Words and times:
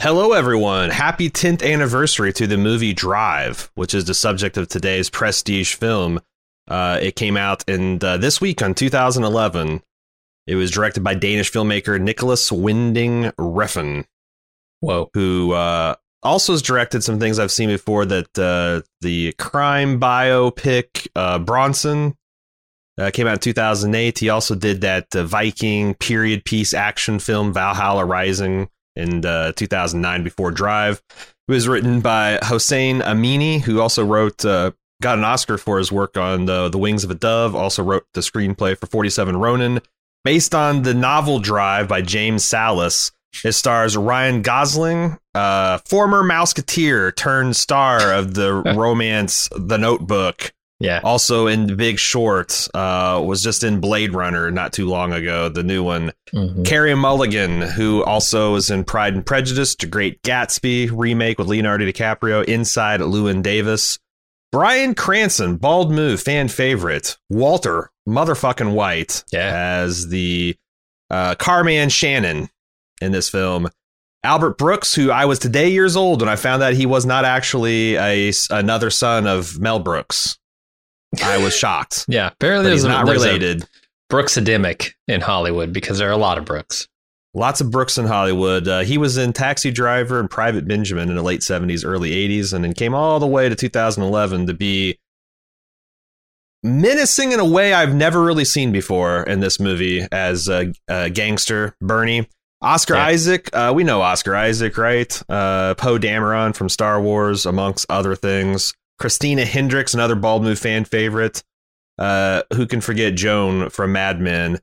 Hello, 0.00 0.32
everyone. 0.32 0.90
Happy 0.90 1.28
10th 1.28 1.60
anniversary 1.60 2.32
to 2.34 2.46
the 2.46 2.56
movie 2.56 2.92
Drive, 2.92 3.68
which 3.74 3.94
is 3.94 4.04
the 4.04 4.14
subject 4.14 4.56
of 4.56 4.68
today's 4.68 5.10
prestige 5.10 5.74
film. 5.74 6.20
Uh, 6.68 7.00
it 7.02 7.16
came 7.16 7.36
out 7.36 7.64
in 7.68 7.98
uh, 8.04 8.16
this 8.16 8.40
week 8.40 8.62
on 8.62 8.74
2011. 8.74 9.82
It 10.46 10.54
was 10.54 10.70
directed 10.70 11.02
by 11.02 11.14
Danish 11.14 11.50
filmmaker 11.50 12.00
Nicolas 12.00 12.52
Winding 12.52 13.32
Refn, 13.40 14.04
Whoa. 14.78 15.10
who 15.14 15.54
uh, 15.54 15.96
also 16.22 16.52
has 16.52 16.62
directed 16.62 17.02
some 17.02 17.18
things 17.18 17.40
I've 17.40 17.50
seen 17.50 17.68
before. 17.68 18.04
That 18.04 18.38
uh, 18.38 18.86
the 19.00 19.32
crime 19.32 19.98
biopic 19.98 21.08
uh, 21.16 21.40
Bronson 21.40 22.16
uh, 22.98 23.10
came 23.10 23.26
out 23.26 23.32
in 23.32 23.40
2008. 23.40 24.20
He 24.20 24.28
also 24.28 24.54
did 24.54 24.80
that 24.82 25.08
uh, 25.16 25.24
Viking 25.24 25.94
period 25.94 26.44
piece 26.44 26.72
action 26.72 27.18
film 27.18 27.52
Valhalla 27.52 28.04
Rising 28.04 28.68
in 28.98 29.24
uh, 29.24 29.52
2009 29.52 30.22
before 30.22 30.50
Drive. 30.50 31.02
It 31.48 31.52
was 31.52 31.68
written 31.68 32.00
by 32.00 32.38
Hossein 32.42 33.00
Amini, 33.00 33.60
who 33.62 33.80
also 33.80 34.04
wrote, 34.04 34.44
uh, 34.44 34.72
got 35.00 35.16
an 35.16 35.24
Oscar 35.24 35.56
for 35.56 35.78
his 35.78 35.90
work 35.90 36.16
on 36.16 36.44
the, 36.44 36.68
the 36.68 36.78
Wings 36.78 37.04
of 37.04 37.10
a 37.10 37.14
Dove, 37.14 37.54
also 37.54 37.82
wrote 37.82 38.04
the 38.12 38.20
screenplay 38.20 38.76
for 38.76 38.86
47 38.86 39.36
Ronin, 39.36 39.80
based 40.24 40.54
on 40.54 40.82
the 40.82 40.94
novel 40.94 41.38
Drive 41.38 41.88
by 41.88 42.02
James 42.02 42.44
Sallis. 42.44 43.12
It 43.44 43.52
stars 43.52 43.96
Ryan 43.96 44.42
Gosling, 44.42 45.18
uh, 45.34 45.78
former 45.86 46.22
Mouseketeer 46.22 47.14
turned 47.14 47.56
star 47.56 48.12
of 48.12 48.34
the 48.34 48.52
romance 48.76 49.48
The 49.56 49.78
Notebook. 49.78 50.52
Yeah. 50.80 51.00
Also 51.02 51.48
in 51.48 51.76
Big 51.76 51.98
Short, 51.98 52.68
uh, 52.72 53.20
was 53.24 53.42
just 53.42 53.64
in 53.64 53.80
Blade 53.80 54.14
Runner 54.14 54.48
not 54.50 54.72
too 54.72 54.86
long 54.86 55.12
ago, 55.12 55.48
the 55.48 55.64
new 55.64 55.82
one. 55.82 56.12
Mhm. 56.32 56.64
Carey 56.64 56.94
Mulligan, 56.94 57.62
who 57.62 58.04
also 58.04 58.54
is 58.54 58.70
in 58.70 58.84
Pride 58.84 59.14
and 59.14 59.26
Prejudice, 59.26 59.74
The 59.74 59.86
Great 59.86 60.22
Gatsby 60.22 60.90
remake 60.92 61.38
with 61.38 61.48
Leonardo 61.48 61.84
DiCaprio, 61.84 62.44
Inside 62.44 63.00
Llewyn 63.00 63.42
Davis. 63.42 63.98
Bryan 64.52 64.94
Cranston, 64.94 65.56
bald 65.56 65.90
move, 65.90 66.22
fan 66.22 66.46
favorite. 66.48 67.16
Walter, 67.28 67.90
motherfucking 68.08 68.72
White, 68.72 69.24
Yeah. 69.32 69.50
as 69.82 70.08
the 70.08 70.56
uh, 71.10 71.34
carman 71.34 71.88
Shannon 71.88 72.48
in 73.00 73.10
this 73.12 73.28
film. 73.28 73.68
Albert 74.24 74.58
Brooks, 74.58 74.94
who 74.94 75.10
I 75.10 75.24
was 75.24 75.38
today 75.38 75.68
years 75.70 75.96
old 75.96 76.20
when 76.22 76.28
I 76.28 76.36
found 76.36 76.62
out 76.62 76.74
he 76.74 76.86
was 76.86 77.04
not 77.06 77.24
actually 77.24 77.96
a, 77.96 78.32
another 78.50 78.90
son 78.90 79.26
of 79.26 79.58
Mel 79.58 79.78
Brooks. 79.80 80.38
I 81.22 81.38
was 81.38 81.54
shocked. 81.54 82.06
Yeah. 82.08 82.28
Apparently 82.28 82.72
he's 82.72 82.84
a, 82.84 82.88
not 82.88 83.06
related. 83.08 83.66
Brooks-edemic 84.08 84.94
in 85.06 85.20
Hollywood 85.20 85.72
because 85.72 85.98
there 85.98 86.08
are 86.08 86.12
a 86.12 86.16
lot 86.16 86.38
of 86.38 86.44
Brooks. 86.44 86.88
Lots 87.34 87.60
of 87.60 87.70
Brooks 87.70 87.98
in 87.98 88.06
Hollywood. 88.06 88.66
Uh, 88.66 88.80
he 88.80 88.96
was 88.96 89.18
in 89.18 89.32
Taxi 89.34 89.70
Driver 89.70 90.18
and 90.18 90.30
Private 90.30 90.66
Benjamin 90.66 91.10
in 91.10 91.16
the 91.16 91.22
late 91.22 91.40
70s, 91.40 91.84
early 91.84 92.10
80s, 92.10 92.52
and 92.54 92.64
then 92.64 92.72
came 92.72 92.94
all 92.94 93.20
the 93.20 93.26
way 93.26 93.48
to 93.48 93.54
2011 93.54 94.46
to 94.46 94.54
be 94.54 94.98
menacing 96.62 97.32
in 97.32 97.40
a 97.40 97.44
way 97.44 97.72
I've 97.74 97.94
never 97.94 98.22
really 98.22 98.44
seen 98.44 98.72
before 98.72 99.22
in 99.24 99.40
this 99.40 99.60
movie 99.60 100.06
as 100.10 100.48
a, 100.48 100.72
a 100.88 101.10
gangster, 101.10 101.76
Bernie. 101.80 102.28
Oscar 102.60 102.94
Yeah. 102.94 103.06
Isaac, 103.06 103.50
uh, 103.52 103.72
we 103.74 103.84
know 103.84 104.00
Oscar 104.02 104.34
Isaac, 104.34 104.76
right? 104.76 105.22
Uh, 105.28 105.74
Poe 105.74 105.98
Dameron 105.98 106.56
from 106.56 106.68
Star 106.68 107.00
Wars, 107.00 107.46
amongst 107.46 107.86
other 107.88 108.16
things. 108.16 108.74
Christina 108.98 109.44
Hendricks, 109.44 109.94
another 109.94 110.14
bald 110.14 110.42
move 110.42 110.58
fan 110.58 110.84
favorite. 110.84 111.42
Uh, 111.98 112.42
who 112.54 112.66
can 112.66 112.80
forget 112.80 113.14
Joan 113.14 113.70
from 113.70 113.92
Mad 113.92 114.20
Men? 114.20 114.60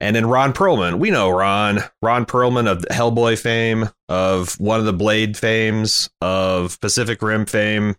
And 0.00 0.16
then 0.16 0.26
Ron 0.26 0.52
Perlman. 0.52 0.98
We 0.98 1.10
know 1.10 1.30
Ron. 1.30 1.80
Ron 2.00 2.26
Perlman 2.26 2.66
of 2.66 2.84
Hellboy 2.90 3.38
fame, 3.38 3.88
of 4.08 4.58
one 4.58 4.80
of 4.80 4.86
the 4.86 4.92
Blade 4.92 5.36
fames, 5.36 6.10
of 6.20 6.80
Pacific 6.80 7.22
Rim 7.22 7.46
fame. 7.46 7.94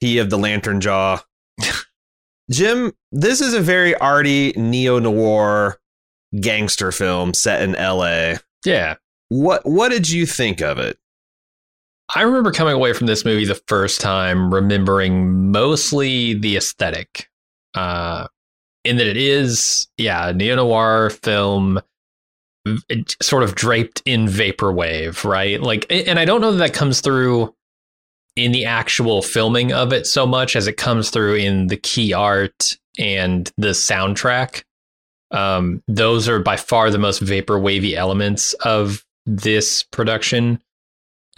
He 0.00 0.18
of 0.18 0.30
the 0.30 0.38
Lantern 0.38 0.80
Jaw. 0.80 1.20
Jim, 2.50 2.92
this 3.12 3.40
is 3.40 3.54
a 3.54 3.60
very 3.60 3.94
arty 3.96 4.52
neo 4.56 4.98
noir 4.98 5.78
gangster 6.40 6.90
film 6.90 7.34
set 7.34 7.62
in 7.62 7.72
LA. 7.72 8.38
Yeah. 8.64 8.96
What 9.28 9.66
what 9.66 9.90
did 9.90 10.10
you 10.10 10.26
think 10.26 10.60
of 10.60 10.78
it? 10.78 10.98
I 12.14 12.22
remember 12.22 12.52
coming 12.52 12.74
away 12.74 12.92
from 12.92 13.06
this 13.06 13.24
movie 13.24 13.44
the 13.44 13.60
first 13.66 14.00
time 14.00 14.52
remembering 14.52 15.50
mostly 15.50 16.34
the 16.34 16.56
aesthetic. 16.56 17.28
Uh, 17.74 18.28
in 18.84 18.98
that 18.98 19.06
it 19.06 19.16
is, 19.16 19.88
yeah, 19.96 20.32
neo 20.34 20.56
noir 20.56 21.10
film 21.10 21.80
sort 23.22 23.42
of 23.42 23.54
draped 23.54 24.02
in 24.04 24.26
vaporwave, 24.26 25.24
right? 25.24 25.60
Like, 25.60 25.86
and 25.90 26.18
I 26.18 26.24
don't 26.24 26.40
know 26.40 26.52
that 26.52 26.58
that 26.58 26.74
comes 26.74 27.00
through 27.00 27.54
in 28.36 28.52
the 28.52 28.64
actual 28.64 29.22
filming 29.22 29.72
of 29.72 29.92
it 29.92 30.06
so 30.06 30.26
much 30.26 30.56
as 30.56 30.66
it 30.66 30.76
comes 30.76 31.10
through 31.10 31.36
in 31.36 31.68
the 31.68 31.76
key 31.76 32.12
art 32.12 32.76
and 32.98 33.50
the 33.56 33.68
soundtrack. 33.68 34.62
Um, 35.30 35.82
those 35.88 36.28
are 36.28 36.40
by 36.40 36.56
far 36.56 36.90
the 36.90 36.98
most 36.98 37.20
vapor 37.20 37.58
wavy 37.58 37.96
elements 37.96 38.52
of 38.64 39.04
this 39.26 39.82
production. 39.82 40.62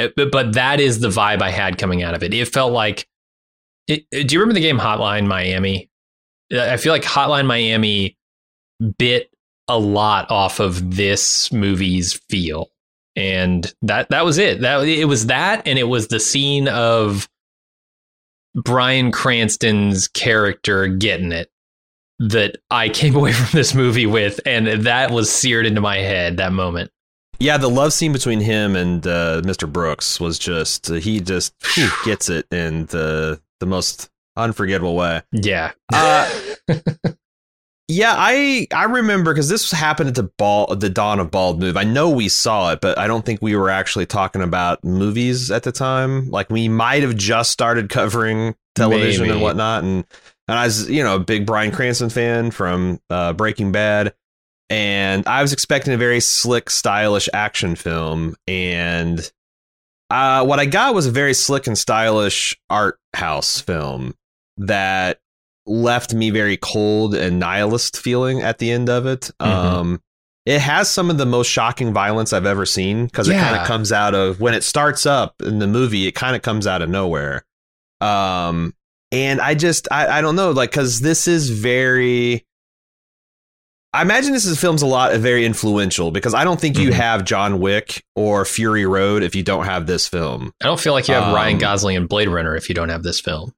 Uh, 0.01 0.09
But, 0.17 0.31
but 0.31 0.53
that 0.55 0.81
is 0.81 1.01
the 1.01 1.09
vibe 1.09 1.43
I 1.43 1.51
had 1.51 1.79
coming 1.79 2.03
out 2.03 2.15
of 2.15 2.23
it. 2.23 2.35
It 2.35 2.49
felt 2.49 2.73
like. 2.73 3.07
It, 3.89 4.05
do 4.11 4.35
you 4.35 4.41
remember 4.41 4.55
the 4.55 4.61
game 4.61 4.79
Hotline 4.79 5.27
Miami? 5.29 5.89
Uh, 6.53 6.61
I 6.61 6.77
feel 6.77 6.93
like 6.93 7.05
Hotline 7.05 7.47
Miami 7.47 8.17
bit 8.99 9.31
a 9.69 9.79
lot 9.79 10.31
off 10.31 10.61
of 10.61 10.97
this 10.97 11.53
movie's 11.53 12.15
feel, 12.29 12.71
and 13.15 13.73
that 13.83 14.09
that 14.11 14.25
was 14.25 14.39
it. 14.39 14.61
That 14.61 14.87
it 14.87 15.07
was 15.07 15.27
that, 15.27 15.67
and 15.67 15.79
it 15.79 15.85
was 15.85 16.09
the 16.09 16.21
scene 16.21 16.69
of 16.69 17.29
Bryan 18.57 19.13
Cranston's 19.13 20.09
character 20.09 20.89
getting 20.89 21.33
it 21.33 21.51
that 22.19 22.57
I 22.71 22.89
came 22.89 23.15
away 23.17 23.33
from 23.33 23.57
this 23.57 23.75
movie 23.75 24.07
with, 24.07 24.41
and 24.47 24.67
that 24.67 25.11
was 25.11 25.31
seared 25.31 25.67
into 25.67 25.81
my 25.81 25.99
head 25.99 26.39
that 26.39 26.53
moment. 26.53 26.91
Yeah, 27.39 27.59
the 27.59 27.69
love 27.69 27.93
scene 27.93 28.13
between 28.13 28.41
him 28.41 28.77
and 28.77 29.07
uh, 29.07 29.43
Mr. 29.45 29.71
Brooks 29.71 30.19
was 30.21 30.39
just 30.39 30.89
he 30.89 31.21
just 31.21 31.55
whew, 31.75 31.91
gets 32.05 32.29
it 32.29 32.47
in 32.51 32.87
the 32.87 33.41
the 33.61 33.67
most 33.67 34.11
unforgettable 34.37 34.97
way. 34.97 35.23
Yeah. 35.33 35.73
Uh, 35.93 36.31
yeah, 37.89 38.15
I 38.17 38.67
I 38.73 38.85
remember 38.85 39.33
because 39.33 39.49
this 39.49 39.71
happened 39.71 40.09
at 40.09 40.15
the 40.15 40.31
ball 40.39 40.75
the 40.75 40.91
dawn 40.91 41.21
of 41.21 41.31
Bald 41.31 41.61
Move. 41.61 41.77
I 41.77 41.85
know 41.85 42.11
we 42.11 42.29
saw 42.29 42.73
it, 42.73 42.81
but 42.81 42.99
I 42.99 43.07
don't 43.07 43.25
think 43.25 43.43
we 43.43 43.57
were 43.57 43.71
actually 43.71 44.07
talking 44.07 44.43
about 44.43 44.85
movies 44.85 45.51
at 45.51 45.63
the 45.63 45.73
time. 45.73 46.31
Like 46.31 46.51
we 46.51 46.69
might 46.69 47.03
have 47.03 47.17
just 47.17 47.51
started 47.51 47.91
covering 47.91 48.55
television 48.75 49.31
and 49.31 49.41
whatnot, 49.41 49.85
and 49.85 50.05
and 50.49 50.59
I 50.59 50.65
was 50.65 50.89
you 50.91 51.03
know 51.03 51.17
a 51.17 51.21
big 51.21 51.47
Bryan 51.47 51.73
Cranston 51.73 52.11
fan 52.11 52.51
from 52.51 53.01
uh, 53.11 53.33
Breaking 53.33 53.73
Bad, 53.73 54.15
and 54.71 55.27
I 55.27 55.43
was 55.43 55.53
expecting 55.53 55.93
a 55.95 55.99
very 55.99 56.21
slick, 56.21 56.71
stylish 56.71 57.29
action 57.33 57.77
film, 57.77 58.37
and 58.47 59.31
uh, 60.11 60.45
what 60.45 60.59
I 60.61 60.67
got 60.67 60.95
was 60.95 61.07
a 61.07 61.11
very 61.11 61.35
slick 61.35 61.67
and 61.67 61.77
stylish 61.77 62.57
art 62.71 62.99
house 63.15 63.61
film 63.61 64.15
that 64.59 65.19
left 65.67 66.15
me 66.15 66.31
very 66.31 66.57
cold 66.57 67.15
and 67.15 67.41
nihilist 67.41 67.97
feeling 67.97 68.41
at 68.41 68.59
the 68.59 68.71
end 68.71 68.89
of 68.89 69.05
it. 69.07 69.31
Mhm. 69.41 69.47
Um, 69.47 70.01
it 70.45 70.61
has 70.61 70.89
some 70.89 71.11
of 71.11 71.19
the 71.19 71.27
most 71.27 71.49
shocking 71.49 71.93
violence 71.93 72.33
I've 72.33 72.47
ever 72.47 72.65
seen 72.65 73.07
because 73.07 73.29
it 73.29 73.35
kind 73.35 73.57
of 73.57 73.67
comes 73.67 73.91
out 73.91 74.15
of 74.15 74.41
when 74.41 74.55
it 74.55 74.63
starts 74.63 75.05
up 75.05 75.35
in 75.43 75.59
the 75.59 75.67
movie. 75.67 76.07
It 76.07 76.13
kind 76.13 76.37
of 76.37 76.43
comes 76.43 76.69
out 76.69 76.83
of 76.83 76.89
nowhere. 76.89 77.45
Um, 78.01 78.73
and 79.11 79.41
I 79.41 79.55
just 79.55 79.89
I, 79.91 80.19
I 80.19 80.21
don't 80.21 80.37
know 80.37 80.53
like 80.53 80.71
because 80.71 81.01
this 81.01 81.27
is 81.27 81.51
very. 81.51 82.46
I 83.97 84.03
imagine 84.03 84.33
this 84.33 84.45
is 84.45 84.61
film's 84.61 84.83
a 84.83 84.87
lot 84.87 85.15
very 85.17 85.47
influential 85.47 86.11
because 86.11 86.35
I 86.35 86.45
don't 86.45 86.61
think 86.61 86.79
you 86.79 86.91
Mhm. 86.91 86.95
have 86.95 87.25
John 87.25 87.61
Wick 87.61 88.05
or 88.15 88.45
Fury 88.45 88.85
Road 88.85 89.23
if 89.23 89.35
you 89.35 89.43
don't 89.43 89.65
have 89.65 89.87
this 89.87 90.07
film. 90.07 90.53
I 90.63 90.67
don't 90.67 90.79
feel 90.79 90.93
like 90.93 91.09
you 91.09 91.15
have 91.15 91.25
Um, 91.29 91.35
Ryan 91.35 91.59
Gosling 91.59 91.97
and 91.97 92.09
Blade 92.09 92.29
Runner 92.29 92.55
if 92.55 92.69
you 92.69 92.75
don't 92.75 92.91
have 92.91 93.03
this 93.03 93.21
film. 93.21 93.53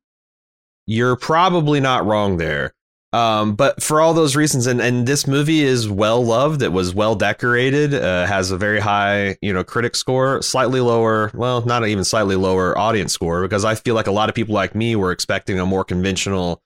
you're 0.91 1.17
probably 1.17 1.81
not 1.81 2.07
wrong 2.07 2.39
there. 2.39 2.73
Um, 3.13 3.55
but 3.57 3.83
for 3.83 4.01
all 4.01 4.15
those 4.15 4.37
reasons, 4.37 4.67
and, 4.67 4.81
and 4.81 5.07
this 5.07 5.27
movie 5.27 5.63
is 5.63 5.87
well 5.89 6.25
loved. 6.25 6.63
It 6.63 6.73
was 6.73 6.95
well 6.95 7.15
decorated. 7.15 7.93
Uh, 7.95 8.25
has 8.27 8.51
a 8.51 8.57
very 8.57 8.81
high, 8.81 9.37
you 9.43 9.53
know, 9.53 9.65
critic 9.65 9.95
score. 9.97 10.41
Slightly 10.41 10.81
lower, 10.81 11.31
well, 11.35 11.63
not 11.67 11.87
even 11.87 12.05
slightly 12.05 12.37
lower 12.37 12.79
audience 12.79 13.13
score 13.13 13.43
because 13.43 13.65
I 13.67 13.75
feel 13.75 13.95
like 13.95 14.07
a 14.07 14.13
lot 14.13 14.29
of 14.31 14.35
people 14.35 14.55
like 14.55 14.75
me 14.75 14.95
were 14.97 15.11
expecting 15.13 15.59
a 15.59 15.67
more 15.67 15.85
conventional 15.85 16.63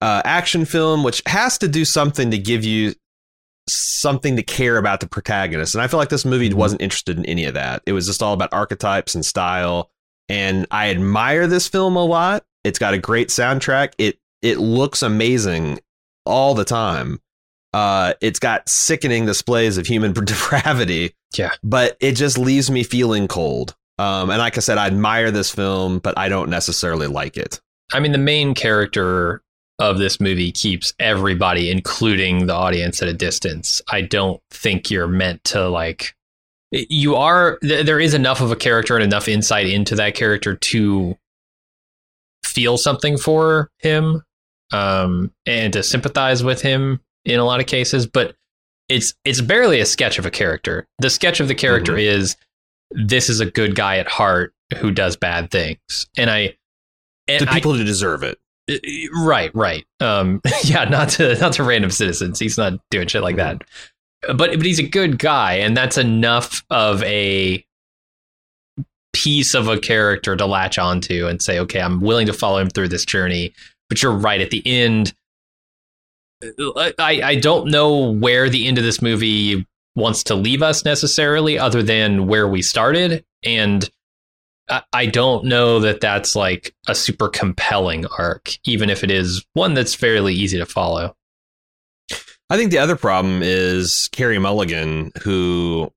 uh, 0.00 0.22
action 0.24 0.64
film, 0.64 1.02
which 1.02 1.22
has 1.26 1.58
to 1.58 1.68
do 1.68 1.84
something 1.84 2.30
to 2.30 2.38
give 2.38 2.64
you 2.64 2.94
something 3.68 4.36
to 4.36 4.42
care 4.42 4.78
about 4.78 5.00
the 5.00 5.08
protagonist. 5.08 5.74
And 5.74 5.82
I 5.82 5.88
feel 5.88 5.98
like 5.98 6.08
this 6.08 6.24
movie 6.24 6.48
Mhm. 6.50 6.54
wasn't 6.54 6.80
interested 6.82 7.18
in 7.18 7.26
any 7.26 7.44
of 7.44 7.54
that. 7.54 7.82
It 7.86 7.92
was 7.92 8.06
just 8.06 8.22
all 8.22 8.32
about 8.32 8.48
archetypes 8.52 9.14
and 9.14 9.24
style. 9.24 9.90
And 10.28 10.66
I 10.70 10.90
admire 10.90 11.46
this 11.46 11.68
film 11.68 11.96
a 11.96 12.04
lot. 12.04 12.44
It's 12.64 12.78
got 12.78 12.94
a 12.94 12.98
great 12.98 13.28
soundtrack. 13.28 13.92
It 13.98 14.18
it 14.40 14.58
looks 14.58 15.02
amazing 15.02 15.80
all 16.24 16.54
the 16.54 16.64
time. 16.64 17.20
Uh, 17.74 18.14
it's 18.20 18.38
got 18.38 18.68
sickening 18.68 19.26
displays 19.26 19.76
of 19.78 19.86
human 19.86 20.12
depravity. 20.24 21.14
Yeah. 21.36 21.50
But 21.64 21.96
it 22.00 22.12
just 22.12 22.38
leaves 22.38 22.70
me 22.70 22.84
feeling 22.84 23.26
cold. 23.28 23.74
Um, 23.98 24.30
and 24.30 24.38
like 24.38 24.56
I 24.56 24.60
said, 24.60 24.78
I 24.78 24.86
admire 24.86 25.30
this 25.32 25.50
film, 25.50 25.98
but 25.98 26.16
I 26.16 26.28
don't 26.28 26.48
necessarily 26.50 27.08
like 27.08 27.36
it. 27.36 27.60
I 27.92 27.98
mean, 28.00 28.12
the 28.12 28.18
main 28.18 28.54
character 28.54 29.42
of 29.78 29.98
this 29.98 30.20
movie 30.20 30.52
keeps 30.52 30.92
everybody, 30.98 31.70
including 31.70 32.46
the 32.46 32.54
audience, 32.54 33.00
at 33.02 33.08
a 33.08 33.14
distance. 33.14 33.80
I 33.88 34.02
don't 34.02 34.40
think 34.50 34.90
you're 34.90 35.06
meant 35.06 35.44
to 35.44 35.68
like. 35.68 36.14
You 36.70 37.14
are. 37.14 37.58
There 37.62 38.00
is 38.00 38.14
enough 38.14 38.40
of 38.40 38.50
a 38.50 38.56
character 38.56 38.94
and 38.94 39.04
enough 39.04 39.28
insight 39.28 39.66
into 39.66 39.94
that 39.96 40.14
character 40.14 40.56
to 40.56 41.16
feel 42.44 42.76
something 42.76 43.16
for 43.16 43.70
him, 43.78 44.22
um, 44.72 45.32
and 45.46 45.72
to 45.72 45.82
sympathize 45.82 46.42
with 46.42 46.60
him 46.60 47.00
in 47.24 47.38
a 47.38 47.44
lot 47.44 47.60
of 47.60 47.66
cases. 47.66 48.06
But 48.06 48.34
it's 48.88 49.14
it's 49.24 49.40
barely 49.40 49.80
a 49.80 49.86
sketch 49.86 50.18
of 50.18 50.26
a 50.26 50.30
character. 50.30 50.86
The 50.98 51.10
sketch 51.10 51.40
of 51.40 51.48
the 51.48 51.54
character 51.54 51.92
mm-hmm. 51.92 52.20
is 52.20 52.36
this 52.90 53.28
is 53.28 53.40
a 53.40 53.46
good 53.46 53.74
guy 53.74 53.98
at 53.98 54.08
heart 54.08 54.52
who 54.78 54.90
does 54.90 55.16
bad 55.16 55.50
things, 55.50 56.08
and 56.16 56.30
I 56.30 56.56
and 57.28 57.40
the 57.40 57.46
people 57.46 57.72
I, 57.72 57.78
who 57.78 57.84
deserve 57.84 58.22
it. 58.22 58.38
Uh, 58.68 58.74
right, 59.24 59.54
right. 59.54 59.84
Um, 60.00 60.40
yeah, 60.64 60.84
not 60.84 61.10
to 61.10 61.38
not 61.38 61.54
to 61.54 61.64
random 61.64 61.90
citizens. 61.90 62.38
He's 62.38 62.58
not 62.58 62.74
doing 62.90 63.08
shit 63.08 63.22
like 63.22 63.36
that. 63.36 63.62
But 64.26 64.36
but 64.36 64.64
he's 64.64 64.78
a 64.78 64.86
good 64.86 65.18
guy, 65.18 65.54
and 65.54 65.76
that's 65.76 65.98
enough 65.98 66.64
of 66.70 67.02
a 67.04 67.64
piece 69.12 69.54
of 69.54 69.68
a 69.68 69.78
character 69.78 70.36
to 70.36 70.46
latch 70.46 70.78
onto 70.78 71.26
and 71.26 71.40
say, 71.42 71.58
okay, 71.58 71.80
I'm 71.80 72.00
willing 72.00 72.26
to 72.26 72.32
follow 72.32 72.58
him 72.58 72.70
through 72.70 72.88
this 72.88 73.04
journey. 73.04 73.52
But 73.88 74.02
you're 74.02 74.12
right. 74.12 74.40
At 74.40 74.50
the 74.50 74.62
end, 74.66 75.14
uh, 76.42 76.92
I 76.98 77.22
I 77.22 77.34
don't 77.36 77.70
know 77.70 78.12
where 78.12 78.48
the 78.48 78.66
end 78.66 78.78
of 78.78 78.84
this 78.84 79.00
movie 79.00 79.66
wants 79.96 80.22
to 80.24 80.34
leave 80.34 80.62
us 80.62 80.84
necessarily, 80.84 81.58
other 81.58 81.82
than 81.82 82.26
where 82.26 82.46
we 82.46 82.62
started, 82.62 83.24
and 83.44 83.88
I 84.92 85.06
don't 85.06 85.46
know 85.46 85.80
that 85.80 86.00
that's 86.00 86.36
like 86.36 86.74
a 86.88 86.94
super 86.94 87.28
compelling 87.28 88.06
arc, 88.18 88.52
even 88.64 88.90
if 88.90 89.02
it 89.02 89.10
is 89.10 89.44
one 89.54 89.74
that's 89.74 89.94
fairly 89.94 90.34
easy 90.34 90.58
to 90.58 90.66
follow. 90.66 91.16
I 92.50 92.56
think 92.56 92.70
the 92.70 92.78
other 92.78 92.96
problem 92.96 93.42
is 93.42 94.08
Carey 94.12 94.38
Mulligan, 94.38 95.12
who 95.22 95.92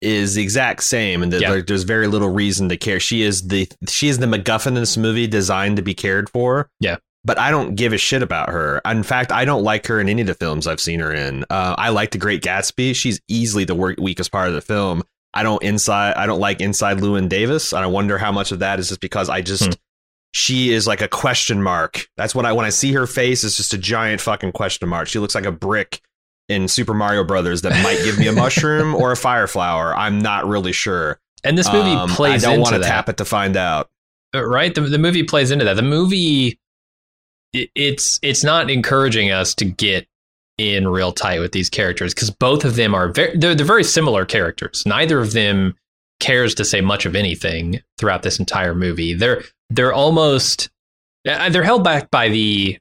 is 0.00 0.34
the 0.34 0.42
exact 0.42 0.82
same, 0.82 1.22
and 1.22 1.32
yeah. 1.32 1.60
there's 1.66 1.82
very 1.82 2.06
little 2.06 2.30
reason 2.30 2.68
to 2.68 2.76
care. 2.76 3.00
She 3.00 3.22
is 3.22 3.48
the 3.48 3.68
she 3.88 4.08
is 4.08 4.18
the 4.18 4.26
MacGuffin 4.26 4.68
in 4.68 4.74
this 4.74 4.96
movie, 4.96 5.26
designed 5.26 5.76
to 5.76 5.82
be 5.82 5.94
cared 5.94 6.28
for. 6.30 6.70
Yeah, 6.78 6.96
but 7.24 7.38
I 7.38 7.50
don't 7.50 7.74
give 7.74 7.92
a 7.92 7.98
shit 7.98 8.22
about 8.22 8.50
her. 8.50 8.80
In 8.84 9.02
fact, 9.02 9.32
I 9.32 9.44
don't 9.44 9.64
like 9.64 9.86
her 9.86 9.98
in 9.98 10.08
any 10.08 10.20
of 10.20 10.26
the 10.26 10.34
films 10.34 10.66
I've 10.66 10.80
seen 10.80 11.00
her 11.00 11.12
in. 11.12 11.44
Uh, 11.50 11.74
I 11.78 11.88
like 11.88 12.10
The 12.10 12.18
Great 12.18 12.42
Gatsby. 12.42 12.94
She's 12.94 13.20
easily 13.28 13.64
the 13.64 13.74
weakest 13.74 14.30
part 14.30 14.48
of 14.48 14.54
the 14.54 14.60
film. 14.60 15.02
I 15.34 15.42
don't 15.42 15.62
inside 15.62 16.14
I 16.14 16.26
don't 16.26 16.40
like 16.40 16.60
inside 16.60 16.98
Llewyn 16.98 17.28
Davis. 17.28 17.72
And 17.72 17.82
I 17.82 17.86
wonder 17.86 18.16
how 18.16 18.32
much 18.32 18.52
of 18.52 18.60
that 18.60 18.78
is 18.78 18.88
just 18.88 19.00
because 19.00 19.28
I 19.28 19.42
just 19.42 19.64
hmm. 19.64 19.72
she 20.32 20.72
is 20.72 20.86
like 20.86 21.02
a 21.02 21.08
question 21.08 21.62
mark. 21.62 22.08
That's 22.16 22.34
what 22.34 22.46
I 22.46 22.52
when 22.52 22.64
I 22.64 22.70
see 22.70 22.92
her 22.92 23.06
face, 23.06 23.44
it's 23.44 23.56
just 23.56 23.74
a 23.74 23.78
giant 23.78 24.20
fucking 24.20 24.52
question 24.52 24.88
mark. 24.88 25.08
She 25.08 25.18
looks 25.18 25.34
like 25.34 25.44
a 25.44 25.52
brick 25.52 26.00
in 26.48 26.68
Super 26.68 26.94
Mario 26.94 27.24
Brothers 27.24 27.62
that 27.62 27.82
might 27.82 27.98
give 28.04 28.18
me 28.18 28.28
a 28.28 28.32
mushroom 28.44 28.94
or 28.94 29.12
a 29.12 29.16
fire 29.16 29.46
flower. 29.46 29.94
I'm 29.94 30.20
not 30.20 30.46
really 30.46 30.72
sure. 30.72 31.18
And 31.42 31.58
this 31.58 31.70
movie 31.70 31.90
um, 31.90 32.08
plays. 32.08 32.44
I 32.44 32.52
don't 32.52 32.60
want 32.60 32.76
to 32.76 32.82
tap 32.82 33.08
it 33.08 33.18
to 33.18 33.24
find 33.24 33.56
out. 33.56 33.90
Uh, 34.34 34.44
right, 34.46 34.74
the 34.74 34.82
the 34.82 34.98
movie 34.98 35.22
plays 35.22 35.50
into 35.50 35.64
that. 35.64 35.74
The 35.74 35.82
movie, 35.82 36.58
it, 37.52 37.70
it's 37.74 38.18
it's 38.22 38.42
not 38.42 38.70
encouraging 38.70 39.30
us 39.30 39.54
to 39.56 39.64
get 39.64 40.06
in 40.58 40.86
real 40.88 41.12
tight 41.12 41.40
with 41.40 41.52
these 41.52 41.68
characters 41.68 42.14
because 42.14 42.30
both 42.30 42.64
of 42.64 42.76
them 42.76 42.94
are 42.94 43.08
very 43.08 43.36
they're, 43.36 43.54
they're 43.54 43.66
very 43.66 43.84
similar 43.84 44.24
characters. 44.24 44.84
Neither 44.86 45.20
of 45.20 45.32
them 45.32 45.74
cares 46.20 46.54
to 46.54 46.64
say 46.64 46.80
much 46.80 47.06
of 47.06 47.16
anything 47.16 47.80
throughout 47.98 48.22
this 48.22 48.38
entire 48.38 48.74
movie. 48.74 49.14
They're 49.14 49.42
they're 49.70 49.92
almost 49.92 50.70
uh, 51.28 51.48
they're 51.50 51.62
held 51.64 51.84
back 51.84 52.10
by 52.10 52.28
the 52.28 52.78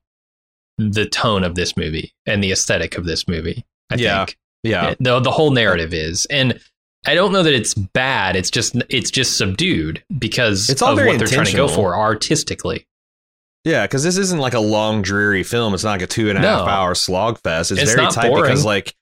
the 0.77 1.05
tone 1.05 1.43
of 1.43 1.55
this 1.55 1.77
movie 1.77 2.13
and 2.25 2.43
the 2.43 2.51
aesthetic 2.51 2.97
of 2.97 3.05
this 3.05 3.27
movie. 3.27 3.65
I 3.91 3.95
yeah. 3.95 4.25
think. 4.25 4.37
Yeah. 4.63 4.95
The 4.99 5.19
the 5.19 5.31
whole 5.31 5.51
narrative 5.51 5.93
is. 5.93 6.25
And 6.25 6.59
I 7.05 7.15
don't 7.15 7.33
know 7.33 7.43
that 7.43 7.53
it's 7.53 7.73
bad. 7.73 8.35
It's 8.35 8.49
just 8.49 8.75
it's 8.89 9.11
just 9.11 9.37
subdued 9.37 10.03
because 10.17 10.69
it's 10.69 10.81
all 10.81 10.97
of 10.97 11.05
what 11.05 11.17
they're 11.19 11.27
trying 11.27 11.47
to 11.47 11.55
go 11.55 11.67
for 11.67 11.95
artistically. 11.95 12.87
Yeah, 13.63 13.85
because 13.85 14.03
this 14.03 14.17
isn't 14.17 14.39
like 14.39 14.53
a 14.53 14.59
long, 14.59 15.01
dreary 15.01 15.43
film. 15.43 15.73
It's 15.73 15.83
not 15.83 15.91
like 15.91 16.01
a 16.01 16.07
two 16.07 16.29
and 16.29 16.37
a 16.37 16.41
no. 16.41 16.47
half 16.47 16.67
hour 16.67 16.95
slog 16.95 17.39
fest. 17.39 17.71
It's, 17.71 17.81
it's 17.81 17.93
very 17.93 18.07
tight 18.07 18.29
boring. 18.29 18.43
because 18.43 18.65
like 18.65 18.93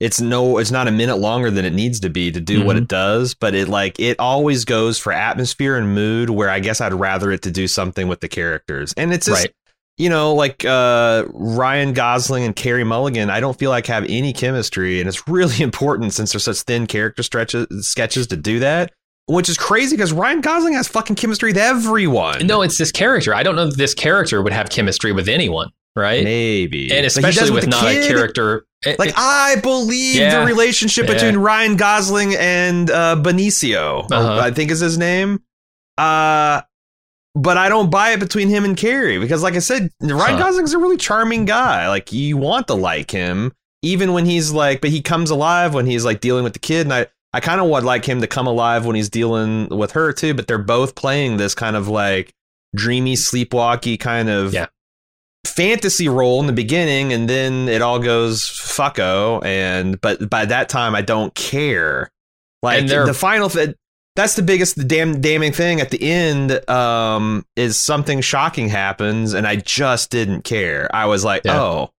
it's 0.00 0.20
no, 0.20 0.58
it's 0.58 0.70
not 0.70 0.88
a 0.88 0.90
minute 0.90 1.16
longer 1.16 1.50
than 1.50 1.64
it 1.64 1.72
needs 1.72 2.00
to 2.00 2.10
be 2.10 2.32
to 2.32 2.40
do 2.40 2.58
mm-hmm. 2.58 2.66
what 2.66 2.76
it 2.76 2.88
does. 2.88 3.34
But 3.34 3.54
it 3.54 3.68
like 3.68 4.00
it 4.00 4.18
always 4.18 4.64
goes 4.64 4.98
for 4.98 5.12
atmosphere 5.12 5.76
and 5.76 5.94
mood. 5.94 6.30
Where 6.30 6.50
I 6.50 6.58
guess 6.58 6.80
I'd 6.80 6.94
rather 6.94 7.30
it 7.30 7.42
to 7.42 7.52
do 7.52 7.68
something 7.68 8.08
with 8.08 8.20
the 8.20 8.28
characters. 8.28 8.92
And 8.96 9.12
it's 9.12 9.26
just, 9.26 9.44
right. 9.44 9.54
you 9.98 10.08
know, 10.08 10.34
like 10.34 10.64
uh, 10.64 11.24
Ryan 11.28 11.92
Gosling 11.92 12.42
and 12.42 12.56
Carey 12.56 12.84
Mulligan. 12.84 13.30
I 13.30 13.38
don't 13.38 13.56
feel 13.56 13.70
like 13.70 13.86
have 13.86 14.04
any 14.08 14.32
chemistry, 14.32 14.98
and 14.98 15.08
it's 15.08 15.28
really 15.28 15.62
important 15.62 16.12
since 16.12 16.32
there's 16.32 16.44
such 16.44 16.62
thin 16.62 16.88
character 16.88 17.22
stretches 17.22 17.88
sketches 17.88 18.26
to 18.28 18.36
do 18.36 18.58
that 18.58 18.92
which 19.28 19.48
is 19.48 19.56
crazy 19.56 19.96
because 19.96 20.12
Ryan 20.12 20.40
Gosling 20.40 20.74
has 20.74 20.88
fucking 20.88 21.16
chemistry 21.16 21.50
with 21.50 21.58
everyone. 21.58 22.46
No, 22.46 22.62
it's 22.62 22.78
this 22.78 22.90
character. 22.90 23.34
I 23.34 23.42
don't 23.42 23.56
know 23.56 23.66
that 23.66 23.76
this 23.76 23.94
character 23.94 24.42
would 24.42 24.52
have 24.52 24.70
chemistry 24.70 25.12
with 25.12 25.28
anyone, 25.28 25.70
right? 25.94 26.24
Maybe, 26.24 26.90
and 26.90 27.06
especially 27.06 27.50
with, 27.50 27.64
with 27.64 27.70
not 27.70 27.82
kid. 27.82 28.04
a 28.04 28.08
character. 28.08 28.64
Like 28.98 29.12
I 29.16 29.56
believe 29.60 30.16
yeah, 30.16 30.40
the 30.40 30.46
relationship 30.46 31.06
yeah. 31.06 31.14
between 31.14 31.36
Ryan 31.36 31.76
Gosling 31.76 32.34
and 32.36 32.90
uh, 32.90 33.16
Benicio, 33.16 34.10
uh-huh. 34.10 34.40
I 34.40 34.50
think 34.50 34.70
is 34.70 34.80
his 34.80 34.96
name. 34.96 35.42
Uh, 35.98 36.62
but 37.34 37.56
I 37.56 37.68
don't 37.68 37.90
buy 37.90 38.10
it 38.10 38.20
between 38.20 38.48
him 38.48 38.64
and 38.64 38.76
Carey 38.76 39.18
because, 39.18 39.42
like 39.42 39.54
I 39.54 39.58
said, 39.58 39.90
Ryan 40.00 40.38
huh. 40.38 40.44
Gosling's 40.44 40.72
a 40.72 40.78
really 40.78 40.96
charming 40.96 41.44
guy. 41.44 41.88
Like 41.88 42.12
you 42.12 42.36
want 42.36 42.68
to 42.68 42.74
like 42.74 43.10
him, 43.10 43.52
even 43.82 44.12
when 44.12 44.24
he's 44.24 44.52
like, 44.52 44.80
but 44.80 44.90
he 44.90 45.02
comes 45.02 45.30
alive 45.30 45.74
when 45.74 45.86
he's 45.86 46.04
like 46.04 46.20
dealing 46.20 46.44
with 46.44 46.54
the 46.54 46.58
kid, 46.58 46.86
and 46.86 46.94
I. 46.94 47.06
I 47.32 47.40
kind 47.40 47.60
of 47.60 47.68
would 47.68 47.84
like 47.84 48.04
him 48.04 48.20
to 48.20 48.26
come 48.26 48.46
alive 48.46 48.86
when 48.86 48.96
he's 48.96 49.10
dealing 49.10 49.68
with 49.68 49.92
her 49.92 50.12
too, 50.12 50.34
but 50.34 50.46
they're 50.46 50.58
both 50.58 50.94
playing 50.94 51.36
this 51.36 51.54
kind 51.54 51.76
of 51.76 51.88
like 51.88 52.32
dreamy, 52.74 53.14
sleepwalky 53.14 54.00
kind 54.00 54.28
of 54.28 54.54
yeah. 54.54 54.66
fantasy 55.46 56.08
role 56.08 56.40
in 56.40 56.46
the 56.46 56.52
beginning, 56.52 57.12
and 57.12 57.28
then 57.28 57.68
it 57.68 57.82
all 57.82 57.98
goes 57.98 58.42
fucko. 58.42 59.44
And 59.44 60.00
but 60.00 60.30
by 60.30 60.46
that 60.46 60.68
time, 60.68 60.94
I 60.94 61.02
don't 61.02 61.34
care. 61.34 62.10
Like 62.62 62.86
the 62.86 63.14
final, 63.14 63.48
that's 64.16 64.34
the 64.34 64.42
biggest, 64.42 64.76
the 64.76 64.84
damn 64.84 65.20
damning 65.20 65.52
thing 65.52 65.80
at 65.80 65.90
the 65.90 66.02
end. 66.02 66.68
Um, 66.68 67.44
is 67.56 67.76
something 67.76 68.20
shocking 68.20 68.68
happens, 68.68 69.34
and 69.34 69.46
I 69.46 69.56
just 69.56 70.10
didn't 70.10 70.42
care. 70.42 70.88
I 70.94 71.06
was 71.06 71.24
like, 71.24 71.42
yeah. 71.44 71.60
oh, 71.60 71.90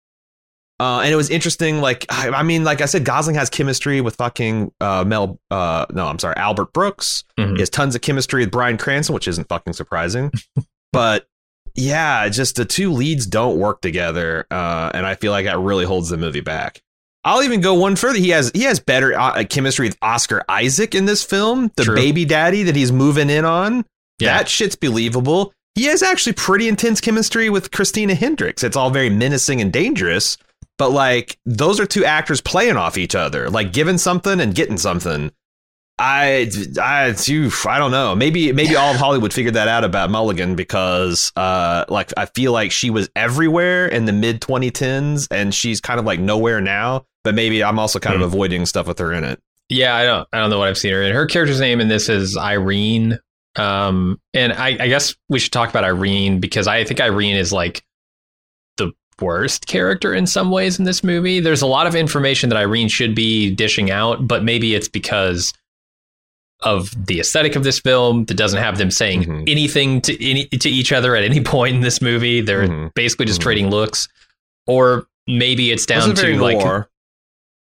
uh, 0.80 1.02
and 1.02 1.12
it 1.12 1.16
was 1.16 1.30
interesting. 1.30 1.82
Like, 1.82 2.06
I, 2.10 2.42
mean, 2.44 2.64
like 2.64 2.82
I 2.82 2.86
said, 2.86 3.04
Gosling 3.04 3.36
has 3.36 3.50
chemistry 3.50 4.00
with 4.00 4.16
fucking 4.16 4.72
uh, 4.80 5.04
Mel. 5.06 5.40
Uh, 5.52 5.86
no, 5.92 6.08
I'm 6.08 6.20
sorry, 6.20 6.36
Albert 6.38 6.72
Brooks. 6.72 7.26
Mm-hmm. 7.38 7.56
He 7.56 7.62
has 7.62 7.70
tons 7.70 7.96
of 7.96 8.02
chemistry 8.02 8.44
with 8.44 8.52
Bryan 8.52 8.78
Cranston, 8.78 9.14
which 9.14 9.28
isn't 9.28 9.50
fucking 9.50 9.74
surprising. 9.74 10.32
but 10.94 11.28
yeah, 11.76 12.30
just 12.30 12.56
the 12.56 12.66
two 12.66 12.94
leads 12.94 13.26
don't 13.26 13.58
work 13.58 13.82
together, 13.82 14.48
uh, 14.50 14.92
and 14.94 15.06
I 15.06 15.16
feel 15.16 15.32
like 15.32 15.46
that 15.46 15.60
really 15.60 15.86
holds 15.86 16.10
the 16.10 16.18
movie 16.18 16.42
back. 16.42 16.82
I'll 17.26 17.44
even 17.44 17.60
go 17.60 17.74
one 17.74 17.98
further. 17.98 18.18
He 18.18 18.30
has 18.30 18.50
he 18.54 18.64
has 18.64 18.80
better 18.80 19.20
uh, 19.20 19.44
chemistry 19.50 19.88
with 19.88 19.98
Oscar 20.02 20.44
Isaac 20.48 20.96
in 20.96 21.06
this 21.06 21.24
film, 21.24 21.72
the 21.76 21.84
True. 21.84 21.96
baby 21.96 22.24
daddy 22.24 22.64
that 22.64 22.76
he's 22.76 22.94
moving 22.94 23.30
in 23.30 23.44
on. 23.44 23.86
Yeah. 24.20 24.38
That 24.38 24.48
shit's 24.48 24.76
believable. 24.76 25.54
He 25.76 25.86
has 25.86 26.02
actually 26.02 26.34
pretty 26.34 26.68
intense 26.68 27.00
chemistry 27.02 27.50
with 27.50 27.72
Christina 27.72 28.16
Hendricks. 28.16 28.64
It's 28.64 28.76
all 28.76 28.90
very 28.90 29.10
menacing 29.10 29.62
and 29.62 29.72
dangerous 29.72 30.38
but 30.80 30.92
like 30.92 31.38
those 31.46 31.80
are 31.80 31.86
two 31.86 32.06
actors 32.06 32.42
playing 32.42 32.78
off 32.78 32.98
each 32.98 33.14
other, 33.14 33.52
like 33.52 33.72
giving 33.72 34.00
something 34.00 34.40
and 34.40 34.56
getting 34.56 34.78
something. 34.78 35.32
I, 36.00 36.50
I, 36.82 37.14
I 37.68 37.78
don't 37.78 37.92
know. 37.92 38.16
Maybe, 38.16 38.54
maybe 38.54 38.78
all 38.78 38.92
of 38.92 38.96
Hollywood 39.00 39.34
figured 39.34 39.56
that 39.56 39.68
out 39.68 39.84
about 39.84 40.10
Mulligan 40.10 40.56
because, 40.56 41.34
uh, 41.36 41.84
like 41.90 42.14
I 42.16 42.26
feel 42.28 42.54
like 42.54 42.72
she 42.72 42.90
was 42.90 43.10
everywhere 43.18 43.86
in 43.88 44.06
the 44.06 44.14
mid 44.14 44.40
2010s, 44.40 45.28
and 45.30 45.54
she's 45.54 45.82
kind 45.82 46.00
of 46.00 46.06
like 46.06 46.22
nowhere 46.22 46.62
now. 46.62 47.06
But 47.26 47.36
maybe 47.36 47.62
I'm 47.62 47.78
also 47.78 48.00
kind 48.00 48.16
hmm. 48.16 48.24
of 48.24 48.34
avoiding 48.34 48.66
stuff 48.66 48.88
with 48.88 48.98
her 49.00 49.12
in 49.12 49.26
it. 49.26 49.42
Yeah, 49.68 49.94
I 49.94 50.06
don't, 50.06 50.28
I 50.32 50.40
don't 50.40 50.50
know 50.50 50.58
what 50.58 50.70
I've 50.70 50.78
seen 50.78 50.94
her 50.94 51.04
in. 51.04 51.14
Her 51.14 51.26
character's 51.26 51.60
name 51.60 51.82
in 51.82 51.90
this 51.90 52.08
is 52.08 52.38
Irene. 52.38 53.20
Um, 53.58 54.22
and 54.34 54.54
I, 54.54 54.78
I 54.80 54.88
guess 54.88 55.16
we 55.28 55.38
should 55.38 55.52
talk 55.52 55.70
about 55.70 55.84
Irene 55.84 56.40
because 56.40 56.66
I 56.66 56.86
think 56.86 57.02
Irene 57.02 57.36
is 57.36 57.52
like 57.52 57.84
worst 59.22 59.68
character 59.68 60.14
in 60.14 60.26
some 60.26 60.52
ways 60.52 60.80
in 60.80 60.86
this 60.86 61.04
movie. 61.04 61.40
There's 61.40 61.62
a 61.62 61.68
lot 61.68 61.88
of 61.88 61.96
information 61.96 62.50
that 62.50 62.58
Irene 62.58 62.88
should 62.88 63.16
be 63.16 63.54
dishing 63.54 63.92
out, 63.92 64.28
but 64.28 64.44
maybe 64.44 64.76
it's 64.76 64.88
because 64.88 65.54
of 66.62 66.94
the 67.06 67.20
aesthetic 67.20 67.56
of 67.56 67.64
this 67.64 67.80
film 67.80 68.26
that 68.26 68.36
doesn't 68.36 68.62
have 68.62 68.78
them 68.78 68.92
saying 68.92 69.22
mm-hmm. 69.22 69.44
anything 69.48 70.02
to 70.02 70.30
any 70.30 70.46
to 70.46 70.70
each 70.70 70.92
other 70.92 71.16
at 71.16 71.24
any 71.24 71.42
point 71.44 71.76
in 71.76 71.82
this 71.82 72.02
movie. 72.02 72.42
They're 72.42 72.68
mm-hmm. 72.68 72.88
basically 72.96 73.26
just 73.26 73.40
mm-hmm. 73.40 73.46
trading 73.46 73.70
looks, 73.70 74.08
or 74.68 75.08
maybe 75.28 75.72
it's 75.72 75.86
down 75.86 76.14
to 76.16 76.42
like 76.42 76.58
noir. 76.58 76.90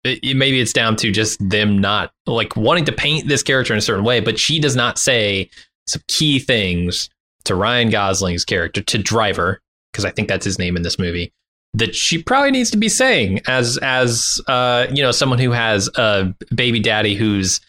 it- 0.03 0.19
it- 0.23 0.37
maybe 0.37 0.61
it's 0.61 0.73
down 0.73 0.95
to 0.97 1.11
just 1.11 1.37
them 1.47 1.79
not 1.79 2.13
like 2.25 2.55
wanting 2.55 2.85
to 2.85 2.91
paint 2.91 3.27
this 3.27 3.43
character 3.43 3.73
in 3.73 3.79
a 3.79 3.81
certain 3.81 4.05
way, 4.05 4.19
but 4.19 4.39
she 4.39 4.59
does 4.59 4.75
not 4.75 4.97
say 4.97 5.49
some 5.87 6.01
key 6.07 6.39
things 6.39 7.09
to 7.43 7.55
Ryan 7.55 7.89
Gosling's 7.89 8.45
character 8.45 8.81
to 8.81 8.97
Driver 8.97 9.61
because 9.91 10.05
I 10.05 10.11
think 10.11 10.27
that's 10.27 10.45
his 10.45 10.59
name 10.59 10.75
in 10.75 10.83
this 10.83 10.99
movie 10.99 11.31
that 11.77 11.95
she 11.95 12.21
probably 12.21 12.51
needs 12.51 12.71
to 12.71 12.77
be 12.77 12.89
saying 12.89 13.41
as 13.47 13.77
as 13.81 14.41
uh 14.47 14.87
you 14.91 15.03
know 15.03 15.11
someone 15.11 15.39
who 15.39 15.51
has 15.51 15.89
a 15.95 16.33
baby 16.53 16.79
daddy 16.79 17.15
who's 17.15 17.59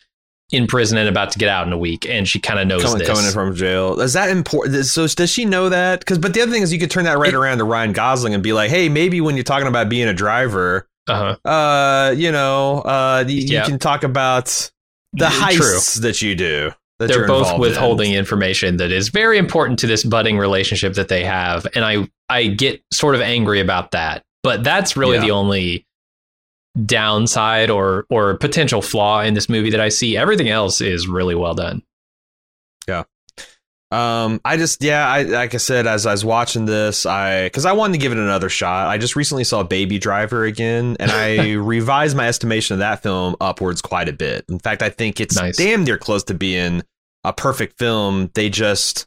in 0.50 0.66
prison 0.66 0.96
and 0.96 1.08
about 1.08 1.32
to 1.32 1.38
get 1.38 1.48
out 1.48 1.66
in 1.66 1.72
a 1.72 1.78
week 1.78 2.08
and 2.08 2.28
she 2.28 2.38
kind 2.38 2.60
of 2.60 2.68
knows 2.68 2.82
coming, 2.82 2.98
this. 2.98 3.08
coming 3.08 3.24
in 3.24 3.32
from 3.32 3.54
jail. 3.54 4.00
Is 4.00 4.12
that 4.12 4.30
important? 4.30 4.86
So 4.86 5.06
does 5.08 5.28
she 5.30 5.44
know 5.44 5.68
that? 5.68 6.00
Because 6.00 6.18
but 6.18 6.34
the 6.34 6.40
other 6.40 6.52
thing 6.52 6.62
is 6.62 6.72
you 6.72 6.78
could 6.78 6.90
turn 6.90 7.04
that 7.04 7.18
right 7.18 7.32
It- 7.32 7.36
around 7.36 7.58
to 7.58 7.64
Ryan 7.64 7.92
Gosling 7.92 8.32
and 8.32 8.42
be 8.42 8.52
like, 8.52 8.70
hey, 8.70 8.88
maybe 8.88 9.20
when 9.20 9.34
you're 9.36 9.44
talking 9.44 9.66
about 9.66 9.88
being 9.88 10.06
a 10.06 10.14
driver, 10.14 10.88
uh-huh. 11.08 11.48
uh, 11.48 12.10
you 12.12 12.30
know, 12.30 12.80
uh, 12.82 13.24
you, 13.26 13.40
you 13.40 13.62
can 13.62 13.78
talk 13.80 14.04
about 14.04 14.70
the 15.12 15.28
True. 15.28 15.46
heists 15.46 16.00
that 16.02 16.22
you 16.22 16.36
do. 16.36 16.70
They're 16.98 17.26
both 17.26 17.58
withholding 17.58 18.12
in. 18.12 18.18
information 18.18 18.78
that 18.78 18.90
is 18.90 19.08
very 19.10 19.36
important 19.38 19.78
to 19.80 19.86
this 19.86 20.02
budding 20.02 20.38
relationship 20.38 20.94
that 20.94 21.08
they 21.08 21.24
have 21.24 21.66
and 21.74 21.84
i 21.84 22.08
i 22.30 22.46
get 22.46 22.82
sort 22.92 23.14
of 23.14 23.20
angry 23.20 23.60
about 23.60 23.90
that 23.90 24.22
but 24.42 24.64
that's 24.64 24.96
really 24.96 25.16
Yeah. 25.16 25.22
the 25.22 25.30
only 25.32 25.86
downside 26.84 27.70
or 27.70 28.06
or 28.10 28.36
potential 28.38 28.80
flaw 28.82 29.20
in 29.22 29.34
this 29.34 29.48
movie 29.48 29.70
that 29.70 29.80
i 29.80 29.88
see 29.90 30.16
everything 30.16 30.48
else 30.48 30.80
is 30.80 31.06
really 31.06 31.34
well 31.34 31.54
done 31.54 31.82
Um, 33.92 34.40
I 34.44 34.56
just 34.56 34.82
yeah, 34.82 35.06
I 35.08 35.22
like 35.22 35.54
I 35.54 35.58
said 35.58 35.86
as 35.86 36.06
I 36.06 36.12
was 36.12 36.24
watching 36.24 36.66
this, 36.66 37.06
I 37.06 37.44
because 37.44 37.64
I 37.64 37.72
wanted 37.72 37.92
to 37.92 37.98
give 38.00 38.10
it 38.10 38.18
another 38.18 38.48
shot. 38.48 38.88
I 38.88 38.98
just 38.98 39.14
recently 39.14 39.44
saw 39.44 39.62
Baby 39.62 39.98
Driver 40.00 40.44
again, 40.44 40.96
and 40.98 41.10
I 41.10 41.52
revised 41.54 42.16
my 42.16 42.26
estimation 42.26 42.74
of 42.74 42.78
that 42.80 43.02
film 43.04 43.36
upwards 43.40 43.80
quite 43.80 44.08
a 44.08 44.12
bit. 44.12 44.44
In 44.48 44.58
fact, 44.58 44.82
I 44.82 44.90
think 44.90 45.20
it's 45.20 45.36
Nice. 45.36 45.56
damn 45.56 45.84
near 45.84 45.98
close 45.98 46.24
to 46.24 46.34
being 46.34 46.82
a 47.22 47.32
perfect 47.32 47.78
film. 47.78 48.30
They 48.34 48.50
just 48.50 49.06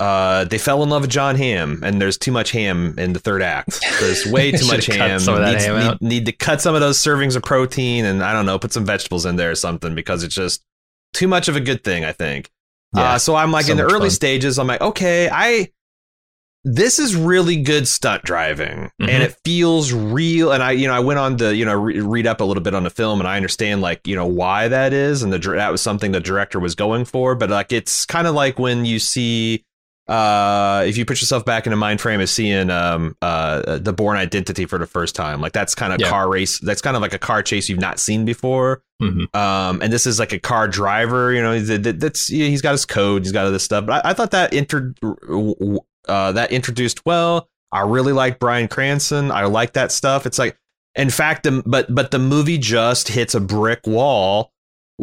uh 0.00 0.44
they 0.44 0.56
fell 0.56 0.82
in 0.82 0.88
love 0.88 1.02
with 1.02 1.10
Jon 1.10 1.36
Hamm, 1.36 1.82
and 1.84 2.00
there's 2.00 2.16
too 2.16 2.32
much 2.32 2.50
ham 2.52 2.94
in 2.98 3.12
the 3.12 3.20
third 3.20 3.42
act. 3.42 3.78
There's 4.00 4.24
way 4.32 4.52
too 4.52 4.66
much 4.68 4.86
ham. 4.86 5.20
some 5.20 5.34
of 5.34 5.40
that 5.40 5.52
Needs- 5.52 5.64
ham 5.66 5.98
need, 6.00 6.00
need 6.00 6.26
to 6.26 6.32
cut 6.32 6.62
some 6.62 6.74
of 6.74 6.80
those 6.80 6.96
servings 6.96 7.36
of 7.36 7.42
protein, 7.42 8.06
and 8.06 8.22
I 8.22 8.32
don't 8.32 8.46
know, 8.46 8.58
put 8.58 8.72
some 8.72 8.86
vegetables 8.86 9.26
in 9.26 9.36
there 9.36 9.50
or 9.50 9.54
something 9.54 9.94
because 9.94 10.24
it's 10.24 10.34
just 10.34 10.64
too 11.12 11.28
much 11.28 11.48
of 11.48 11.56
a 11.56 11.60
good 11.60 11.84
thing. 11.84 12.06
I 12.06 12.12
think. 12.12 12.50
Yeah, 12.94 13.12
Uh, 13.14 13.18
so 13.18 13.34
I'm 13.34 13.50
like 13.52 13.66
so 13.66 13.72
in 13.72 13.78
the 13.78 13.84
early 13.84 14.00
fun. 14.08 14.10
stages, 14.10 14.58
I'm 14.58 14.66
like, 14.66 14.80
okay, 14.80 15.28
I 15.32 15.68
this 16.64 17.00
is 17.00 17.16
really 17.16 17.56
good 17.60 17.88
stunt 17.88 18.22
driving 18.22 18.88
Mhm. 19.00 19.08
and 19.08 19.22
it 19.24 19.36
feels 19.44 19.92
real 19.92 20.52
and 20.52 20.62
i 20.62 20.70
you 20.70 20.86
know 20.86 20.94
i 20.94 21.00
went 21.00 21.18
on 21.18 21.36
to 21.38 21.52
you 21.56 21.64
know 21.64 21.74
re- 21.74 21.98
read 21.98 22.24
up 22.24 22.40
a 22.40 22.44
little 22.44 22.62
bit 22.62 22.72
on 22.72 22.84
the 22.84 22.90
film 22.90 23.18
and 23.18 23.26
i 23.28 23.34
understand 23.36 23.80
like 23.80 24.06
you 24.06 24.14
know 24.14 24.26
why 24.26 24.68
that 24.68 24.92
is 24.92 25.24
and 25.24 25.32
the 25.32 25.38
that 25.40 25.72
was 25.72 25.82
something 25.82 26.12
the 26.12 26.20
director 26.20 26.60
was 26.60 26.76
going 26.76 27.04
for 27.04 27.34
but 27.34 27.50
like 27.50 27.72
it's 27.72 28.06
kind 28.06 28.28
of 28.28 28.36
like 28.36 28.60
when 28.60 28.84
you 28.84 29.00
see 29.00 29.64
uh 30.12 30.84
if 30.86 30.96
you 30.98 31.04
put 31.06 31.20
yourself 31.20 31.44
back 31.44 31.66
in 31.66 31.72
a 31.72 31.76
mind 31.76 32.00
frame 32.00 32.20
of 32.20 32.28
seeing 32.28 32.68
um 32.70 33.16
uh 33.22 33.78
the 33.78 33.92
bourne 33.92 34.16
identity 34.18 34.66
for 34.66 34.78
the 34.78 34.86
first 34.86 35.14
time 35.16 35.40
like 35.40 35.52
that's 35.52 35.74
kind 35.74 35.92
of 35.92 36.00
Yeah. 36.00 36.10
car 36.10 36.28
race 36.28 36.58
that's 36.58 36.82
kind 36.82 36.96
of 36.96 37.02
like 37.02 37.14
a 37.14 37.18
car 37.18 37.42
chase 37.42 37.68
you've 37.68 37.80
not 37.80 37.98
seen 37.98 38.24
before 38.24 38.82
Mhm. 39.02 39.34
um, 39.34 39.80
and 39.82 39.92
this 39.92 40.06
is 40.06 40.20
like 40.20 40.32
a 40.32 40.38
car 40.38 40.68
driver, 40.68 41.32
you 41.32 41.42
know, 41.42 41.58
that- 41.58 41.82
that- 41.82 41.98
that's 41.98 42.28
he's 42.28 42.62
got 42.62 42.70
his 42.70 42.84
code, 42.86 43.22
he's 43.24 43.32
got 43.32 43.46
all 43.46 43.50
this 43.50 43.64
stuff. 43.64 43.84
But 43.84 44.04
I, 44.06 44.10
I 44.10 44.12
thought 44.12 44.30
that 44.30 44.52
inter, 44.52 44.94
uh, 46.08 46.32
that 46.32 46.52
introduced 46.52 47.04
well. 47.04 47.48
I 47.72 47.80
really 47.80 48.12
like 48.12 48.38
Bryan 48.38 48.68
Cranston. 48.68 49.32
I 49.32 49.44
like 49.46 49.72
that 49.72 49.90
stuff. 49.90 50.24
It's 50.26 50.38
like, 50.38 50.56
in 50.94 51.10
fact, 51.10 51.42
the, 51.44 51.62
but 51.66 51.92
but 51.92 52.12
the 52.12 52.18
movie 52.20 52.58
just 52.58 53.08
hits 53.08 53.34
a 53.34 53.40
brick 53.40 53.80
wall 53.86 54.51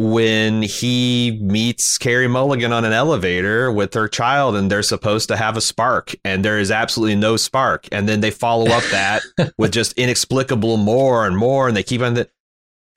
when 0.01 0.61
he 0.61 1.37
meets 1.41 1.97
Carey 1.97 2.29
Mulligan 2.29 2.71
on 2.71 2.85
an 2.85 2.93
elevator 2.93 3.69
with 3.69 3.93
her 3.95 4.07
child, 4.07 4.55
and 4.55 4.71
they're 4.71 4.81
supposed 4.81 5.27
to 5.27 5.35
have 5.35 5.57
a 5.57 5.61
spark, 5.61 6.15
and 6.23 6.45
there 6.45 6.57
is 6.57 6.71
absolutely 6.71 7.17
no 7.17 7.35
spark. 7.35 7.85
And 7.91 8.07
then 8.07 8.21
they 8.21 8.31
follow 8.31 8.67
up 8.71 8.83
that 8.91 9.21
with 9.57 9.73
just 9.73 9.91
inexplicable 9.97 10.77
more 10.77 11.27
and 11.27 11.35
more, 11.35 11.67
and 11.67 11.75
they 11.75 11.83
keep 11.83 11.99
on 12.01 12.13
the 12.13 12.29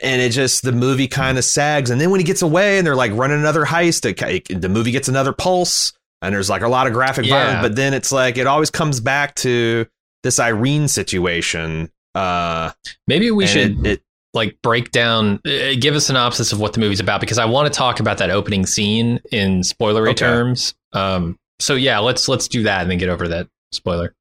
and 0.00 0.22
it 0.22 0.30
just 0.30 0.62
the 0.62 0.70
movie 0.70 1.06
kind 1.08 1.38
of 1.38 1.44
sags 1.44 1.90
and 1.90 2.00
then 2.00 2.10
when 2.10 2.18
he 2.18 2.24
gets 2.24 2.42
away 2.42 2.78
and 2.78 2.84
they're 2.86 2.96
like 2.96 3.12
running 3.12 3.38
another 3.38 3.64
heist 3.64 4.04
it, 4.06 4.60
the 4.60 4.68
movie 4.68 4.90
gets 4.90 5.06
another 5.06 5.32
pulse 5.32 5.92
and 6.22 6.34
there's 6.34 6.50
like 6.50 6.62
a 6.62 6.68
lot 6.68 6.88
of 6.88 6.92
graphic 6.92 7.24
Yeah. 7.26 7.44
violence 7.44 7.68
but 7.68 7.76
then 7.76 7.94
it's 7.94 8.10
like 8.10 8.36
it 8.36 8.48
always 8.48 8.68
comes 8.70 8.98
back 8.98 9.36
to 9.36 9.86
this 10.24 10.40
irene 10.40 10.88
situation 10.88 11.88
uh 12.16 12.72
maybe 13.06 13.30
we 13.30 13.46
should 13.46 13.86
it, 13.86 13.92
it 13.98 14.02
like 14.34 14.56
break 14.62 14.90
down 14.90 15.40
uh, 15.46 15.74
give 15.78 15.94
a 15.94 16.00
synopsis 16.00 16.52
of 16.52 16.60
what 16.60 16.72
the 16.72 16.80
movie's 16.80 17.00
about 17.00 17.20
because 17.20 17.38
i 17.38 17.44
want 17.44 17.70
to 17.70 17.76
talk 17.76 18.00
about 18.00 18.18
that 18.18 18.30
opening 18.30 18.64
scene 18.66 19.20
in 19.30 19.60
spoilery 19.60 20.10
Okay. 20.10 20.14
terms 20.14 20.74
um 20.92 21.38
so 21.60 21.74
yeah 21.74 21.98
let's 21.98 22.28
let's 22.28 22.48
do 22.48 22.62
that 22.62 22.82
and 22.82 22.90
then 22.90 22.98
get 22.98 23.08
over 23.08 23.28
that 23.28 23.46
spoiler 23.72 24.14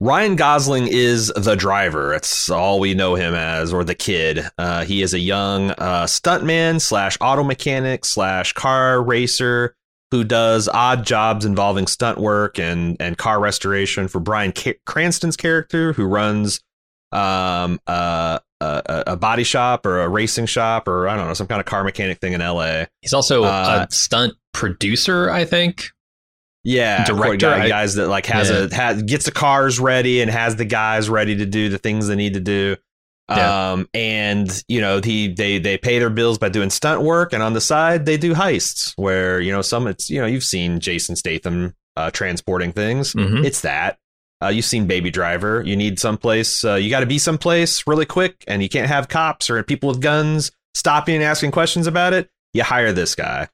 Ryan 0.00 0.34
Gosling 0.34 0.88
is 0.90 1.28
the 1.36 1.54
driver. 1.54 2.10
That's 2.10 2.50
all 2.50 2.80
we 2.80 2.92
know 2.92 3.14
him 3.14 3.34
as, 3.34 3.72
or 3.72 3.84
the 3.84 3.94
kid. 3.94 4.40
Uh, 4.58 4.84
he 4.84 5.00
is 5.00 5.14
a 5.14 5.18
young 5.20 5.70
uh, 5.70 6.06
stuntman 6.06 6.80
slash 6.80 7.16
auto 7.20 7.44
mechanic 7.44 8.04
slash 8.04 8.52
car 8.52 9.00
racer 9.00 9.76
who 10.10 10.24
does 10.24 10.68
odd 10.68 11.06
jobs 11.06 11.44
involving 11.44 11.86
stunt 11.86 12.18
work 12.18 12.58
and 12.58 12.96
and 12.98 13.16
car 13.16 13.38
restoration 13.38 14.08
for 14.08 14.18
Bryan 14.18 14.52
Ca- 14.52 14.74
Cranston's 14.86 15.36
character, 15.36 15.92
who 15.92 16.04
runs 16.04 16.60
um, 17.12 17.78
uh, 17.86 18.40
a, 18.86 19.02
a 19.12 19.16
body 19.16 19.44
shop 19.44 19.84
or 19.86 20.00
a 20.02 20.08
racing 20.08 20.46
shop 20.46 20.86
or 20.88 21.08
I 21.08 21.16
don't 21.16 21.26
know 21.28 21.34
some 21.34 21.46
kind 21.46 21.60
of 21.60 21.66
car 21.66 21.84
mechanic 21.84 22.18
thing 22.18 22.32
in 22.32 22.40
L.A. 22.40 22.88
he's 23.00 23.12
also 23.14 23.44
Uh, 23.44 23.86
a 23.88 23.92
stunt 23.92 24.34
producer 24.52 25.30
i 25.30 25.44
think 25.46 25.90
Yeah, 26.64 27.04
Director, 27.04 27.46
guy- 27.50 27.68
guys 27.68 27.94
that 27.96 28.06
like 28.08 28.26
has 28.26 28.48
Yeah. 28.50 28.66
a 28.70 28.74
has, 28.74 29.02
gets 29.02 29.24
the 29.24 29.32
cars 29.32 29.80
ready 29.80 30.20
and 30.20 30.30
has 30.30 30.56
the 30.56 30.64
guys 30.64 31.08
ready 31.10 31.36
to 31.36 31.46
do 31.46 31.68
the 31.68 31.78
things 31.78 32.06
they 32.06 32.14
need 32.16 32.34
to 32.34 32.40
do. 32.40 32.76
Yeah. 33.28 33.72
Um, 33.72 33.88
and 33.94 34.62
you 34.68 34.80
know 34.80 35.00
he 35.02 35.32
they 35.32 35.58
they 35.58 35.78
pay 35.78 35.98
their 35.98 36.10
bills 36.10 36.38
by 36.38 36.50
doing 36.50 36.70
stunt 36.70 37.00
work, 37.02 37.32
and 37.32 37.42
on 37.42 37.54
the 37.54 37.60
side 37.60 38.04
they 38.04 38.16
do 38.18 38.34
heists 38.34 38.92
where 38.96 39.40
you 39.40 39.50
know 39.52 39.62
some 39.62 39.86
it's 39.86 40.10
you 40.10 40.20
know 40.20 40.26
you've 40.26 40.44
seen 40.44 40.80
Jason 40.80 41.16
Statham 41.16 41.74
uh, 41.96 42.10
transporting 42.10 42.72
things. 42.72 43.14
Mhm. 43.14 43.44
It's 43.44 43.62
that. 43.62 43.98
Uh, 44.42 44.48
you've 44.48 44.64
seen 44.64 44.86
Baby 44.86 45.10
Driver. 45.10 45.62
You 45.64 45.76
need 45.76 45.98
someplace. 45.98 46.64
Uh, 46.64 46.74
you 46.74 46.90
got 46.90 47.00
to 47.00 47.06
be 47.06 47.18
someplace 47.18 47.86
really 47.86 48.06
quick, 48.06 48.44
and 48.48 48.62
you 48.62 48.68
can't 48.68 48.88
have 48.88 49.08
cops 49.08 49.48
or 49.50 49.62
people 49.62 49.88
with 49.90 50.00
guns 50.00 50.50
stopping 50.74 51.16
and 51.16 51.24
asking 51.24 51.50
questions 51.52 51.86
about 51.86 52.12
it. 52.12 52.28
You 52.54 52.62
hire 52.64 52.92
this 52.92 53.14
guy. 53.14 53.48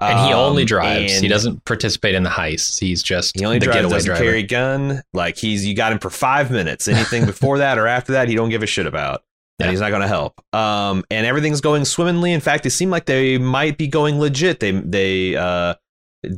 and 0.00 0.18
he 0.26 0.32
only 0.34 0.62
Um, 0.62 0.66
drives 0.66 1.18
he 1.20 1.28
doesn't 1.28 1.64
participate 1.64 2.16
in 2.16 2.24
the 2.24 2.30
heists 2.30 2.80
he's 2.80 3.00
just 3.00 3.38
he 3.38 3.44
only 3.44 3.60
the 3.60 3.66
drives, 3.66 3.88
doesn't 3.88 4.06
driver 4.08 4.24
carry 4.24 4.38
a 4.40 4.42
gun. 4.42 5.02
Like 5.12 5.36
he's 5.36 5.64
you 5.64 5.74
got 5.76 5.92
him 5.92 6.00
for 6.00 6.10
five 6.10 6.50
minutes. 6.50 6.88
Anything 6.88 7.26
before 7.32 7.58
that 7.58 7.78
or 7.78 7.86
after 7.86 8.12
that, 8.14 8.28
he 8.28 8.34
don't 8.34 8.48
give 8.50 8.62
a 8.64 8.66
shit 8.66 8.86
about. 8.86 9.22
And 9.60 9.66
Yeah. 9.66 9.70
he's 9.70 9.80
not 9.80 9.90
going 9.90 10.02
to 10.02 10.08
help. 10.08 10.40
Um, 10.52 11.04
and 11.12 11.24
everything's 11.28 11.60
going 11.60 11.84
swimmingly. 11.84 12.32
In 12.32 12.40
fact, 12.40 12.66
it 12.66 12.70
seemed 12.70 12.90
like 12.90 13.06
they 13.06 13.38
might 13.38 13.78
be 13.78 13.86
going 13.86 14.18
legit. 14.18 14.58
They 14.58 14.72
they 14.72 15.36
uh, 15.36 15.74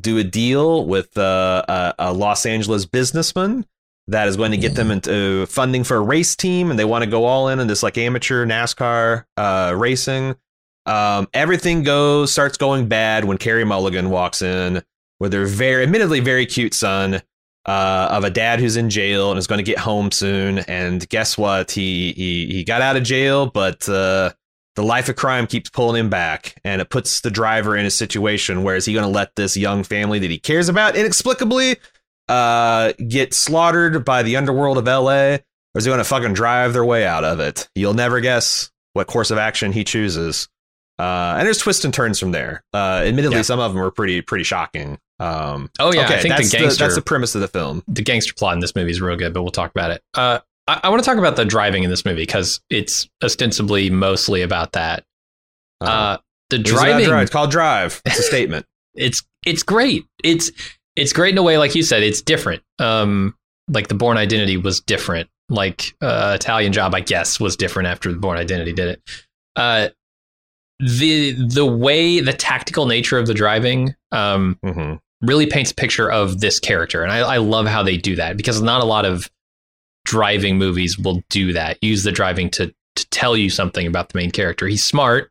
do 0.02 0.18
a 0.18 0.25
deal 0.25 0.84
with 0.86 1.16
uh, 1.16 1.64
a, 1.66 1.94
a 1.98 2.12
Los 2.12 2.44
Angeles 2.44 2.84
businessman 2.84 3.64
that 4.08 4.28
is 4.28 4.36
going 4.36 4.52
to 4.52 4.56
get 4.56 4.75
them 4.75 4.90
into 4.90 5.46
funding 5.46 5.84
for 5.84 5.96
a 5.96 6.00
race 6.00 6.36
team, 6.36 6.70
and 6.70 6.78
they 6.78 6.84
want 6.84 7.04
to 7.04 7.10
go 7.10 7.25
all 7.25 7.48
in 7.48 7.58
on 7.58 7.66
this 7.66 7.82
like 7.82 7.98
amateur 7.98 8.46
NASCAR 8.46 9.25
uh, 9.36 9.75
racing. 9.76 10.36
Um, 10.86 11.28
everything 11.34 11.82
goes 11.82 12.32
starts 12.32 12.56
going 12.56 12.88
bad 12.88 13.25
when 13.25 13.38
Carey 13.38 13.64
Mulligan 13.64 14.10
walks 14.10 14.42
in 14.42 14.82
with 15.18 15.32
her 15.32 15.46
very, 15.46 15.82
admittedly, 15.82 16.20
very 16.20 16.46
cute 16.46 16.75
son 16.75 17.22
uh, 17.66 18.08
of 18.12 18.22
a 18.22 18.30
dad 18.30 18.60
who's 18.60 18.76
in 18.76 18.90
jail 18.90 19.30
and 19.30 19.38
is 19.38 19.48
going 19.48 19.58
to 19.58 19.64
get 19.64 19.78
home 19.78 20.12
soon. 20.12 20.58
And 20.58 21.06
guess 21.08 21.36
what? 21.36 21.72
He 21.72 22.12
he 22.12 22.46
he 22.46 22.64
got 22.64 22.82
out 22.82 22.96
of 22.96 23.02
jail, 23.02 23.46
but 23.46 23.88
uh, 23.88 24.30
the 24.76 24.84
life 24.84 25.08
of 25.08 25.16
crime 25.16 25.48
keeps 25.48 25.68
pulling 25.68 25.98
him 25.98 26.10
back, 26.10 26.54
and 26.62 26.80
it 26.80 26.90
puts 26.90 27.22
the 27.22 27.30
driver 27.30 27.76
in 27.76 27.86
a 27.86 27.90
situation 27.90 28.62
where 28.62 28.76
is 28.76 28.84
he 28.84 28.92
going 28.92 29.02
to 29.02 29.10
let 29.10 29.34
this 29.34 29.56
young 29.56 29.82
family 29.82 30.20
that 30.20 30.30
he 30.30 30.38
cares 30.38 30.68
about 30.68 30.94
inexplicably 30.94 31.76
uh, 32.28 32.92
get 33.09 33.35
slaughtered 33.35 34.04
by 34.04 34.23
the 34.23 34.37
underworld 34.37 34.78
of 34.78 34.88
L.A. 34.88 35.35
Or 35.75 35.78
is 35.78 35.85
he 35.85 35.90
going 35.90 35.99
to 35.99 36.04
fucking 36.04 36.33
drive 36.35 36.73
their 36.73 36.85
way 36.85 37.04
out 37.06 37.25
of 37.25 37.38
it? 37.40 37.68
You'll 37.75 37.95
never 37.95 38.21
guess 38.21 38.71
what 38.95 39.06
course 39.06 39.30
of 39.30 39.38
action 39.38 39.73
he 39.73 39.85
chooses. 39.85 40.49
Uh, 40.99 41.35
and 41.37 41.47
there's 41.47 41.59
twists 41.59 41.85
and 41.85 41.92
turns 41.92 42.18
from 42.18 42.33
there. 42.33 42.64
Uh, 42.73 43.02
admittedly, 43.04 43.37
Yeah. 43.37 43.42
some 43.42 43.61
of 43.61 43.75
them 43.75 43.83
are 43.83 43.90
pretty 43.90 44.23
pretty 44.23 44.45
shocking. 44.45 44.99
Um, 45.18 45.71
oh 45.80 45.95
yeah 45.95 46.02
i 46.09 46.18
think 46.18 46.35
that's 46.35 46.50
the 46.50 46.59
gangster 46.59 46.85
that's 46.85 46.95
the 46.95 47.00
premise 47.00 47.35
of 47.35 47.40
the 47.40 47.49
film. 47.49 47.83
the 47.88 48.02
gangster 48.02 48.35
plot 48.35 48.52
in 48.52 48.61
this 48.61 48.75
movie 48.75 48.90
is 48.90 49.00
real 49.00 49.16
good, 49.16 49.33
but 49.35 49.42
we'll 49.42 49.50
talk 49.50 49.71
about 49.71 49.90
it. 49.90 50.02
Uh, 50.14 50.40
I, 50.68 50.80
I 50.85 50.88
want 50.90 51.02
to 51.02 51.09
talk 51.09 51.18
about 51.18 51.37
the 51.37 51.45
driving 51.45 51.85
in 51.85 51.90
this 51.90 52.04
movie 52.04 52.23
because 52.23 52.61
it's 52.71 53.09
ostensibly 53.23 53.88
mostly 53.90 54.42
about 54.42 54.73
that. 54.73 55.04
Uh, 55.83 56.16
the 56.50 56.59
driving, 56.59 57.06
drive. 57.06 57.23
It's 57.23 57.30
called 57.30 57.50
Drive. 57.50 58.00
It's 58.06 58.18
a 58.18 58.23
statement. 58.30 58.64
it's 58.95 59.23
it's 59.45 59.62
great. 59.62 60.06
It's 60.25 60.50
it's 60.96 61.12
great 61.12 61.32
in 61.34 61.38
a 61.38 61.42
way, 61.42 61.58
like 61.58 61.74
you 61.74 61.82
said, 61.82 62.02
it's 62.02 62.22
different. 62.22 62.62
Um, 62.78 63.34
like 63.68 63.88
the 63.88 63.94
Bourne 63.94 64.16
Identity 64.16 64.56
was 64.56 64.80
different. 64.80 65.28
like 65.48 65.94
uh, 66.00 66.32
Italian 66.34 66.72
Job, 66.72 66.94
I 66.94 67.00
guess, 67.00 67.38
was 67.38 67.54
different 67.56 67.86
after 67.88 68.10
the 68.12 68.18
Bourne 68.18 68.38
Identity 68.38 68.72
did 68.72 68.88
it. 68.88 69.02
Uh, 69.54 69.88
the 70.80 71.32
the 71.32 71.64
way 71.64 72.20
the 72.20 72.32
tactical 72.32 72.86
nature 72.86 73.18
of 73.18 73.26
the 73.26 73.34
driving 73.34 73.94
um, 74.12 74.58
Mm-hmm. 74.64 74.94
really 75.26 75.46
paints 75.46 75.70
a 75.70 75.74
picture 75.74 76.10
of 76.10 76.40
this 76.40 76.58
character, 76.60 77.02
and 77.02 77.10
I, 77.12 77.18
I 77.18 77.36
love 77.38 77.66
how 77.66 77.82
they 77.82 77.96
do 77.96 78.16
that 78.16 78.36
because 78.36 78.60
not 78.60 78.82
a 78.82 78.84
lot 78.84 79.04
of 79.06 79.30
driving 80.04 80.58
movies 80.58 80.98
will 80.98 81.22
do 81.30 81.52
that. 81.54 81.78
Use 81.82 82.02
the 82.02 82.12
driving 82.12 82.50
to 82.50 82.74
to 82.96 83.08
tell 83.10 83.36
you 83.36 83.50
something 83.50 83.86
about 83.86 84.10
the 84.10 84.18
main 84.18 84.30
character. 84.30 84.66
He's 84.66 84.84
smart. 84.84 85.30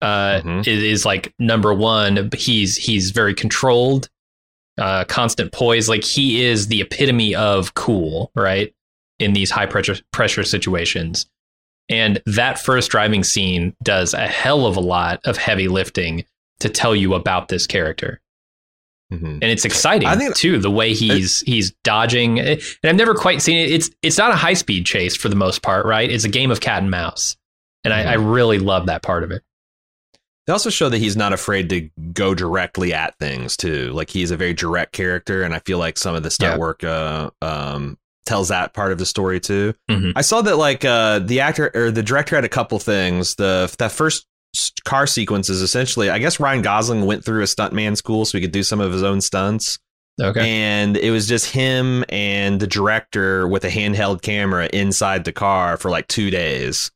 Uh, 0.00 0.40
Mhm. 0.42 0.66
is, 0.66 0.82
is 0.82 1.04
like 1.06 1.32
number 1.38 1.72
one. 1.72 2.28
But 2.28 2.38
he's 2.40 2.76
he's 2.76 3.10
very 3.12 3.34
controlled, 3.34 4.08
uh, 4.78 5.04
constant 5.04 5.52
poise. 5.52 5.88
Like 5.88 6.04
he 6.04 6.44
is 6.44 6.68
the 6.68 6.80
epitome 6.80 7.34
of 7.34 7.74
cool, 7.74 8.30
right? 8.34 8.72
In 9.18 9.32
these 9.32 9.50
high 9.50 9.66
pressure 9.66 9.96
pressure 10.12 10.42
situations, 10.44 11.26
and 11.88 12.20
that 12.26 12.58
first 12.58 12.90
driving 12.90 13.22
scene 13.24 13.76
does 13.82 14.14
a 14.14 14.26
hell 14.26 14.66
of 14.66 14.76
a 14.76 14.80
lot 14.80 15.20
of 15.24 15.36
heavy 15.36 15.68
lifting 15.68 16.24
to 16.60 16.68
tell 16.68 16.94
you 16.96 17.14
about 17.14 17.48
this 17.48 17.66
character. 17.66 18.20
Mm-hmm. 19.12 19.26
and 19.26 19.44
it's 19.44 19.66
exciting 19.66 20.08
I 20.08 20.16
think- 20.16 20.34
too 20.34 20.58
the 20.58 20.70
way 20.70 20.94
he's 20.94 21.40
he's 21.40 21.72
dodging. 21.84 22.40
And 22.40 22.58
i've 22.82 22.96
never 22.96 23.14
quite 23.14 23.42
seen 23.42 23.58
it. 23.58 23.70
It's 23.70 23.90
it's 24.00 24.16
not 24.16 24.30
a 24.30 24.36
high 24.36 24.54
speed 24.54 24.86
chase 24.86 25.14
for 25.14 25.28
the 25.28 25.36
most 25.36 25.62
part 25.62 25.84
right? 25.84 26.10
It's 26.10 26.24
a 26.24 26.30
game 26.30 26.50
of 26.50 26.60
cat 26.60 26.80
and 26.80 26.90
mouse. 26.90 27.36
And 27.84 27.92
I, 27.92 28.12
I 28.12 28.14
really 28.14 28.58
love 28.58 28.86
that 28.86 29.02
part 29.02 29.22
of 29.22 29.30
it 29.30 29.42
They 30.46 30.52
also 30.52 30.70
show 30.70 30.88
that 30.88 30.98
he's 30.98 31.16
not 31.16 31.32
afraid 31.32 31.68
to 31.70 31.88
go 32.12 32.34
directly 32.34 32.92
at 32.92 33.16
things 33.18 33.56
too. 33.56 33.90
Like 33.92 34.10
he's 34.10 34.30
a 34.32 34.36
very 34.36 34.54
direct 34.54 34.92
character, 34.92 35.42
and 35.42 35.54
I 35.54 35.60
feel 35.60 35.78
like 35.78 35.98
some 35.98 36.14
of 36.14 36.22
the 36.24 36.30
stunt 36.30 36.54
Yeah. 36.54 36.58
work 36.58 36.82
uh, 36.84 37.30
um, 37.40 37.96
tells 38.26 38.48
that 38.48 38.74
part 38.74 38.90
of 38.92 38.98
the 38.98 39.06
story 39.06 39.38
too. 39.40 39.74
Mhm. 39.90 40.12
I 40.16 40.22
saw 40.22 40.42
that 40.42 40.56
like 40.56 40.84
uh, 40.84 41.20
the 41.20 41.40
actor 41.40 41.70
or 41.74 41.90
the 41.90 42.02
director 42.02 42.34
had 42.36 42.44
a 42.44 42.48
couple 42.48 42.78
things. 42.80 43.36
The 43.36 43.72
that 43.78 43.92
first 43.92 44.26
car 44.84 45.06
sequence 45.06 45.48
is 45.48 45.62
essentially, 45.62 46.10
I 46.10 46.18
guess 46.18 46.38
Ryan 46.40 46.62
Gosling 46.62 47.06
went 47.06 47.24
through 47.24 47.42
a 47.42 47.46
stuntman 47.46 47.96
school 47.96 48.24
so 48.24 48.36
he 48.36 48.42
could 48.42 48.52
do 48.52 48.62
some 48.62 48.80
of 48.80 48.92
his 48.92 49.02
own 49.02 49.20
stunts, 49.20 49.78
okay 50.20 50.40
and 50.46 50.96
it 50.96 51.10
was 51.10 51.26
just 51.26 51.46
him 51.52 52.04
and 52.10 52.60
the 52.60 52.66
director 52.66 53.48
with 53.48 53.64
a 53.64 53.70
handheld 53.70 54.20
camera 54.22 54.68
inside 54.72 55.24
the 55.24 55.32
car 55.32 55.76
for 55.76 55.88
like 55.90 56.06
two 56.08 56.30
days. 56.30 56.90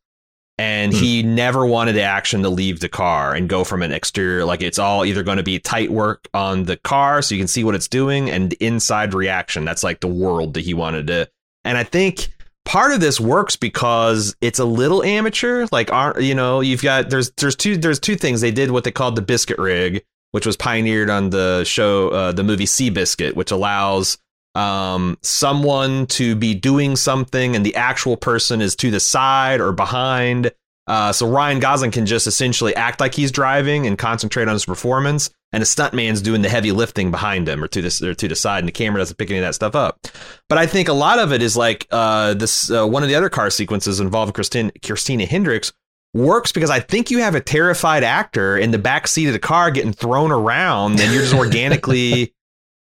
And 0.59 0.93
Hmm. 0.93 0.99
he 0.99 1.23
never 1.23 1.67
wanted 1.67 1.93
the 1.97 2.03
action 2.03 2.43
to 2.43 2.49
leave 2.49 2.81
the 2.81 2.89
car 2.89 3.35
and 3.35 3.47
go 3.49 3.63
from 3.63 3.83
an 3.83 3.93
exterior. 3.93 4.45
Like 4.45 4.63
it's 4.63 4.79
all 4.79 5.05
either 5.05 5.23
going 5.23 5.37
to 5.37 5.43
be 5.43 5.59
tight 5.59 5.91
work 5.91 6.29
on 6.33 6.65
the 6.65 6.79
car 6.79 7.21
so 7.21 7.35
you 7.35 7.41
can 7.41 7.49
see 7.49 7.63
what 7.63 7.75
it's 7.75 7.89
doing 7.89 8.31
and 8.31 8.55
inside 8.55 9.13
reaction. 9.13 9.67
That's 9.67 9.85
like 9.85 10.01
the 10.01 10.07
world 10.09 10.55
that 10.55 10.65
he 10.65 10.73
wanted 10.73 11.09
to. 11.09 11.29
And 11.65 11.77
I 11.77 11.85
think 11.85 12.33
part 12.65 12.93
of 12.93 13.01
this 13.01 13.21
works 13.21 13.55
because 13.57 14.35
it's 14.41 14.59
a 14.59 14.65
little 14.65 15.03
amateur. 15.03 15.67
Like, 15.71 15.93
aren't 15.93 16.23
you 16.23 16.35
know, 16.35 16.61
you've 16.63 16.83
got 16.83 17.11
there's 17.11 17.31
there's 17.33 17.57
two 17.57 17.77
there's 17.77 18.01
two 18.01 18.17
things 18.17 18.41
they 18.41 18.51
did 18.51 18.71
what 18.71 18.85
they 18.85 18.91
called 18.91 19.17
the 19.17 19.23
biscuit 19.23 19.59
rig, 19.59 20.03
which 20.33 20.47
was 20.47 20.57
pioneered 20.57 21.11
on 21.11 21.31
the 21.31 21.65
show 21.65 22.09
uh, 22.09 22.33
the 22.33 22.45
movie 22.45 22.65
Seabiscuit, 22.67 23.35
which 23.35 23.51
allows 23.51 24.17
um 24.57 25.19
someone 25.23 26.07
to 26.07 26.35
be 26.35 26.55
doing 26.55 26.97
something 26.97 27.55
and 27.55 27.65
the 27.65 27.77
actual 27.77 28.17
person 28.17 28.63
is 28.63 28.75
to 28.77 28.91
the 28.91 29.01
side 29.01 29.61
or 29.61 29.73
behind. 29.73 30.51
Uh 30.87 31.13
so 31.13 31.29
Ryan 31.29 31.61
Gosling 31.61 31.91
can 31.91 32.07
just 32.07 32.27
essentially 32.27 32.75
act 32.75 32.99
like 32.99 33.15
he's 33.15 33.31
driving 33.31 33.87
and 33.87 33.99
concentrate 33.99 34.49
on 34.49 34.55
his 34.55 34.65
performance 34.65 35.31
and 35.53 35.63
a 35.63 35.67
stuntman's 35.67 36.23
doing 36.23 36.43
the 36.43 36.49
heavy 36.49 36.73
lifting 36.73 37.11
behind 37.11 37.49
him 37.49 37.63
or 37.63 37.69
to 37.69 37.83
this 37.83 38.03
or 38.03 38.15
to 38.15 38.29
the 38.29 38.35
side 38.35 38.61
and 38.61 38.69
the 38.69 38.73
camera 38.73 39.01
doesn't 39.01 39.17
pick 39.17 39.31
any 39.31 39.39
of 39.39 39.45
that 39.45 39.55
stuff 39.55 39.75
up. 39.75 40.07
But 40.49 40.59
I 40.59 40.67
think 40.67 40.89
a 40.89 40.95
lot 40.95 41.19
of 41.19 41.33
it 41.33 41.43
is 41.43 41.57
like 41.57 41.87
uh 41.91 42.33
this 42.35 42.71
uh, 42.71 42.87
one 42.87 43.03
of 43.03 43.11
the 43.11 43.15
other 43.15 43.29
car 43.29 43.51
sequences 43.51 44.01
involving 44.01 44.33
Christine 44.33 44.73
Christina 44.83 45.27
Hendricks 45.27 45.73
works 46.15 46.51
because 46.51 46.71
I 46.71 46.81
think 46.81 47.11
you 47.11 47.19
have 47.19 47.35
a 47.35 47.41
terrified 47.41 48.03
actor 48.03 48.57
in 48.57 48.71
the 48.71 48.79
back 48.79 49.07
seat 49.07 49.27
of 49.27 49.35
the 49.35 49.39
car 49.39 49.71
getting 49.71 49.93
thrown 49.93 50.33
around 50.33 50.99
and 50.99 51.13
you're 51.13 51.23
just 51.23 51.35
organically 51.45 52.33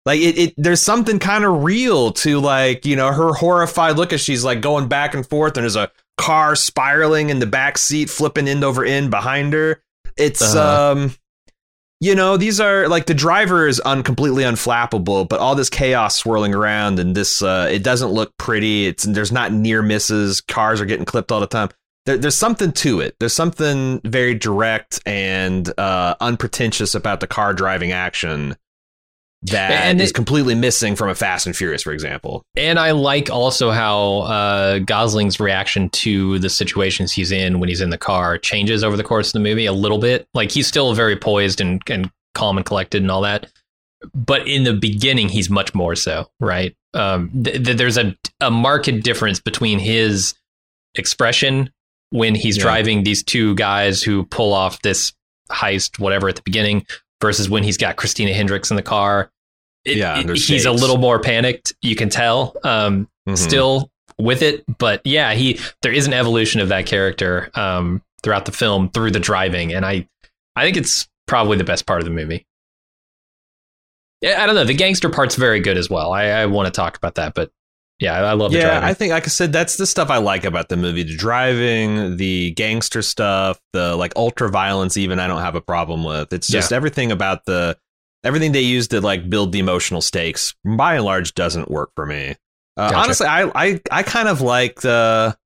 like 0.06 0.20
it, 0.22 0.38
it 0.38 0.54
there's 0.58 0.82
something 0.82 1.20
kind 1.20 1.44
of 1.46 1.64
real 1.64 2.12
to 2.12 2.40
like 2.40 2.86
you 2.86 2.96
know 2.96 3.12
her 3.12 3.34
horrified 3.34 3.98
look 3.98 4.14
as 4.14 4.22
she's 4.22 4.44
like 4.44 4.62
going 4.62 4.88
back 4.88 5.14
and 5.14 5.28
forth 5.28 5.58
and 5.58 5.64
there's 5.64 5.76
a 5.76 5.92
car 6.18 6.56
spiraling 6.56 7.30
in 7.30 7.40
the 7.40 7.46
back 7.46 7.78
seat 7.78 8.10
flipping 8.10 8.48
end 8.48 8.64
over 8.64 8.86
end 8.86 9.10
behind 9.12 9.54
her. 9.54 9.82
It's 10.18 10.42
Uh-huh. 10.56 10.92
um 10.92 11.16
you 12.02 12.14
know 12.14 12.36
these 12.38 12.60
are 12.60 12.88
like 12.90 13.06
the 13.06 13.14
driver 13.14 13.68
is 13.68 13.82
un 13.86 14.04
completely 14.04 14.44
unflappable 14.44 15.28
but 15.28 15.40
all 15.40 15.56
this 15.56 15.70
chaos 15.70 16.16
swirling 16.16 16.54
around 16.54 17.00
and 17.00 17.16
this 17.16 17.42
uh 17.42 17.68
it 17.72 17.84
doesn't 17.84 18.10
look 18.12 18.36
pretty. 18.38 18.88
It's 18.88 19.04
there's 19.04 19.32
not 19.32 19.52
near 19.52 19.82
misses. 19.82 20.42
Cars 20.42 20.80
are 20.82 20.86
getting 20.86 21.06
clipped 21.06 21.32
all 21.32 21.40
the 21.40 21.48
time. 21.48 21.70
There, 22.06 22.18
there's 22.18 22.36
something 22.36 22.72
to 22.74 23.00
it. 23.00 23.16
There's 23.20 23.34
something 23.34 24.00
very 24.04 24.36
direct 24.36 25.00
and 25.06 25.68
uh 25.80 26.16
unpretentious 26.22 26.94
about 26.96 27.20
the 27.22 27.28
car 27.28 27.54
driving 27.54 27.92
action 27.92 28.56
that 29.52 29.72
And 29.72 30.02
is 30.02 30.10
it- 30.10 30.14
completely 30.14 30.56
missing 30.56 30.96
from 30.96 31.10
a 31.10 31.16
Fast 31.16 31.46
and 31.46 31.56
Furious, 31.56 31.84
for 31.84 31.92
example. 31.94 32.44
and 32.56 32.80
i 32.80 32.92
like 32.92 33.30
also 33.30 33.72
how 33.72 34.20
uh 34.20 34.80
gosling's 34.80 35.40
reaction 35.40 35.90
to 35.90 36.40
the 36.40 36.50
situations 36.50 37.12
he's 37.12 37.32
in 37.32 37.60
when 37.60 37.70
he's 37.70 37.82
in 37.82 37.90
the 37.90 37.98
car 37.98 38.38
changes 38.38 38.84
over 38.84 38.96
the 38.98 39.04
course 39.04 39.28
of 39.28 39.34
the 39.34 39.40
movie 39.40 39.66
a 39.66 39.74
little 39.74 39.98
bit 40.00 40.28
like 40.34 40.52
he's 40.52 40.68
still 40.68 40.94
very 40.94 41.16
poised 41.16 41.60
and, 41.62 41.82
and 41.90 42.10
calm 42.34 42.58
and 42.58 42.66
collected 42.66 43.02
and 43.02 43.12
all 43.12 43.22
that 43.22 43.52
but 44.14 44.48
in 44.48 44.64
the 44.64 44.74
beginning 44.74 45.30
he's 45.30 45.50
much 45.50 45.74
more 45.74 45.96
so 45.96 46.28
right 46.40 46.76
um 46.94 47.30
th- 47.44 47.64
th- 47.64 47.78
there's 47.78 47.98
a 47.98 48.16
a 48.42 48.52
marked 48.52 49.02
difference 49.04 49.40
between 49.40 49.80
his 49.80 50.34
expression 50.96 51.70
when 52.12 52.36
he's 52.36 52.58
Yeah. 52.58 52.64
driving 52.64 53.04
these 53.04 53.24
two 53.24 53.56
guys 53.56 54.02
who 54.04 54.24
pull 54.26 54.54
off 54.54 54.82
this 54.82 55.14
heist 55.52 56.00
whatever 56.00 56.30
at 56.30 56.36
the 56.36 56.42
beginning 56.44 56.86
versus 57.22 57.50
when 57.50 57.64
he's 57.64 57.78
got 57.78 57.96
Christina 57.96 58.34
Hendricks 58.34 58.70
in 58.70 58.76
the 58.76 58.84
car 58.84 59.32
It- 59.86 59.98
Yeah, 59.98 60.20
it- 60.20 60.30
he's 60.38 60.66
a 60.66 60.72
little 60.72 60.98
more 60.98 61.20
panicked 61.20 61.74
you 61.82 61.96
can 61.96 62.10
tell 62.10 62.56
um 62.64 63.08
Mhm. 63.28 63.38
still 63.38 63.92
with 64.18 64.42
it 64.42 64.64
but 64.78 65.02
yeah 65.06 65.34
he 65.34 65.60
there 65.82 65.92
is 65.92 66.08
an 66.08 66.14
evolution 66.14 66.62
of 66.62 66.70
that 66.70 66.86
character 66.86 67.50
um 67.56 68.02
throughout 68.24 68.46
the 68.46 68.52
film 68.52 68.90
through 68.90 69.12
the 69.12 69.20
driving 69.20 69.74
and 69.74 69.86
i 69.86 70.08
i 70.56 70.64
think 70.64 70.78
it's 70.78 71.08
probably 71.28 71.58
the 71.58 71.64
best 71.64 71.86
part 71.86 72.00
of 72.00 72.06
the 72.06 72.12
movie 72.12 72.46
yeah 74.22 74.42
i 74.42 74.46
don't 74.46 74.56
know 74.56 74.64
the 74.64 74.74
gangster 74.74 75.10
part's 75.10 75.36
very 75.36 75.60
good 75.60 75.78
as 75.78 75.90
well 75.90 76.12
i, 76.14 76.26
I 76.26 76.46
want 76.46 76.68
to 76.68 76.72
talk 76.72 76.98
about 76.98 77.16
that 77.16 77.34
but 77.34 77.52
yeah 78.00 78.14
i, 78.14 78.34
love 78.34 78.52
the 78.52 78.58
yeah, 78.60 78.66
driving 78.66 78.90
I 78.90 78.94
think, 78.94 79.12
like 79.12 79.24
I 79.24 79.28
said, 79.28 79.52
that's 79.54 79.78
the 79.78 79.86
stuff 79.86 80.10
I 80.10 80.18
like 80.18 80.44
about 80.46 80.68
the 80.70 80.76
movie: 80.78 81.04
the 81.04 81.16
driving, 81.16 82.18
the 82.18 82.52
gangster 82.52 83.02
stuff, 83.02 83.58
the 83.72 83.96
like 83.96 84.12
ultra 84.18 84.50
violence. 84.50 84.98
Even 84.98 85.18
I 85.18 85.28
don't 85.28 85.42
have 85.42 85.56
a 85.56 85.62
problem 85.62 86.04
with. 86.04 86.34
It's 86.34 86.48
just 86.48 86.74
everything 86.74 87.12
about 87.14 87.46
the 87.46 87.78
everything 88.26 88.52
they 88.52 88.62
use 88.62 88.88
to 88.90 89.02
like 89.02 89.30
build 89.30 89.52
the 89.52 89.60
emotional 89.60 90.02
stakes. 90.02 90.56
By 90.66 90.96
and 90.96 91.06
large, 91.06 91.34
doesn't 91.34 91.70
work 91.70 91.92
for 91.96 92.06
me. 92.06 92.36
Uh, 92.78 92.90
Gotcha. 92.90 92.98
Honestly, 92.98 93.28
I, 93.28 93.52
I 93.56 93.82
I 93.92 94.04
kind 94.04 94.28
of 94.28 94.42
like 94.42 94.82
the. 94.82 95.38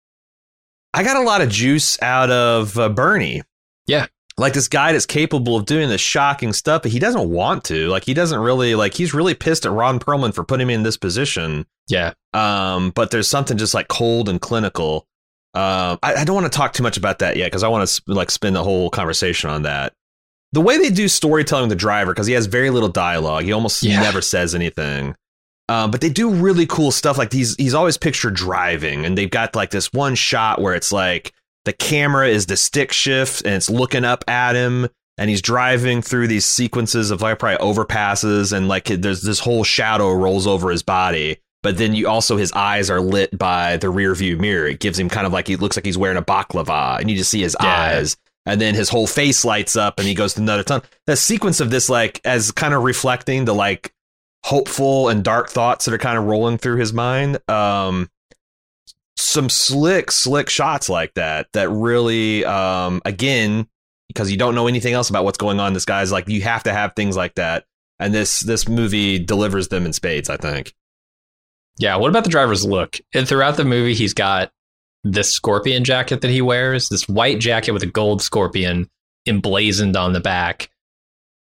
I 0.92 1.04
got 1.04 1.18
a 1.18 1.22
lot 1.22 1.42
of 1.42 1.50
juice 1.50 2.02
out 2.02 2.32
of 2.32 2.78
uh, 2.80 2.90
Bernie. 2.90 3.44
Yeah. 3.86 4.08
Like 4.38 4.54
this 4.54 4.70
guy 4.70 4.94
that's 4.94 5.06
capable 5.06 5.56
of 5.56 5.66
doing 5.66 5.90
this 5.90 6.02
shocking 6.02 6.54
stuff, 6.54 6.82
but 6.84 6.92
he 6.92 6.98
doesn't 6.98 7.30
want 7.30 7.66
to. 7.66 7.90
Like 7.90 8.06
he 8.06 8.16
doesn't 8.16 8.40
really 8.40 8.74
like. 8.74 8.96
He's 8.96 9.14
really 9.14 9.36
pissed 9.36 9.66
at 9.66 9.72
Ron 9.72 10.00
Perlman 10.00 10.34
for 10.34 10.44
putting 10.44 10.70
him 10.70 10.76
in 10.76 10.84
this 10.84 10.98
position 10.98 11.66
yeah 11.90 12.14
um, 12.34 12.92
but 12.92 13.12
there's 13.12 13.28
something 13.28 13.58
just 13.58 13.74
like 13.74 13.88
cold 13.88 14.30
and 14.30 14.40
clinical. 14.40 15.08
Um, 15.56 15.98
I, 16.04 16.16
I 16.18 16.24
don't 16.24 16.36
want 16.36 16.52
to 16.52 16.56
talk 16.56 16.74
too 16.74 16.84
much 16.84 16.98
about 16.98 17.20
that 17.20 17.38
yet 17.38 17.48
because 17.48 17.64
I 17.64 17.68
want 17.68 17.90
to 17.90 18.02
like 18.08 18.30
spend 18.30 18.56
the 18.56 18.64
whole 18.64 18.92
conversation 18.92 19.50
on 19.50 19.64
that. 19.64 19.94
The 20.54 20.62
way 20.62 20.78
they 20.78 20.90
do 20.90 21.08
storytelling 21.08 21.64
with 21.64 21.70
the 21.70 21.76
driver 21.76 22.12
because 22.14 22.28
he 22.28 22.34
has 22.34 22.48
very 22.48 22.70
little 22.72 22.90
dialogue, 22.90 23.44
he 23.44 23.52
almost 23.52 23.84
Yeah. 23.84 24.02
never 24.02 24.22
says 24.22 24.56
anything. 24.56 25.16
Um, 25.68 25.92
but 25.92 26.02
they 26.02 26.10
do 26.10 26.32
really 26.32 26.66
cool 26.66 26.90
stuff. 26.92 27.18
Like 27.20 27.32
he's 27.32 27.56
he's 27.58 27.76
always 27.76 27.98
pictured 27.98 28.34
driving, 28.34 29.06
and 29.06 29.16
they've 29.18 29.30
got 29.30 29.56
like 29.56 29.70
this 29.70 29.94
one 29.94 30.16
shot 30.16 30.60
where 30.62 30.74
it's 30.74 30.92
like 30.92 31.32
the 31.66 31.74
camera 31.74 32.28
is 32.28 32.48
the 32.48 32.58
stick 32.58 32.92
shift 32.92 33.44
and 33.46 33.54
it's 33.54 33.70
looking 33.70 34.04
up 34.04 34.24
at 34.28 34.56
him, 34.56 34.88
and 35.20 35.30
he's 35.30 35.42
driving 35.44 36.02
through 36.02 36.28
these 36.28 36.46
sequences 36.46 37.12
of 37.12 37.22
like 37.22 37.38
probably 37.38 37.58
overpasses, 37.64 38.52
and 38.52 38.68
like 38.68 38.86
there's 38.86 39.22
this 39.22 39.40
whole 39.42 39.64
shadow 39.64 40.12
rolls 40.14 40.48
over 40.48 40.72
his 40.72 40.82
body 40.84 41.38
but 41.62 41.78
then 41.78 41.94
you 41.94 42.08
also 42.08 42.38
his 42.38 42.54
eyes 42.54 42.90
are 42.90 43.02
lit 43.02 43.38
by 43.38 43.76
the 43.76 43.90
rear 43.90 44.16
view 44.16 44.38
mirror. 44.38 44.66
It 44.66 44.80
gives 44.80 44.98
him 44.98 45.10
kind 45.10 45.28
of 45.28 45.34
like 45.34 45.46
he 45.46 45.58
looks 45.58 45.76
like 45.76 45.84
he's 45.86 45.98
wearing 45.98 46.16
a 46.18 46.22
baklava, 46.22 46.98
and 47.02 47.12
you 47.12 47.18
just 47.18 47.30
see 47.30 47.42
his 47.42 47.54
Yeah. 47.62 47.68
eyes, 47.98 48.16
and 48.50 48.60
then 48.60 48.76
his 48.76 48.90
whole 48.90 49.08
face 49.08 49.46
lights 49.46 49.76
up, 49.76 50.00
and 50.00 50.08
he 50.08 50.14
goes 50.14 50.34
to 50.34 50.42
another 50.42 50.64
tunnel. 50.64 50.86
The 51.06 51.16
sequence 51.16 51.60
of 51.60 51.70
this, 51.70 51.90
like, 51.90 52.20
as 52.26 52.52
kind 52.52 52.74
of 52.74 52.84
reflecting 52.84 53.46
the 53.46 53.54
like 53.54 53.94
hopeful 54.44 55.10
and 55.10 55.24
dark 55.24 55.50
thoughts 55.50 55.86
that 55.86 55.94
are 55.94 56.00
kind 56.00 56.18
of 56.18 56.26
rolling 56.26 56.58
through 56.58 56.78
his 56.78 56.94
mind. 56.94 57.38
Um, 57.50 58.10
some 59.18 59.50
slick, 59.50 60.12
slick 60.12 60.50
shots 60.50 60.90
like 60.90 61.14
that 61.16 61.48
that 61.54 61.70
really, 61.70 62.46
um, 62.46 63.02
again, 63.06 63.68
because 64.08 64.32
you 64.32 64.38
don't 64.38 64.56
know 64.56 64.68
anything 64.68 64.94
else 64.94 65.10
about 65.10 65.26
what's 65.26 65.38
going 65.38 65.60
on. 65.60 65.74
This 65.74 65.86
guy's 65.86 66.12
like, 66.12 66.28
you 66.28 66.42
have 66.42 66.64
to 66.64 66.74
have 66.74 66.94
things 66.96 67.16
like 67.16 67.36
that, 67.36 67.66
and 68.00 68.14
this 68.14 68.40
this 68.40 68.68
movie 68.68 69.20
delivers 69.20 69.68
them 69.68 69.86
in 69.86 69.94
spades. 69.94 70.30
I 70.30 70.38
think. 70.38 70.74
Yeah. 71.78 71.96
What 71.98 72.10
about 72.10 72.24
the 72.24 72.30
driver's 72.30 72.66
look? 72.66 73.00
And 73.14 73.28
throughout 73.28 73.58
the 73.58 73.66
movie, 73.66 73.94
he's 73.94 74.14
got 74.14 74.52
this 75.04 75.32
scorpion 75.32 75.84
jacket 75.84 76.22
that 76.22 76.32
he 76.32 76.42
wears, 76.42 76.90
this 76.90 77.08
white 77.08 77.40
jacket 77.40 77.72
with 77.72 77.84
a 77.84 77.88
gold 77.88 78.22
scorpion 78.22 78.90
emblazoned 79.28 79.96
on 79.96 80.14
the 80.14 80.20
back. 80.20 80.70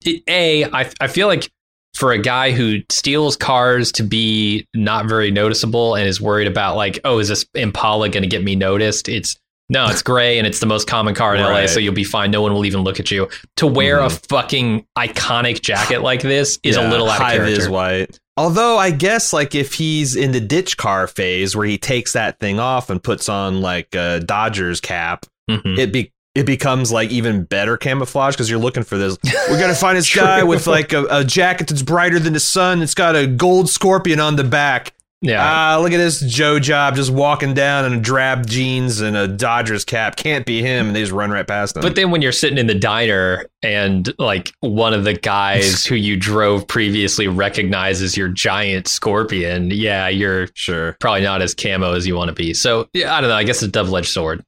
It, 0.01 0.23
a, 0.27 0.65
I, 0.65 0.89
I 0.99 1.07
feel 1.07 1.27
like 1.27 1.51
for 1.93 2.11
a 2.11 2.17
guy 2.17 2.51
who 2.51 2.79
steals 2.89 3.37
cars 3.37 3.91
to 3.93 4.03
be 4.03 4.67
not 4.73 5.07
very 5.07 5.31
noticeable 5.31 5.95
and 5.95 6.07
is 6.07 6.19
worried 6.19 6.47
about 6.47 6.75
like, 6.75 6.99
oh, 7.03 7.19
is 7.19 7.27
this 7.27 7.45
Impala 7.53 8.09
going 8.09 8.23
to 8.23 8.29
get 8.29 8.43
me 8.43 8.55
noticed? 8.55 9.07
It's 9.07 9.37
no, 9.69 9.88
it's 9.88 10.02
gray 10.02 10.38
and 10.38 10.45
it's 10.45 10.60
the 10.60 10.65
most 10.65 10.88
common 10.88 11.15
car 11.15 11.36
in 11.36 11.41
right. 11.41 11.62
LA, 11.62 11.67
so 11.67 11.80
you'll 11.80 11.93
be 11.93 12.04
fine. 12.04 12.32
No 12.32 12.41
one 12.41 12.54
will 12.54 12.65
even 12.65 12.82
look 12.82 12.99
at 12.99 13.10
you. 13.12 13.30
To 13.58 13.67
wear 13.67 13.97
mm-hmm. 13.97 14.08
a 14.08 14.10
fucking 14.10 14.86
iconic 14.97 15.62
jacket 15.62 16.02
like 16.02 16.21
this 16.21 16.60
is 16.63 16.76
yeah, 16.76 16.88
a 16.88 16.89
little 16.89 17.10
out 17.10 17.21
of 17.21 17.28
character. 17.28 17.45
is 17.45 17.69
white. 17.69 18.19
Although 18.36 18.78
I 18.78 18.91
guess 18.91 19.32
like 19.32 19.56
if 19.56 19.73
he's 19.73 20.15
in 20.15 20.32
the 20.32 20.39
ditch 20.39 20.78
car 20.78 21.08
phase 21.08 21.56
where 21.56 21.65
he 21.65 21.78
takes 21.78 22.13
that 22.13 22.39
thing 22.39 22.60
off 22.60 22.89
and 22.89 23.02
puts 23.02 23.30
on 23.30 23.62
like 23.62 23.93
a 23.93 24.19
Dodgers 24.19 24.82
cap, 24.82 25.26
mm-hmm. 25.49 25.80
it 25.80 25.93
be 25.93 26.12
it 26.36 26.45
becomes 26.45 26.91
like 26.91 27.12
even 27.12 27.43
better 27.43 27.78
camouflage 27.78 28.34
because 28.34 28.49
you're 28.49 28.60
looking 28.60 28.84
for 28.84 28.97
this. 28.97 29.17
We're 29.49 29.60
gonna 29.60 29.76
find 29.76 29.97
this 29.97 30.13
guy 30.15 30.43
with 30.43 30.65
like 30.65 30.91
a, 30.93 31.06
a, 31.10 31.23
jacket 31.23 31.67
that's 31.67 31.84
brighter 31.84 32.19
than 32.19 32.34
the 32.34 32.39
sun. 32.39 32.82
It's 32.82 32.95
got 32.95 33.15
a 33.15 33.28
gold 33.28 33.69
scorpion 33.69 34.19
on 34.19 34.36
the 34.36 34.43
back. 34.43 34.93
Yeah. 35.23 35.41
Ah, 35.41 35.77
look 35.81 35.93
at 35.93 35.97
this 35.97 36.19
Joe 36.19 36.59
Job 36.59 36.95
just 36.95 37.09
walking 37.09 37.53
down 37.53 37.86
in 37.86 37.93
a 37.93 37.99
drab 38.01 38.45
jeans 38.45 38.99
and 38.99 39.15
a 39.15 39.25
Dodgers 39.25 39.86
cap. 39.86 40.17
Can't 40.17 40.45
be 40.45 40.62
him. 40.62 40.88
And 40.88 40.95
they 40.95 40.99
just 40.99 41.13
run 41.13 41.31
right 41.31 41.47
past 41.47 41.77
him. 41.77 41.81
But 41.81 41.95
then 41.95 42.12
when 42.12 42.21
you're 42.21 42.33
sitting 42.33 42.57
in 42.57 42.67
the 42.67 42.75
diner 42.75 43.45
and 43.62 44.13
like 44.19 44.51
one 44.59 44.93
of 44.93 45.05
the 45.05 45.13
guys 45.13 45.86
who 45.88 45.95
you 45.95 46.17
drove 46.17 46.67
previously 46.67 47.29
recognizes 47.29 48.17
your 48.17 48.27
giant 48.27 48.89
scorpion, 48.89 49.71
yeah, 49.71 50.09
you're 50.09 50.49
sure 50.55 50.97
probably 50.99 51.21
not 51.21 51.41
as 51.41 51.55
camo 51.55 51.93
as 51.93 52.05
you 52.05 52.15
want 52.15 52.27
to 52.27 52.36
be. 52.36 52.53
So 52.53 52.89
yeah, 52.91 53.15
I 53.15 53.21
don't 53.21 53.29
know. 53.29 53.38
I 53.38 53.45
guess 53.45 53.57
it's 53.57 53.69
a 53.69 53.71
double 53.71 53.95
edged 53.95 54.09
sword. 54.09 54.43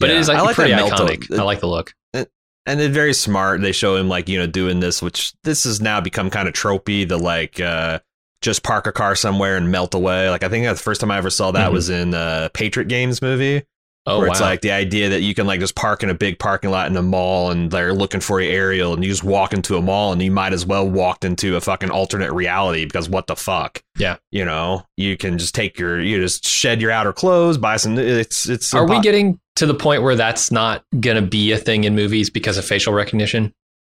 But 0.00 0.08
yeah, 0.10 0.16
it 0.16 0.18
is 0.18 0.28
like, 0.28 0.38
I 0.38 0.40
like 0.40 0.56
pretty 0.56 0.72
iconic. 0.72 1.30
It, 1.30 1.38
I 1.38 1.44
like 1.44 1.60
the 1.60 1.68
look. 1.68 1.94
It, 2.12 2.28
and 2.66 2.80
it's 2.80 2.92
very 2.92 3.14
smart. 3.14 3.60
They 3.60 3.72
show 3.72 3.94
him 3.94 4.08
like, 4.08 4.28
you 4.28 4.36
know, 4.36 4.48
doing 4.48 4.80
this, 4.80 5.00
which 5.00 5.32
this 5.44 5.62
has 5.62 5.80
now 5.80 6.00
become 6.00 6.28
kind 6.28 6.48
of 6.48 6.54
tropey, 6.54 7.08
the 7.08 7.18
like 7.18 7.60
uh 7.60 8.00
just 8.40 8.62
park 8.62 8.86
a 8.86 8.92
car 8.92 9.14
somewhere 9.14 9.56
and 9.56 9.70
melt 9.70 9.94
away. 9.94 10.30
Like 10.30 10.42
I 10.42 10.48
think 10.48 10.66
the 10.66 10.74
first 10.76 11.00
time 11.00 11.10
I 11.10 11.18
ever 11.18 11.30
saw 11.30 11.50
that 11.52 11.66
mm-hmm. 11.66 11.74
was 11.74 11.90
in 11.90 12.14
uh 12.14 12.48
Patriot 12.52 12.88
Games 12.88 13.22
movie. 13.22 13.64
Oh, 14.06 14.20
where 14.20 14.28
it's 14.28 14.40
like 14.40 14.62
the 14.62 14.70
idea 14.70 15.10
that 15.10 15.20
you 15.20 15.34
can 15.34 15.46
like 15.46 15.60
just 15.60 15.74
park 15.74 16.02
in 16.02 16.08
a 16.08 16.14
big 16.14 16.38
parking 16.38 16.70
lot 16.70 16.86
in 16.90 16.96
a 16.96 17.02
mall 17.02 17.50
and 17.50 17.70
they're 17.70 17.92
looking 17.92 18.20
for 18.20 18.40
you 18.40 18.48
aerial 18.48 18.94
and 18.94 19.04
you 19.04 19.10
just 19.10 19.22
walk 19.22 19.52
into 19.52 19.76
a 19.76 19.82
mall 19.82 20.12
and 20.12 20.22
you 20.22 20.30
might 20.30 20.54
as 20.54 20.64
well 20.64 20.88
walked 20.88 21.26
into 21.26 21.56
a 21.56 21.60
fucking 21.60 21.90
alternate 21.90 22.32
reality 22.32 22.86
because 22.86 23.06
what 23.06 23.26
the 23.26 23.36
fuck? 23.36 23.82
Yeah. 23.98 24.16
You 24.30 24.46
know, 24.46 24.86
you 24.96 25.18
can 25.18 25.36
just 25.36 25.54
take 25.54 25.78
your 25.78 26.00
you 26.00 26.22
just 26.22 26.46
shed 26.46 26.80
your 26.80 26.90
outer 26.90 27.12
clothes, 27.12 27.58
buy 27.58 27.76
some 27.76 27.98
it's 27.98 28.48
it's 28.48 28.72
Are 28.72 28.88
we 28.88 28.98
getting 29.00 29.38
to 29.56 29.66
the 29.66 29.74
point 29.74 30.02
where 30.02 30.16
that's 30.16 30.50
not 30.50 30.84
going 30.98 31.22
to 31.22 31.28
be 31.28 31.52
a 31.52 31.58
thing 31.58 31.84
in 31.84 31.94
movies 31.94 32.30
because 32.30 32.56
of 32.56 32.64
facial 32.64 32.94
recognition? 32.94 33.52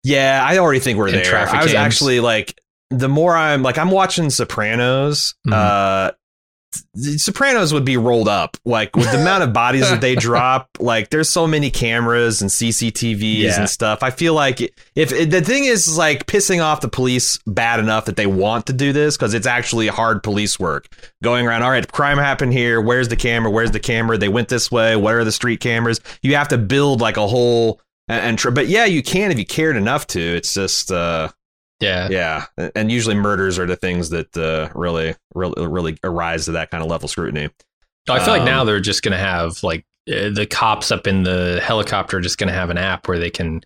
Yeah, 0.03 0.43
I 0.43 0.57
already 0.57 0.79
think 0.79 0.97
we're 0.97 1.11
there. 1.11 1.37
I 1.37 1.61
was 1.61 1.75
actually 1.75 2.19
like 2.19 2.59
the 2.89 3.09
more 3.09 3.35
I'm 3.35 3.63
like 3.63 3.77
I'm 3.77 3.91
watching 3.91 4.29
Sopranos, 4.29 5.35
mm-hmm. 5.47 5.53
uh 5.53 6.11
Sopranos 6.95 7.73
would 7.73 7.85
be 7.85 7.97
rolled 7.97 8.27
up 8.27 8.55
like 8.63 8.95
with 8.95 9.11
the 9.11 9.19
amount 9.19 9.43
of 9.43 9.53
bodies 9.53 9.89
that 9.89 10.01
they 10.01 10.15
drop. 10.27 10.69
Like, 10.79 11.09
there's 11.09 11.29
so 11.29 11.47
many 11.47 11.71
cameras 11.71 12.41
and 12.41 12.51
CCTVs 12.51 13.39
yeah. 13.39 13.59
and 13.59 13.69
stuff. 13.69 14.03
I 14.03 14.11
feel 14.11 14.33
like 14.33 14.61
if, 14.61 15.11
if 15.11 15.29
the 15.31 15.41
thing 15.41 15.65
is 15.65 15.97
like 15.97 16.27
pissing 16.27 16.63
off 16.63 16.81
the 16.81 16.87
police 16.87 17.39
bad 17.47 17.79
enough 17.79 18.05
that 18.05 18.17
they 18.17 18.27
want 18.27 18.67
to 18.67 18.73
do 18.73 18.93
this 18.93 19.17
because 19.17 19.33
it's 19.33 19.47
actually 19.47 19.87
hard 19.87 20.21
police 20.21 20.59
work 20.59 20.87
going 21.23 21.47
around. 21.47 21.63
All 21.63 21.71
right, 21.71 21.91
crime 21.91 22.17
happened 22.17 22.53
here. 22.53 22.79
Where's 22.79 23.07
the 23.07 23.15
camera? 23.15 23.49
Where's 23.49 23.71
the 23.71 23.79
camera? 23.79 24.17
They 24.17 24.29
went 24.29 24.49
this 24.49 24.71
way. 24.71 24.95
Where 24.95 25.19
are 25.19 25.25
the 25.25 25.31
street 25.31 25.61
cameras? 25.61 25.99
You 26.21 26.35
have 26.35 26.49
to 26.49 26.57
build 26.57 27.01
like 27.01 27.17
a 27.17 27.27
whole 27.27 27.81
and, 28.07 28.41
and 28.43 28.55
but 28.55 28.67
yeah, 28.67 28.85
you 28.85 29.01
can 29.01 29.31
if 29.31 29.39
you 29.39 29.45
cared 29.45 29.75
enough 29.75 30.05
to. 30.07 30.19
It's 30.19 30.53
just 30.53 30.91
uh 30.91 31.29
yeah. 31.79 32.09
Yeah. 32.09 32.69
And 32.75 32.91
usually 32.91 33.15
murders 33.15 33.57
are 33.57 33.65
the 33.65 33.75
things 33.75 34.09
that 34.09 34.35
uh, 34.35 34.69
really, 34.77 35.15
really, 35.33 35.67
really 35.67 35.97
arise 36.03 36.45
to 36.45 36.51
that 36.53 36.71
kind 36.71 36.83
of 36.83 36.89
level 36.89 37.07
scrutiny. 37.07 37.49
I 38.07 38.19
feel 38.19 38.33
um, 38.33 38.39
like 38.39 38.45
now 38.45 38.61
um, 38.61 38.67
they're 38.67 38.79
just 38.79 39.03
going 39.03 39.13
to 39.13 39.23
have 39.23 39.63
like 39.63 39.85
uh, 40.09 40.29
the 40.29 40.47
cops 40.49 40.91
up 40.91 41.07
in 41.07 41.23
the 41.23 41.61
helicopter 41.63 42.19
just 42.19 42.37
going 42.37 42.47
to 42.47 42.53
have 42.53 42.69
an 42.69 42.77
app 42.77 43.07
where 43.07 43.19
they 43.19 43.29
can 43.29 43.61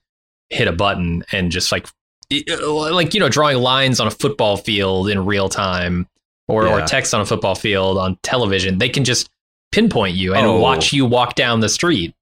hit 0.49 0.67
a 0.67 0.71
button 0.71 1.23
and 1.31 1.51
just 1.51 1.71
like, 1.71 1.87
uh, 2.31 2.93
like, 2.93 3.13
you 3.13 3.19
know, 3.19 3.29
drawing 3.29 3.57
lines 3.57 3.99
on 3.99 4.07
a 4.07 4.11
football 4.11 4.57
field 4.57 5.09
in 5.09 5.25
real 5.25 5.49
time 5.49 6.07
or, 6.47 6.65
yeah. 6.65 6.83
or 6.83 6.85
text 6.85 7.13
on 7.13 7.21
a 7.21 7.25
football 7.25 7.55
field 7.55 7.97
on 7.97 8.17
television. 8.21 8.77
They 8.77 8.89
can 8.89 9.03
just 9.03 9.29
pinpoint 9.71 10.15
you 10.15 10.35
and 10.35 10.45
oh. 10.45 10.59
watch 10.59 10.93
you 10.93 11.05
walk 11.05 11.35
down 11.35 11.61
the 11.61 11.69
street. 11.69 12.13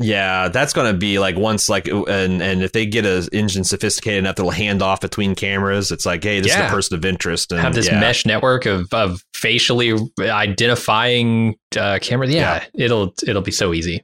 Yeah, 0.00 0.48
that's 0.48 0.72
going 0.72 0.90
to 0.90 0.98
be 0.98 1.18
like 1.18 1.36
once 1.36 1.68
like 1.68 1.86
and 1.86 2.42
and 2.42 2.62
if 2.62 2.72
they 2.72 2.86
get 2.86 3.04
a 3.04 3.28
engine 3.32 3.64
sophisticated 3.64 4.20
enough, 4.20 4.36
they'll 4.36 4.48
hand 4.48 4.80
off 4.80 5.00
between 5.02 5.34
cameras. 5.34 5.92
It's 5.92 6.06
like, 6.06 6.24
hey, 6.24 6.40
this 6.40 6.52
yeah. 6.52 6.64
is 6.64 6.70
a 6.70 6.74
person 6.74 6.96
of 6.96 7.04
interest. 7.04 7.52
And, 7.52 7.60
Have 7.60 7.74
this 7.74 7.86
yeah. 7.86 8.00
mesh 8.00 8.24
network 8.24 8.64
of 8.64 8.92
of 8.94 9.22
facially 9.34 9.94
identifying 10.18 11.56
uh, 11.78 11.98
cameras. 12.00 12.32
Yeah, 12.32 12.64
yeah, 12.72 12.84
it'll 12.86 13.14
it'll 13.26 13.42
be 13.42 13.52
so 13.52 13.74
easy. 13.74 14.02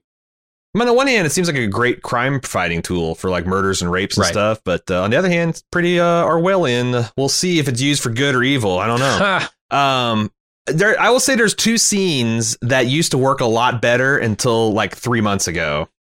I 0.75 0.79
mean, 0.79 0.89
on 0.89 0.89
the 0.89 0.99
one 0.99 1.07
hand, 1.07 1.27
it 1.27 1.31
seems 1.31 1.49
like 1.49 1.57
a 1.57 1.67
great 1.67 2.03
crime 2.03 2.43
fighting 2.43 2.83
tool 2.83 3.15
for 3.15 3.31
like 3.31 3.47
murders 3.47 3.81
and 3.81 3.91
rapes 3.91 4.19
and 4.19 4.25
right. 4.25 4.33
stuff, 4.33 4.61
but 4.63 4.83
uh, 4.91 5.03
on 5.03 5.11
the 5.11 5.17
other 5.17 5.31
hand, 5.31 5.51
it's 5.51 5.63
pretty 5.73 5.99
uh, 5.99 6.25
Orwellian. 6.25 7.11
We'll 7.17 7.31
see 7.31 7.59
if 7.59 7.69
it's 7.69 7.81
used 7.81 8.03
for 8.03 8.11
good 8.11 8.35
or 8.35 8.43
evil. 8.43 8.79
I 8.79 8.87
don't 8.87 9.01
know. 9.01 9.47
um, 9.79 10.31
there 10.67 10.99
I 11.01 11.11
will 11.11 11.21
say 11.21 11.35
there's 11.35 11.55
two 11.55 11.79
scenes 11.79 12.57
that 12.63 12.87
used 12.87 13.13
to 13.13 13.19
work 13.19 13.41
a 13.41 13.47
lot 13.47 13.81
better 13.81 14.19
until 14.19 14.73
like 14.73 14.95
three 14.95 15.21
months 15.21 15.49
ago. 15.49 15.89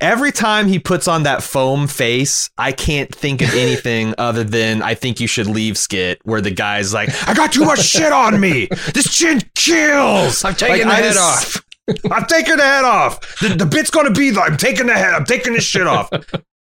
Every 0.00 0.30
time 0.30 0.68
he 0.68 0.78
puts 0.78 1.08
on 1.08 1.24
that 1.24 1.42
foam 1.42 1.88
face, 1.88 2.50
I 2.56 2.70
can't 2.70 3.12
think 3.12 3.42
of 3.42 3.52
anything 3.54 4.14
other 4.18 4.44
than 4.44 4.80
I 4.82 4.94
think 4.94 5.18
you 5.18 5.26
should 5.26 5.48
leave 5.48 5.76
skit 5.76 6.20
where 6.22 6.40
the 6.40 6.52
guy's 6.52 6.94
like, 6.94 7.10
I 7.28 7.34
got 7.34 7.52
too 7.52 7.64
much 7.64 7.80
shit 7.80 8.12
on 8.12 8.38
me. 8.38 8.68
This 8.94 9.12
chin 9.12 9.40
kills. 9.56 10.44
I'm 10.44 10.54
taking 10.54 10.86
like, 10.86 10.96
the 10.96 11.02
I 11.02 11.06
head 11.06 11.14
just, 11.14 11.56
off. 11.56 11.64
I'm 12.12 12.26
taking 12.26 12.56
the 12.56 12.62
head 12.62 12.84
off. 12.84 13.40
The, 13.40 13.48
the 13.48 13.66
bit's 13.66 13.90
gonna 13.90 14.12
be 14.12 14.30
like, 14.30 14.52
I'm 14.52 14.56
taking 14.56 14.86
the 14.86 14.94
head. 14.94 15.14
I'm 15.14 15.24
taking 15.24 15.54
this 15.54 15.64
shit 15.64 15.86
off. 15.86 16.10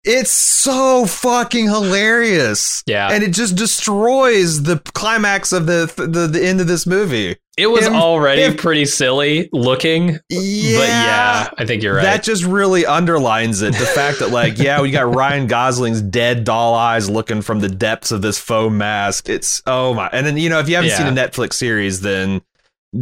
It's 0.08 0.32
so 0.32 1.06
fucking 1.06 1.66
hilarious. 1.66 2.82
Yeah. 2.88 3.10
And 3.12 3.24
it 3.24 3.34
just 3.34 3.58
destroys 3.58 4.64
the 4.64 4.80
climax 4.94 5.52
of 5.52 5.66
the 5.66 5.92
the, 5.98 6.28
the 6.28 6.46
end 6.46 6.62
of 6.62 6.68
this 6.68 6.88
movie. 6.88 7.36
It 7.58 7.68
was 7.68 7.88
already 7.88 8.56
pretty 8.56 8.86
silly 8.86 9.50
looking. 9.52 10.20
Yeah. 10.30 10.80
But 10.80 10.88
yeah, 10.88 11.50
I 11.58 11.66
think 11.66 11.84
you're 11.84 11.96
right. 11.96 12.04
That 12.04 12.24
just 12.24 12.46
really 12.46 12.86
underlines 12.86 13.64
it. 13.64 13.74
The 13.74 13.86
fact 13.86 14.20
that 14.20 14.30
like, 14.30 14.60
yeah, 14.60 14.80
we 14.80 14.92
got 14.92 15.14
Ryan 15.14 15.48
Gosling's 15.48 16.02
dead 16.02 16.44
doll 16.44 16.76
eyes 16.76 17.10
looking 17.10 17.42
from 17.42 17.60
the 17.60 17.68
depths 17.68 18.12
of 18.12 18.22
this 18.22 18.38
foam 18.38 18.78
mask. 18.78 19.28
It's 19.28 19.62
oh 19.66 19.94
my 19.94 20.08
and 20.14 20.26
then 20.26 20.38
you 20.38 20.50
know, 20.50 20.60
if 20.60 20.70
you 20.70 20.76
haven't 20.76 20.92
yeah. 20.92 20.98
seen 21.00 21.08
a 21.08 21.12
Netflix 21.12 21.54
series, 21.54 22.00
then 22.00 22.42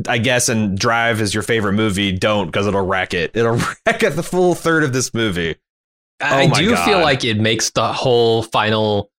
I 0.08 0.18
guess 0.18 0.50
and 0.50 0.78
Drive 0.78 1.22
is 1.22 1.34
your 1.34 1.44
favorite 1.44 1.74
movie, 1.74 2.12
don't 2.14 2.48
because 2.48 2.66
it'll 2.66 2.86
wreck 2.86 3.14
it. 3.14 3.32
It'll 3.36 3.58
wreck 3.86 4.04
at 4.04 4.16
the 4.16 4.24
full 4.24 4.56
third 4.56 4.84
of 4.84 4.94
this 4.94 5.14
movie. 5.14 5.58
I 6.22 6.46
oh 6.46 6.54
do 6.54 6.72
God. 6.72 6.86
feel 6.86 7.00
like 7.00 7.24
it 7.24 7.38
makes 7.38 7.72
the 7.72 7.92
whole 7.92 8.44
final 8.44 9.12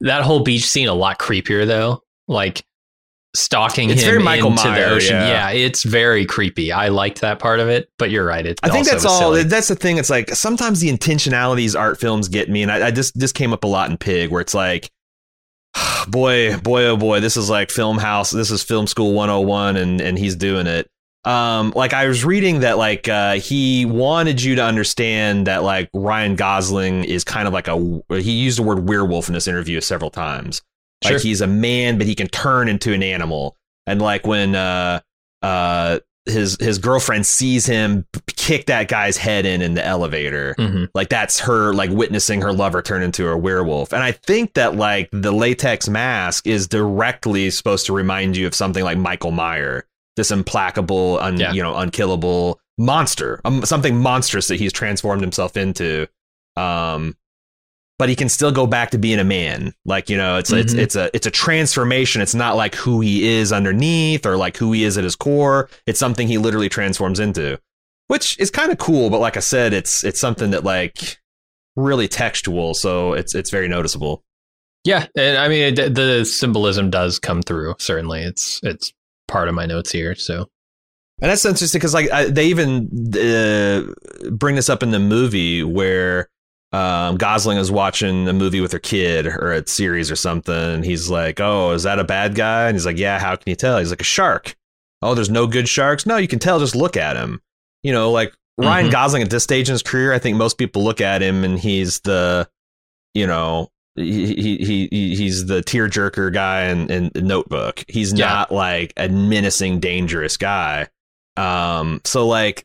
that 0.00 0.22
whole 0.22 0.40
beach 0.40 0.66
scene 0.66 0.88
a 0.88 0.94
lot 0.94 1.18
creepier 1.18 1.66
though. 1.66 2.02
Like 2.28 2.64
stalking 3.34 3.90
it's 3.90 4.02
him 4.02 4.26
into 4.26 4.50
Meyer, 4.50 4.88
the 4.88 4.90
ocean. 4.90 5.16
Yeah. 5.16 5.50
yeah. 5.50 5.50
it's 5.50 5.82
very 5.82 6.24
creepy. 6.26 6.72
I 6.72 6.88
liked 6.88 7.20
that 7.20 7.38
part 7.38 7.60
of 7.60 7.68
it, 7.68 7.90
but 7.98 8.10
you're 8.10 8.24
right. 8.24 8.44
It 8.44 8.60
I 8.62 8.68
think 8.68 8.86
that's 8.86 9.04
all. 9.04 9.18
Silly. 9.18 9.42
That's 9.42 9.68
the 9.68 9.76
thing. 9.76 9.98
It's 9.98 10.10
like 10.10 10.30
sometimes 10.30 10.80
the 10.80 10.90
intentionalities 10.90 11.78
art 11.78 11.98
films 11.98 12.28
get 12.28 12.48
me, 12.48 12.62
and 12.62 12.70
I, 12.70 12.88
I 12.88 12.90
just 12.90 13.18
this 13.18 13.32
came 13.32 13.52
up 13.52 13.64
a 13.64 13.68
lot 13.68 13.90
in 13.90 13.96
Pig, 13.96 14.30
where 14.30 14.40
it's 14.40 14.54
like, 14.54 14.90
boy, 16.08 16.56
boy, 16.58 16.84
oh 16.86 16.96
boy, 16.96 17.20
this 17.20 17.36
is 17.36 17.50
like 17.50 17.70
film 17.70 17.98
house. 17.98 18.30
This 18.30 18.50
is 18.50 18.62
film 18.62 18.86
school 18.86 19.12
101, 19.14 19.76
and 19.76 20.00
and 20.00 20.18
he's 20.18 20.36
doing 20.36 20.66
it 20.66 20.90
um 21.28 21.72
like 21.76 21.92
i 21.92 22.06
was 22.08 22.24
reading 22.24 22.60
that 22.60 22.78
like 22.78 23.06
uh 23.06 23.34
he 23.34 23.84
wanted 23.84 24.42
you 24.42 24.54
to 24.54 24.64
understand 24.64 25.46
that 25.46 25.62
like 25.62 25.90
ryan 25.92 26.34
gosling 26.34 27.04
is 27.04 27.22
kind 27.22 27.46
of 27.46 27.52
like 27.52 27.68
a 27.68 27.76
he 28.20 28.32
used 28.32 28.58
the 28.58 28.62
word 28.62 28.88
werewolf 28.88 29.28
in 29.28 29.34
this 29.34 29.46
interview 29.46 29.80
several 29.80 30.10
times 30.10 30.62
sure. 31.04 31.12
like 31.12 31.22
he's 31.22 31.42
a 31.42 31.46
man 31.46 31.98
but 31.98 32.06
he 32.06 32.14
can 32.14 32.28
turn 32.28 32.66
into 32.66 32.94
an 32.94 33.02
animal 33.02 33.56
and 33.86 34.00
like 34.00 34.26
when 34.26 34.54
uh 34.54 35.00
uh 35.42 35.98
his 36.24 36.56
his 36.60 36.78
girlfriend 36.78 37.26
sees 37.26 37.66
him 37.66 38.06
kick 38.26 38.66
that 38.66 38.88
guy's 38.88 39.16
head 39.16 39.44
in 39.44 39.60
in 39.60 39.74
the 39.74 39.84
elevator 39.84 40.54
mm-hmm. 40.58 40.84
like 40.94 41.08
that's 41.08 41.40
her 41.40 41.72
like 41.74 41.90
witnessing 41.90 42.40
her 42.40 42.52
lover 42.52 42.80
turn 42.80 43.02
into 43.02 43.28
a 43.28 43.36
werewolf 43.36 43.92
and 43.92 44.02
i 44.02 44.12
think 44.12 44.54
that 44.54 44.76
like 44.76 45.08
the 45.12 45.32
latex 45.32 45.88
mask 45.88 46.46
is 46.46 46.66
directly 46.66 47.50
supposed 47.50 47.86
to 47.86 47.92
remind 47.92 48.36
you 48.36 48.46
of 48.46 48.54
something 48.54 48.84
like 48.84 48.98
michael 48.98 49.30
meyer 49.30 49.86
this 50.18 50.30
implacable, 50.30 51.18
un, 51.20 51.38
yeah. 51.40 51.52
you 51.52 51.62
know, 51.62 51.74
unkillable 51.76 52.60
monster, 52.76 53.40
um, 53.46 53.64
something 53.64 53.96
monstrous 53.96 54.48
that 54.48 54.56
he's 54.56 54.72
transformed 54.72 55.22
himself 55.22 55.56
into. 55.56 56.06
Um, 56.56 57.16
but 57.98 58.08
he 58.08 58.14
can 58.14 58.28
still 58.28 58.52
go 58.52 58.66
back 58.66 58.90
to 58.90 58.98
being 58.98 59.18
a 59.18 59.24
man. 59.24 59.74
Like 59.84 60.08
you 60.10 60.16
know, 60.16 60.36
it's 60.36 60.52
it's 60.52 60.72
Mhm. 60.74 60.78
it's 60.78 60.94
a 60.96 61.10
it's 61.14 61.26
a 61.26 61.30
transformation. 61.32 62.22
It's 62.22 62.34
not 62.34 62.54
like 62.56 62.74
who 62.76 63.00
he 63.00 63.26
is 63.28 63.52
underneath 63.52 64.24
or 64.24 64.36
like 64.36 64.56
who 64.56 64.70
he 64.72 64.84
is 64.84 64.96
at 64.96 65.02
his 65.04 65.16
core. 65.16 65.68
It's 65.86 65.98
something 65.98 66.28
he 66.28 66.38
literally 66.38 66.68
transforms 66.68 67.18
into, 67.18 67.58
which 68.06 68.38
is 68.38 68.50
kind 68.52 68.70
of 68.70 68.78
cool. 68.78 69.10
But 69.10 69.18
like 69.20 69.36
I 69.36 69.40
said, 69.40 69.72
it's 69.72 70.04
it's 70.04 70.20
something 70.20 70.50
that 70.52 70.62
like 70.62 71.18
really 71.74 72.06
textual, 72.06 72.74
so 72.74 73.14
it's 73.14 73.34
it's 73.34 73.50
very 73.50 73.66
noticeable. 73.66 74.22
Yeah, 74.84 75.06
and 75.16 75.36
I 75.36 75.48
mean 75.48 75.76
it, 75.76 75.94
the 75.96 76.24
symbolism 76.24 76.90
does 76.90 77.18
come 77.18 77.42
through. 77.42 77.74
Certainly, 77.80 78.22
it's 78.22 78.60
it's 78.62 78.92
part 79.28 79.48
of 79.48 79.54
my 79.54 79.66
notes 79.66 79.92
here. 79.92 80.14
So 80.14 80.48
And 81.22 81.30
that's 81.30 81.44
interesting 81.44 81.78
because 81.78 81.94
like 81.94 82.10
I, 82.10 82.24
they 82.26 82.46
even 82.46 82.88
uh, 83.14 84.30
bring 84.30 84.56
this 84.56 84.68
up 84.68 84.82
in 84.82 84.90
the 84.90 84.98
movie 84.98 85.62
where 85.62 86.28
um, 86.72 87.16
Gosling 87.16 87.56
is 87.58 87.70
watching 87.70 88.28
a 88.28 88.32
movie 88.32 88.60
with 88.60 88.72
her 88.72 88.78
kid 88.78 89.26
or 89.26 89.52
a 89.52 89.66
series 89.66 90.10
or 90.10 90.16
something. 90.16 90.54
And 90.54 90.84
he's 90.84 91.08
like, 91.08 91.40
"Oh, 91.40 91.72
is 91.72 91.84
that 91.84 91.98
a 91.98 92.04
bad 92.04 92.34
guy?" 92.34 92.66
And 92.66 92.74
he's 92.74 92.84
like, 92.84 92.98
"Yeah." 92.98 93.18
How 93.18 93.36
can 93.36 93.48
you 93.48 93.56
tell? 93.56 93.78
He's 93.78 93.88
like, 93.90 94.02
"A 94.02 94.04
shark." 94.04 94.54
Oh, 95.00 95.14
there's 95.14 95.30
no 95.30 95.46
good 95.46 95.66
sharks. 95.68 96.04
No, 96.04 96.16
you 96.18 96.28
can 96.28 96.38
tell. 96.40 96.58
Just 96.58 96.76
look 96.76 96.96
at 96.96 97.16
him. 97.16 97.40
You 97.82 97.92
know, 97.92 98.10
like 98.10 98.34
Ryan 98.58 98.88
Mhm. 98.88 98.92
Gosling 98.92 99.22
at 99.22 99.30
this 99.30 99.44
stage 99.44 99.68
in 99.68 99.72
his 99.72 99.82
career, 99.82 100.12
I 100.12 100.18
think 100.18 100.36
most 100.36 100.58
people 100.58 100.84
look 100.84 101.00
at 101.00 101.22
him 101.22 101.42
and 101.44 101.58
he's 101.58 102.00
the, 102.00 102.48
you 103.14 103.26
know. 103.26 103.68
He, 103.98 104.34
he 104.34 104.88
he 104.90 105.14
he's 105.16 105.46
the 105.46 105.60
tearjerker 105.62 106.32
guy 106.32 106.64
in, 106.64 106.88
in 106.90 107.10
Notebook. 107.26 107.84
He's 107.88 108.12
Yeah. 108.12 108.26
not 108.28 108.52
like 108.52 108.92
a 108.96 109.08
menacing, 109.08 109.80
dangerous 109.80 110.36
guy. 110.36 110.88
Um, 111.36 112.00
so 112.04 112.26
like, 112.26 112.64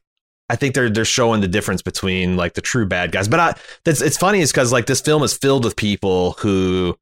I 0.50 0.56
think 0.56 0.76
they're 0.76 0.90
they're 0.90 1.06
showing 1.06 1.42
the 1.42 1.48
difference 1.48 1.82
between 1.82 2.36
like 2.38 2.54
the 2.54 2.62
true 2.62 2.86
bad 2.86 3.12
guys. 3.12 3.28
But 3.28 3.40
I, 3.40 3.54
that's 3.86 4.02
it's 4.02 4.18
funny 4.18 4.40
is 4.42 4.52
because 4.52 4.72
like 4.72 4.86
this 4.86 5.02
film 5.02 5.24
is 5.24 5.36
filled 5.38 5.64
with 5.64 5.76
people 5.76 6.34
who, 6.40 6.96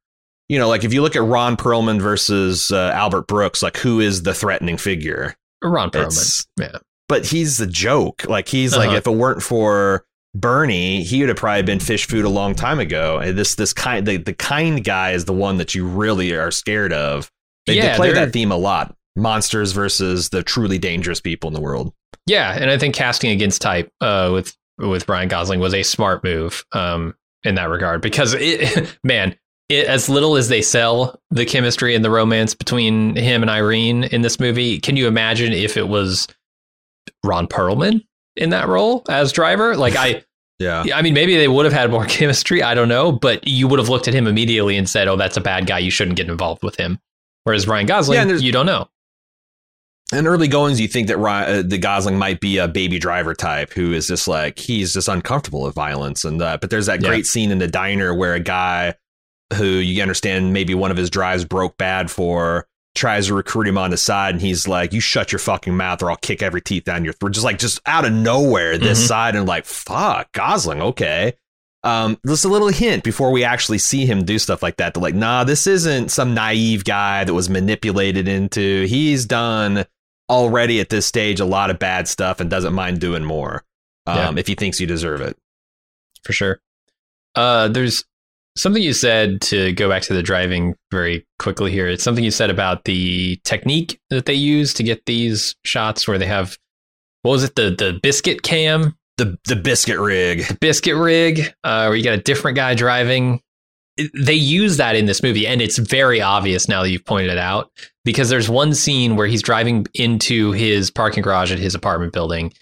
you 0.50 0.60
know, 0.60 0.67
like 0.70 0.84
if 0.84 0.94
you 0.94 1.02
look 1.02 1.15
at 1.15 1.24
Ron 1.24 1.58
Perlman 1.58 2.02
versus 2.02 2.72
uh, 2.72 2.91
Albert 2.94 3.28
Brooks, 3.28 3.62
like 3.63 3.78
who 3.78 4.00
is 4.00 4.24
the 4.24 4.34
threatening 4.34 4.78
figure? 4.78 5.36
Ron 5.63 5.89
Perlman, 5.91 6.06
It's- 6.08 6.46
yeah, 6.60 6.78
But 7.08 7.26
he's 7.26 7.58
the 7.58 7.67
joke. 7.67 8.26
Like 8.28 8.48
he's 8.48 8.76
like 8.76 8.89
Uh-huh. 8.89 8.98
if 8.98 9.08
it 9.08 9.12
weren't 9.12 9.41
for 9.44 10.06
Bernie, 10.34 11.04
he 11.04 11.20
would 11.20 11.30
have 11.30 11.38
probably 11.38 11.63
been 11.63 11.80
fish 11.80 12.08
food 12.08 12.24
a 12.26 12.30
long 12.30 12.56
time 12.56 12.80
ago. 12.80 13.17
And 13.20 13.38
this 13.38 13.56
this 13.56 13.74
kind 13.74 14.06
the, 14.08 14.17
the 14.17 14.34
kind 14.34 14.84
guy 14.84 15.12
is 15.12 15.26
the 15.26 15.34
one 15.34 15.58
that 15.58 15.76
you 15.76 15.86
really 15.86 16.34
are 16.34 16.52
scared 16.52 16.94
of. 16.94 17.30
They, 17.67 17.74
they 17.74 17.80
Yeah, 17.82 17.98
they're- 17.98 18.13
that 18.13 18.34
theme 18.34 18.52
a 18.52 18.58
lot. 18.58 18.96
Monsters 19.17 19.74
versus 19.74 20.30
the 20.30 20.41
truly 20.41 20.78
dangerous 20.78 21.20
people 21.20 21.50
in 21.50 21.54
the 21.54 21.60
world. 21.60 21.94
yeah, 22.28 22.54
and 22.58 22.70
I 22.72 22.78
think 22.78 22.96
casting 22.96 23.30
against 23.32 23.62
type 23.62 23.91
uh, 24.00 24.30
with 24.32 24.56
with 24.78 25.06
Brian 25.06 25.28
Gosling 25.28 25.60
was 25.60 25.74
a 25.74 25.84
smart 25.84 26.24
move 26.24 26.63
um, 26.72 27.13
in 27.44 27.56
that 27.56 27.70
regard 27.70 28.02
because 28.02 28.34
it, 28.39 28.98
man, 29.04 29.36
it, 29.67 29.86
as 29.86 30.08
little 30.08 30.38
as 30.38 30.48
they 30.48 30.62
sell 30.62 31.20
the 31.30 31.46
chemistry 31.46 31.94
and 31.94 32.06
the 32.06 32.10
romance 32.10 32.56
between 32.56 33.17
him 33.17 33.41
and 33.41 33.52
Irene 33.52 34.06
in 34.06 34.22
this 34.22 34.39
movie, 34.39 34.80
can 34.80 34.96
you 34.96 35.08
imagine 35.08 35.52
if 35.52 35.76
it 35.76 35.89
was 35.89 36.26
Ron 37.24 37.48
Perlman 37.48 38.02
in 38.36 38.50
that 38.52 38.67
role 38.67 39.04
as 39.10 39.32
driver? 39.32 39.76
Like 39.76 39.96
I. 39.96 40.24
Yeah. 40.60 40.84
I 40.94 41.02
mean, 41.02 41.15
maybe 41.15 41.36
they 41.38 41.48
would 41.48 41.65
have 41.65 41.74
had 41.74 41.89
more 41.89 42.06
chemistry. 42.08 42.62
I 42.62 42.76
don't 42.76 42.88
know, 42.88 43.12
but 43.12 43.48
you 43.48 43.67
would 43.67 43.80
have 43.80 43.89
looked 43.89 44.08
at 44.08 44.13
him 44.13 44.28
immediately 44.28 44.78
and 44.78 44.88
said, 44.88 45.08
"Oh, 45.08 45.15
that's 45.15 45.36
a 45.36 45.41
bad 45.41 45.65
guy. 45.65 45.80
You 45.80 45.89
shouldn't 45.89 46.17
get 46.17 46.30
involved 46.30 46.62
with 46.62 46.76
him." 46.76 47.00
Whereas 47.46 47.67
Ryan 47.67 47.88
Gosling, 47.88 48.30
Yeah, 48.30 48.36
you 48.36 48.52
don't 48.52 48.67
know. 48.67 48.88
in 50.13 50.28
early 50.28 50.48
goings, 50.48 50.80
you 50.80 50.88
think 50.88 51.08
that 51.08 51.17
Ryan, 51.17 51.60
uh, 51.60 51.63
the 51.67 51.80
Gosling 51.80 52.15
might 52.15 52.41
be 52.41 52.60
a 52.60 52.67
baby 52.67 53.00
driver 53.00 53.34
type 53.34 53.74
who 53.74 53.91
is 53.91 54.06
just 54.08 54.28
like 54.28 54.60
he's 54.60 54.94
just 54.94 55.08
uncomfortable 55.08 55.63
with 55.63 55.74
violence, 55.74 56.24
and 56.26 56.39
uh, 56.39 56.60
but 56.62 56.70
there's 56.70 56.86
that 56.86 57.02
Yeah. 57.02 57.08
great 57.08 57.26
scene 57.26 57.50
in 57.50 57.58
the 57.58 57.67
diner 57.67 58.13
where 58.13 58.36
a 58.36 58.39
guy 58.39 58.94
who 59.56 59.65
you 59.65 60.00
understand 60.04 60.54
maybe 60.54 60.76
one 60.76 60.91
of 60.91 60.98
his 60.98 61.10
drives 61.10 61.44
broke 61.44 61.76
bad 61.78 62.12
for 62.12 62.67
tries 62.96 63.28
to 63.28 63.34
recruit 63.34 63.68
him 63.68 63.78
on 63.78 63.90
the 63.92 63.98
side, 63.98 64.36
and 64.36 64.42
he's 64.42 64.68
like, 64.68 64.92
"You 64.94 65.00
shut 65.00 65.32
your 65.32 65.40
fucking 65.40 65.76
mouth, 65.76 66.02
or 66.04 66.10
I'll 66.12 66.18
kick 66.18 66.42
every 66.42 66.62
teeth 66.62 66.84
down 66.84 67.04
your 67.04 67.14
throat." 67.14 67.32
Just 67.34 67.46
like 67.46 67.58
just 67.60 67.80
out 67.86 68.06
of 68.06 68.12
nowhere, 68.14 68.78
this 68.78 69.02
Mhm. 69.04 69.08
side, 69.08 69.36
and 69.36 69.48
like 69.48 69.66
fuck 69.66 70.32
Gosling, 70.34 70.82
okay. 70.82 71.34
Um, 71.84 72.20
just 72.28 72.46
a 72.46 72.48
little 72.48 72.68
hint 72.68 73.04
before 73.04 73.32
we 73.32 73.44
actually 73.44 73.80
see 73.80 74.06
him 74.06 74.24
do 74.24 74.38
stuff 74.38 74.62
like 74.62 74.78
that. 74.78 74.94
To 74.94 75.00
like, 75.00 75.16
nah, 75.16 75.44
this 75.44 75.66
isn't 75.66 76.10
some 76.12 76.34
naive 76.36 76.84
guy 76.84 77.24
that 77.24 77.34
was 77.34 77.50
manipulated 77.50 78.28
into. 78.28 78.86
He's 78.86 79.26
done 79.26 79.86
already 80.30 80.80
at 80.80 80.90
this 80.90 81.06
stage 81.08 81.40
a 81.40 81.46
lot 81.46 81.70
of 81.72 81.80
bad 81.80 82.08
stuff 82.08 82.40
and 82.40 82.50
doesn't 82.52 82.74
mind 82.74 83.00
doing 83.02 83.24
more 83.24 83.64
um, 84.06 84.38
if 84.38 84.46
he 84.48 84.54
thinks 84.56 84.80
you 84.80 84.86
deserve 84.88 85.22
it. 85.22 85.36
for 86.24 86.34
sure. 86.34 86.62
Uh, 87.36 87.68
there's 87.68 88.06
something 88.56 88.84
you 88.84 88.94
said 88.94 89.42
to 89.42 89.72
go 89.74 89.88
back 89.90 90.02
to 90.04 90.14
the 90.14 90.24
driving 90.24 90.76
very 90.92 91.26
quickly 91.40 91.72
here. 91.72 91.88
It's 91.88 92.04
something 92.04 92.24
you 92.24 92.32
said 92.32 92.50
about 92.50 92.84
the 92.86 93.40
technique 93.44 94.00
that 94.10 94.26
they 94.26 94.34
use 94.34 94.74
to 94.76 94.84
get 94.84 95.06
these 95.06 95.56
shots 95.64 96.08
where 96.08 96.18
they 96.18 96.26
have 96.26 96.58
what 97.24 97.32
was 97.32 97.44
it 97.44 97.56
the 97.56 97.70
the 97.78 98.00
biscuit 98.02 98.42
cam, 98.44 98.98
The 99.18 99.38
the 99.46 99.56
biscuit 99.56 100.00
rig. 100.00 100.48
the 100.48 100.56
biscuit 100.60 100.96
rig, 100.96 101.54
uh, 101.64 101.86
where 101.86 101.96
you 101.96 102.04
got 102.04 102.14
a 102.18 102.22
different 102.22 102.56
guy 102.56 102.74
driving. 102.76 103.42
It- 103.98 104.12
They 104.18 104.34
use 104.34 104.78
that 104.78 104.96
in 104.96 105.06
this 105.06 105.22
movie, 105.22 105.46
and 105.46 105.62
it's 105.62 105.78
very 105.78 106.20
obvious 106.22 106.68
now 106.68 106.82
that 106.82 106.90
you've 106.90 107.06
pointed 107.06 107.30
it 107.32 107.38
out 107.38 107.70
because 108.06 108.30
there's 108.30 108.50
one 108.50 108.74
scene 108.74 109.16
where 109.16 109.28
he's 109.28 109.42
driving 109.44 109.86
into 109.94 110.52
his 110.54 110.90
parking 110.90 111.22
garage 111.22 111.52
at 111.52 111.60
his 111.60 111.76
apartment 111.76 112.12
building, 112.14 112.54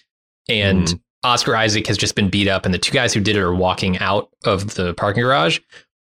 and 0.49 0.88
Mhm. 0.88 0.99
Oscar 1.23 1.55
Isaac 1.55 1.86
has 1.88 1.97
just 1.97 2.15
been 2.15 2.29
beat 2.29 2.47
up, 2.47 2.65
and 2.65 2.73
the 2.73 2.77
two 2.79 2.91
guys 2.93 3.13
who 3.13 3.19
did 3.19 3.36
it 3.36 3.41
are 3.41 3.53
walking 3.53 3.97
out 3.99 4.29
of 4.45 4.75
the 4.75 4.93
parking 4.93 5.23
garage, 5.23 5.60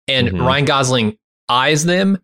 and 0.08 0.28
Mhm. 0.28 0.40
Ryan 0.46 0.64
Gosling 0.64 1.18
eyes 1.48 1.84
them 1.84 2.18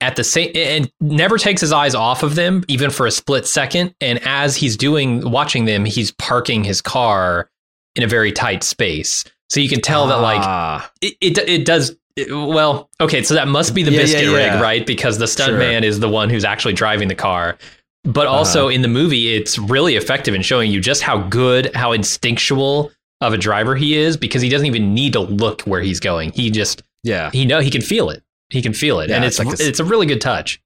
at 0.00 0.16
the 0.16 0.24
same 0.24 0.50
and 0.54 0.90
never 1.00 1.36
takes 1.38 1.60
his 1.60 1.72
eyes 1.72 1.94
off 1.94 2.22
of 2.22 2.34
them 2.34 2.64
even 2.68 2.90
for 2.90 3.06
a 3.06 3.10
split 3.10 3.46
second. 3.46 3.94
And 4.00 4.18
as 4.26 4.56
he's 4.56 4.76
doing 4.76 5.30
watching 5.30 5.66
them, 5.66 5.84
he's 5.84 6.10
parking 6.12 6.64
his 6.64 6.80
car 6.80 7.48
in 7.94 8.02
a 8.02 8.06
very 8.06 8.32
tight 8.32 8.64
space, 8.64 9.24
so 9.50 9.60
you 9.60 9.68
can 9.68 9.80
tell 9.80 10.06
that 10.08 10.16
like 10.20 10.40
Ah, 10.42 10.90
it 11.02 11.14
it, 11.20 11.38
it 11.48 11.64
does. 11.66 11.94
it- 12.16 12.32
well, 12.32 12.88
okay, 13.00 13.22
so 13.22 13.34
that 13.34 13.46
must 13.48 13.74
be 13.74 13.82
the 13.82 13.90
Yeah, 13.90 13.98
yeah, 13.98 14.02
biscuit 14.04 14.24
yeah. 14.30 14.52
rig, 14.54 14.62
right? 14.62 14.86
Because 14.86 15.18
the 15.18 15.26
Sure. 15.26 15.48
stuntman 15.48 15.82
is 15.82 16.00
the 16.00 16.08
one 16.08 16.30
who's 16.30 16.44
actually 16.44 16.72
driving 16.74 17.08
the 17.08 17.14
car. 17.14 17.58
But 18.04 18.26
Uh-huh. 18.26 18.36
also 18.36 18.68
in 18.68 18.82
the 18.82 18.88
movie, 18.88 19.34
it's 19.34 19.58
really 19.58 19.96
effective 19.96 20.34
in 20.34 20.42
showing 20.42 20.70
you 20.70 20.80
just 20.80 21.02
how 21.02 21.18
good, 21.18 21.74
how 21.74 21.92
instinctual 21.92 22.90
of 23.20 23.32
a 23.34 23.38
driver 23.38 23.76
he 23.76 23.96
is, 23.96 24.16
because 24.16 24.40
he 24.40 24.48
doesn't 24.48 24.66
even 24.66 24.94
need 24.94 25.12
to 25.12 25.20
look 25.20 25.62
where 25.62 25.82
he's 25.82 26.00
going. 26.00 26.32
He 26.32 26.50
just 26.50 26.82
yeah. 27.02 27.30
he 27.30 27.44
know 27.44 27.60
he 27.60 27.70
can 27.70 27.82
feel 27.82 28.08
it. 28.10 28.22
He 28.48 28.62
can 28.62 28.72
feel 28.72 29.00
it, 29.00 29.10
Yeah, 29.10 29.16
and 29.16 29.24
it's 29.24 29.38
it's 29.38 29.46
like 29.50 29.60
a- 29.60 29.68
it's 29.68 29.80
a 29.80 29.84
really 29.84 30.06
good 30.06 30.20
touch. 30.20 30.60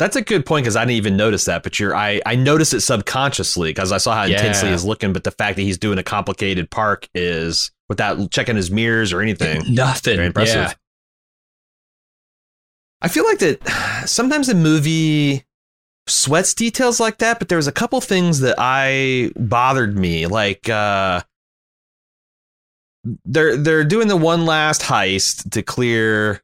That's 0.00 0.14
a 0.14 0.22
good 0.22 0.46
point 0.46 0.64
because 0.64 0.76
I 0.76 0.82
didn't 0.84 0.96
even 0.96 1.16
notice 1.16 1.44
that, 1.46 1.62
but 1.62 1.78
you're 1.80 1.94
I 1.94 2.20
I 2.26 2.34
noticed 2.36 2.74
it 2.74 2.80
subconsciously 2.80 3.70
because 3.70 3.90
I 3.92 3.98
saw 3.98 4.14
how 4.14 4.24
intensely 4.24 4.70
he's 4.70 4.84
looking, 4.84 5.12
but 5.12 5.24
the 5.24 5.30
fact 5.32 5.56
that 5.56 5.62
he's 5.62 5.78
doing 5.78 5.98
a 5.98 6.02
complicated 6.04 6.70
park 6.70 7.08
is 7.14 7.70
without 7.88 8.30
checking 8.30 8.54
his 8.56 8.70
mirrors 8.70 9.12
or 9.12 9.20
anything. 9.22 9.62
Nothing. 9.74 10.16
Very 10.16 10.26
impressive. 10.26 10.54
Yeah. 10.56 10.72
I 13.00 13.08
feel 13.08 13.24
like 13.24 13.38
that 13.38 14.02
sometimes 14.08 14.48
a 14.48 14.54
movie 14.54 15.44
sweats 16.08 16.54
details 16.54 16.98
like 17.00 17.18
that, 17.18 17.38
but 17.38 17.48
there 17.48 17.56
was 17.58 17.66
a 17.68 17.72
couple 17.72 18.00
things 18.00 18.40
that 18.40 18.56
I 18.58 19.30
bothered 19.36 19.96
me. 19.98 20.26
Like 20.26 20.68
uh 20.68 21.22
they're 23.24 23.56
they're 23.56 23.84
doing 23.84 24.08
the 24.08 24.16
one 24.16 24.44
last 24.46 24.82
heist 24.82 25.50
to 25.52 25.62
clear 25.62 26.42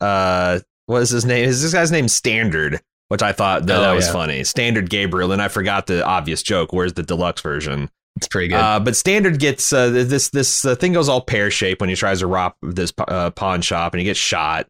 uh 0.00 0.60
what 0.86 1.02
is 1.02 1.10
his 1.10 1.24
name? 1.24 1.44
Is 1.48 1.62
this 1.62 1.72
guy's 1.72 1.92
name 1.92 2.08
Standard? 2.08 2.80
Which 3.08 3.22
I 3.22 3.32
thought 3.32 3.66
that, 3.66 3.78
Oh, 3.78 3.82
that 3.82 3.92
was 3.92 4.06
yeah. 4.06 4.12
funny. 4.12 4.44
Standard 4.44 4.88
Gabriel, 4.88 5.32
and 5.32 5.42
I 5.42 5.48
forgot 5.48 5.86
the 5.86 6.02
obvious 6.04 6.42
joke. 6.42 6.72
Where's 6.72 6.94
the 6.94 7.02
deluxe 7.02 7.42
version? 7.42 7.90
It's 8.16 8.26
pretty 8.26 8.48
good. 8.48 8.56
Uh, 8.56 8.80
but 8.80 8.96
Standard 8.96 9.38
gets 9.38 9.70
uh, 9.72 9.90
this 9.90 10.30
this 10.30 10.64
uh, 10.64 10.74
thing 10.76 10.92
goes 10.94 11.08
all 11.10 11.20
pear 11.20 11.50
shaped 11.50 11.80
when 11.80 11.90
he 11.90 11.96
tries 11.96 12.20
to 12.20 12.26
rob 12.26 12.54
this 12.62 12.92
uh, 12.98 13.30
pawn 13.30 13.60
shop 13.60 13.92
and 13.92 14.00
he 14.00 14.04
gets 14.04 14.18
shot. 14.18 14.66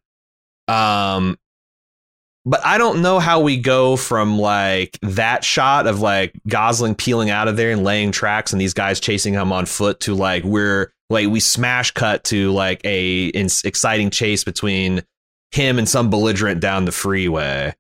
Um, 0.69 1.39
but 2.45 2.65
I 2.65 2.79
don't 2.79 3.03
know 3.03 3.19
how 3.19 3.41
we 3.41 3.57
go 3.57 3.97
from 3.97 4.39
like 4.39 4.99
that 5.03 5.45
shot 5.45 5.87
of 5.87 6.01
like 6.01 6.33
Gosling 6.49 6.95
peeling 6.95 7.31
out 7.31 7.49
of 7.49 7.57
there 7.57 7.71
and 7.71 7.85
laying 7.85 8.11
tracks 8.11 8.53
and 8.53 8.61
these 8.61 8.75
guys 8.75 8.99
chasing 8.99 9.35
him 9.35 9.53
on 9.53 9.67
foot 9.67 10.01
to 10.01 10.15
like 10.15 10.43
we're 10.43 10.93
like 11.09 11.29
we 11.29 11.41
smash 11.41 11.93
cut 11.93 12.25
to 12.25 12.51
like 12.53 12.81
a 12.85 13.27
in- 13.27 13.49
exciting 13.65 14.11
chase 14.11 14.43
between 14.43 15.03
him 15.53 15.79
and 15.79 15.89
some 15.89 16.11
belligerent 16.11 16.61
down 16.61 16.85
the 16.85 16.93
freeway. 16.93 17.75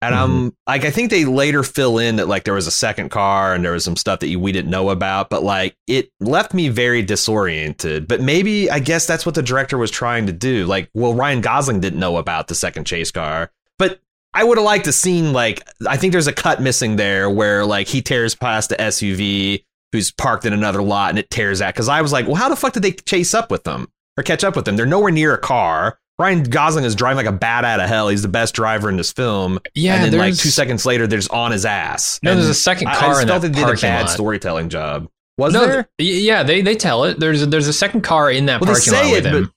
And 0.00 0.14
I'm 0.14 0.30
mm-hmm. 0.30 0.48
like, 0.68 0.84
I 0.84 0.92
think 0.92 1.10
they 1.10 1.24
later 1.24 1.64
fill 1.64 1.98
in 1.98 2.16
that 2.16 2.28
like 2.28 2.44
there 2.44 2.54
was 2.54 2.68
a 2.68 2.72
second 2.72 3.08
car 3.08 3.52
and 3.52 3.64
there 3.64 3.72
was 3.72 3.82
some 3.82 3.96
stuff 3.96 4.20
that 4.20 4.28
you, 4.28 4.38
we 4.38 4.52
didn't 4.52 4.70
know 4.70 4.90
about, 4.90 5.28
but 5.28 5.42
like 5.42 5.74
it 5.88 6.10
left 6.20 6.54
me 6.54 6.68
very 6.68 7.02
disoriented. 7.02 8.06
But 8.06 8.20
maybe 8.20 8.70
I 8.70 8.78
guess 8.78 9.06
that's 9.06 9.26
what 9.26 9.34
the 9.34 9.42
director 9.42 9.76
was 9.76 9.90
trying 9.90 10.26
to 10.26 10.32
do. 10.32 10.66
Like, 10.66 10.88
well, 10.94 11.14
Ryan 11.14 11.40
Gosling 11.40 11.80
didn't 11.80 11.98
know 11.98 12.16
about 12.16 12.46
the 12.46 12.54
second 12.54 12.84
chase 12.84 13.10
car, 13.10 13.50
but 13.78 14.00
I 14.34 14.44
would 14.44 14.58
have 14.58 14.64
liked 14.64 14.84
to 14.86 14.92
seen 14.92 15.32
like 15.32 15.62
I 15.88 15.96
think 15.96 16.12
there's 16.12 16.26
a 16.26 16.32
cut 16.32 16.60
missing 16.60 16.96
there 16.96 17.28
where 17.30 17.64
like 17.64 17.88
he 17.88 18.02
tears 18.02 18.34
past 18.34 18.68
the 18.70 18.76
SUV 18.76 19.64
who's 19.92 20.10
parked 20.10 20.44
in 20.44 20.52
another 20.52 20.82
lot 20.82 21.10
and 21.10 21.18
it 21.18 21.30
tears 21.30 21.62
out 21.62 21.72
because 21.74 21.88
I 21.88 22.02
was 22.02 22.12
like, 22.12 22.26
well, 22.26 22.34
how 22.36 22.48
the 22.48 22.56
fuck 22.56 22.72
did 22.74 22.82
they 22.82 22.92
chase 22.92 23.34
up 23.34 23.50
with 23.50 23.64
them? 23.64 23.88
or 24.18 24.22
catch 24.24 24.42
up 24.42 24.56
with 24.56 24.64
them. 24.64 24.74
They're 24.76 24.84
nowhere 24.84 25.12
near 25.12 25.32
a 25.34 25.38
car. 25.38 25.96
Ryan 26.18 26.42
Gosling 26.42 26.84
is 26.84 26.96
driving 26.96 27.18
like 27.18 27.32
a 27.32 27.36
bat 27.38 27.64
out 27.64 27.78
of 27.78 27.88
hell. 27.88 28.08
He's 28.08 28.22
the 28.22 28.26
best 28.28 28.52
driver 28.52 28.88
in 28.90 28.96
this 28.96 29.12
film. 29.12 29.60
Yeah, 29.76 29.94
and 30.02 30.12
then 30.12 30.18
like 30.18 30.34
two 30.36 30.48
seconds 30.48 30.84
later, 30.84 31.06
they're 31.06 31.20
just 31.20 31.30
on 31.30 31.52
his 31.52 31.64
ass. 31.64 32.18
No, 32.24 32.32
And 32.32 32.40
there's 32.40 32.50
a 32.50 32.54
second 32.54 32.88
car. 32.88 32.94
I- 32.94 33.06
I 33.06 33.08
just 33.10 33.22
in 33.22 33.28
felt 33.28 33.42
that 33.42 33.52
they 33.52 33.60
did 33.64 33.78
a 33.78 33.80
bad 33.80 34.00
lot. 34.06 34.10
storytelling 34.10 34.70
job. 34.70 35.08
Was 35.36 35.54
no, 35.54 35.64
there? 35.66 35.88
th- 36.00 36.22
yeah, 36.24 36.42
they 36.42 36.62
they 36.62 36.74
tell 36.74 37.04
it. 37.04 37.20
There's 37.20 37.42
a, 37.42 37.46
there's 37.46 37.68
a 37.68 37.72
second 37.72 38.00
car 38.00 38.28
in 38.28 38.46
that 38.46 38.60
Well, 38.60 38.72
parking 38.74 38.92
lot 38.92 39.04
with 39.12 39.24
it, 39.26 39.32
him, 39.32 39.52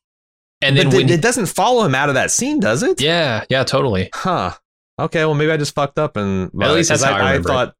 and 0.62 0.78
then 0.78 0.94
it, 0.94 1.10
it 1.12 1.22
doesn't 1.22 1.48
follow 1.48 1.84
him 1.86 1.96
out 1.96 2.10
of 2.10 2.16
that 2.16 2.32
scene, 2.32 2.60
does 2.60 2.84
it? 2.84 3.02
yeah, 3.02 3.44
yeah, 3.50 3.64
totally. 3.64 4.10
Huh. 4.14 4.52
Okay. 5.00 5.26
Well, 5.26 5.34
maybe 5.34 5.52
I 5.52 5.58
just 5.58 5.74
fucked 5.74 5.98
up 5.98 6.16
and 6.18 6.52
At 6.62 6.72
least 6.74 6.90
that's 6.90 7.02
'cause 7.04 7.12
how 7.12 7.18
I 7.18 7.36
it. 7.36 7.44
thought. 7.44 7.74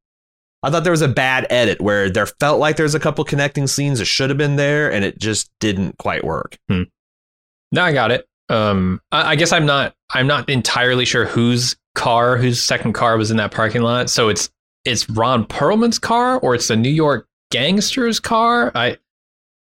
I 0.64 0.70
thought 0.70 0.84
there 0.84 0.92
was 0.92 1.02
a 1.02 1.08
bad 1.08 1.46
edit 1.50 1.80
where 1.80 2.08
there 2.08 2.26
felt 2.26 2.60
like 2.60 2.76
there's 2.76 2.94
a 2.94 3.00
couple 3.00 3.24
connecting 3.24 3.66
scenes 3.66 3.98
that 3.98 4.04
should 4.04 4.30
have 4.30 4.38
been 4.38 4.54
there, 4.56 4.90
and 4.92 5.04
it 5.04 5.18
just 5.18 5.50
didn't 5.58 5.98
quite 5.98 6.22
work. 6.24 6.56
No, 6.68 7.82
I 7.82 7.92
got 7.92 8.10
it. 8.12 8.28
Um, 8.48 9.00
I, 9.10 9.32
I 9.32 9.36
guess 9.36 9.52
I'm 9.52 9.66
not 9.66 9.94
I'm 10.10 10.26
not 10.26 10.48
entirely 10.48 11.04
sure 11.04 11.24
whose 11.24 11.76
car, 11.94 12.36
whose 12.36 12.62
second 12.62 12.92
car 12.92 13.16
was 13.16 13.30
in 13.30 13.36
that 13.38 13.50
parking 13.50 13.82
lot. 13.82 14.10
So 14.10 14.28
it's 14.28 14.50
it's 14.84 15.08
Ron 15.10 15.44
Perlman's 15.46 15.98
car 15.98 16.38
or 16.38 16.54
it's 16.54 16.68
the 16.68 16.76
New 16.76 16.90
York 16.90 17.26
gangster's 17.50 18.20
car. 18.20 18.72
I 18.74 18.98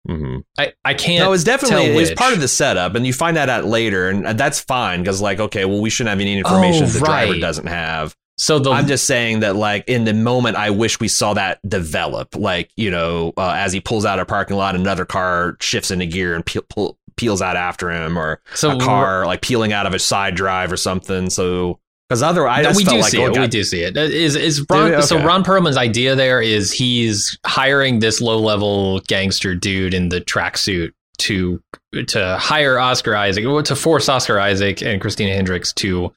Mm-hmm. 0.07 0.39
I, 0.57 0.73
I 0.83 0.93
can't. 0.93 1.23
No, 1.23 1.33
it's 1.33 1.43
definitely 1.43 1.87
it's 1.87 2.13
part 2.13 2.33
of 2.33 2.39
the 2.41 2.47
setup, 2.47 2.95
and 2.95 3.05
you 3.05 3.13
find 3.13 3.37
that 3.37 3.49
out 3.49 3.65
later, 3.65 4.09
and 4.09 4.25
that's 4.37 4.59
fine 4.59 5.01
because, 5.01 5.21
like, 5.21 5.39
okay, 5.39 5.65
well, 5.65 5.81
we 5.81 5.89
shouldn't 5.89 6.09
have 6.11 6.19
any 6.19 6.37
information 6.37 6.83
Oh, 6.83 6.87
the 6.87 6.99
driver 6.99 7.39
doesn't 7.39 7.67
have. 7.67 8.15
so 8.37 8.59
the 8.59 8.71
I'm 8.71 8.85
just 8.87 9.05
saying 9.05 9.39
that, 9.39 9.55
like, 9.55 9.85
in 9.87 10.03
the 10.03 10.13
moment, 10.13 10.57
I 10.57 10.69
wish 10.69 10.99
we 10.99 11.07
saw 11.07 11.33
that 11.33 11.59
develop. 11.67 12.35
Like, 12.35 12.69
you 12.75 12.91
know, 12.91 13.33
uh, 13.37 13.53
as 13.55 13.73
he 13.73 13.79
pulls 13.81 14.05
out 14.05 14.19
a 14.19 14.25
parking 14.25 14.57
lot, 14.57 14.75
another 14.75 15.05
car 15.05 15.57
shifts 15.59 15.89
into 15.89 16.05
gear 16.05 16.35
and 16.35 16.45
peel, 16.45 16.63
pull, 16.69 16.97
peels 17.15 17.41
out 17.41 17.55
after 17.55 17.89
him, 17.89 18.17
or 18.17 18.41
so 18.53 18.75
a 18.75 18.79
car 18.79 19.25
like 19.25 19.41
peeling 19.41 19.73
out 19.73 19.85
of 19.87 19.93
a 19.93 19.99
side 19.99 20.35
drive 20.35 20.71
or 20.71 20.77
something. 20.77 21.29
So, 21.29 21.79
because 22.07 22.21
otherwise, 22.21 22.63
No, 22.63 22.71
we 22.75 22.83
do 22.83 22.97
like, 22.97 23.11
see 23.11 23.19
oh, 23.19 23.31
it. 23.31 23.39
We 23.39 23.47
do 23.47 23.63
see 23.63 23.81
it. 23.81 23.97
Is 23.97 24.35
is 24.35 24.65
Ron? 24.69 24.95
we? 24.95 25.01
So 25.01 25.23
Ron 25.23 25.43
Perlman's 25.43 25.77
idea 25.77 26.15
there 26.15 26.41
is 26.41 26.71
he's 26.71 27.37
hiring 27.45 27.99
this 27.99 28.21
low 28.21 28.39
level 28.39 28.99
gangster 29.07 29.55
dude 29.55 29.93
in 29.93 30.09
the 30.09 30.21
tracksuit 30.21 30.91
to 31.19 31.61
to 32.07 32.37
hire 32.39 32.77
Oscar 32.77 33.15
Isaac, 33.15 33.43
to 33.65 33.75
force 33.75 34.07
Oscar 34.07 34.39
Isaac 34.39 34.81
and 34.83 35.01
Christina 35.01 35.33
Hendricks 35.33 35.73
to 35.73 36.13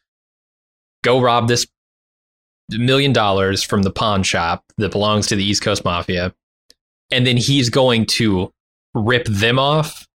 go 1.05 1.21
rob 1.21 1.49
this 1.49 1.67
million 2.71 3.15
dollars 3.15 3.63
from 3.63 3.83
the 3.83 3.91
pawn 3.91 4.23
shop 4.23 4.65
that 4.77 4.93
belongs 4.93 5.27
to 5.29 5.37
the 5.37 5.45
East 5.45 5.63
Coast 5.63 5.85
Mafia, 5.85 6.35
and 7.11 7.27
then 7.27 7.39
he's 7.39 7.71
going 7.71 8.05
to 8.07 8.53
rip 8.95 9.25
them 9.25 9.59
off, 9.59 10.07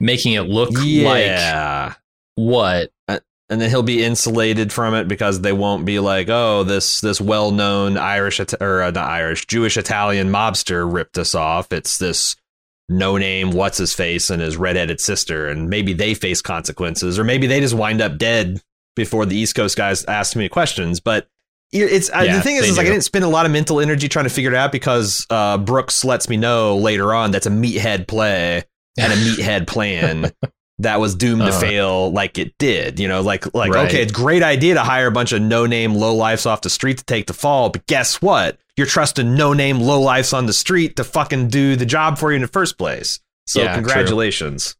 making 0.00 0.32
it 0.32 0.42
look 0.42 0.70
like 0.72 1.96
what 2.34 2.90
and 3.50 3.60
then 3.60 3.70
he'll 3.70 3.82
be 3.82 4.04
insulated 4.04 4.72
from 4.72 4.94
it 4.94 5.08
because 5.08 5.40
they 5.40 5.52
won't 5.52 5.84
be 5.84 5.98
like, 6.00 6.28
oh, 6.28 6.64
this 6.64 7.00
this 7.00 7.20
well 7.20 7.50
known 7.50 7.96
Irish 7.96 8.40
or 8.60 8.82
uh, 8.82 8.90
not 8.90 9.10
Irish 9.10 9.46
Jewish 9.46 9.76
Italian 9.76 10.28
mobster 10.28 10.90
ripped 10.90 11.18
us 11.18 11.34
off. 11.34 11.72
It's 11.72 11.98
this 11.98 12.36
no 12.88 13.16
name 13.16 13.50
what's 13.50 13.78
his 13.78 13.94
face 13.94 14.30
and 14.30 14.42
his 14.42 14.56
redheaded 14.56 15.00
sister, 15.00 15.48
and 15.48 15.70
maybe 15.70 15.92
they 15.92 16.14
face 16.14 16.42
consequences, 16.42 17.18
or 17.18 17.24
maybe 17.24 17.46
they 17.46 17.60
just 17.60 17.74
wind 17.74 18.00
up 18.00 18.18
dead 18.18 18.62
before 18.96 19.24
the 19.24 19.36
East 19.36 19.54
Coast 19.54 19.76
guys 19.76 20.04
ask 20.04 20.36
me 20.36 20.48
questions. 20.48 21.00
But 21.00 21.26
it's 21.72 22.10
uh, 22.10 22.22
Yeah, 22.24 22.36
the 22.36 22.42
thing 22.42 22.56
is, 22.56 22.66
is 22.66 22.76
like 22.76 22.86
I 22.86 22.90
didn't 22.90 23.04
spend 23.04 23.24
a 23.24 23.28
lot 23.28 23.46
of 23.46 23.52
mental 23.52 23.80
energy 23.80 24.08
trying 24.08 24.24
to 24.24 24.30
figure 24.30 24.50
it 24.50 24.56
out 24.56 24.72
because 24.72 25.26
uh, 25.30 25.56
Brooks 25.58 26.04
lets 26.04 26.28
me 26.28 26.36
know 26.36 26.76
later 26.76 27.14
on 27.14 27.30
that's 27.30 27.46
a 27.46 27.50
meathead 27.50 28.08
play 28.08 28.64
and 28.98 29.12
a 29.12 29.16
meathead 29.16 29.66
plan 29.66 30.32
that 30.80 31.00
was 31.00 31.14
doomed 31.14 31.42
to 31.42 31.48
Uh-huh. 31.48 31.60
fail 31.60 32.12
like 32.12 32.38
it 32.38 32.56
did. 32.58 33.00
You 33.00 33.08
know, 33.08 33.20
like 33.20 33.52
like 33.54 33.72
Right. 33.72 33.88
okay, 33.88 34.02
it's 34.02 34.12
a 34.12 34.14
great 34.14 34.42
idea 34.42 34.74
to 34.74 34.82
hire 34.82 35.06
a 35.08 35.10
bunch 35.10 35.32
of 35.32 35.42
no 35.42 35.66
name 35.66 35.94
low 35.94 36.14
lifes 36.14 36.46
off 36.46 36.60
the 36.62 36.70
street 36.70 36.98
to 36.98 37.04
take 37.04 37.26
the 37.26 37.32
fall, 37.34 37.68
but 37.70 37.86
guess 37.86 38.22
what? 38.22 38.58
You're 38.76 38.86
trusting 38.86 39.34
no 39.34 39.52
name 39.52 39.80
low 39.80 40.00
lifes 40.00 40.32
on 40.32 40.46
the 40.46 40.52
street 40.52 40.94
to 40.96 41.04
fucking 41.04 41.48
do 41.48 41.74
the 41.74 41.86
job 41.86 42.16
for 42.18 42.30
you 42.30 42.36
in 42.36 42.42
the 42.42 42.48
first 42.48 42.78
place. 42.78 43.18
So 43.46 43.60
Yeah, 43.60 43.68
true. 43.74 43.82
congratulations. 43.82 44.76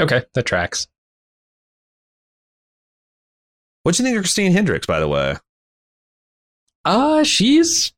okay 0.00 0.24
that 0.34 0.44
tracks. 0.46 0.86
What 3.82 3.94
do 3.94 4.02
you 4.02 4.06
think 4.06 4.16
of 4.18 4.22
Christine 4.24 4.52
Hendricks, 4.52 4.86
by 4.86 5.00
the 5.00 5.08
way? 5.08 5.36
Uh, 6.84 7.22
she's 7.24 7.92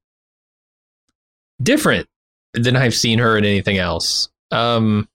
different 1.62 2.08
than 2.54 2.76
I've 2.76 2.94
seen 2.94 3.18
her 3.18 3.36
in 3.36 3.44
anything 3.44 3.78
else. 3.78 4.28
Um, 4.50 5.08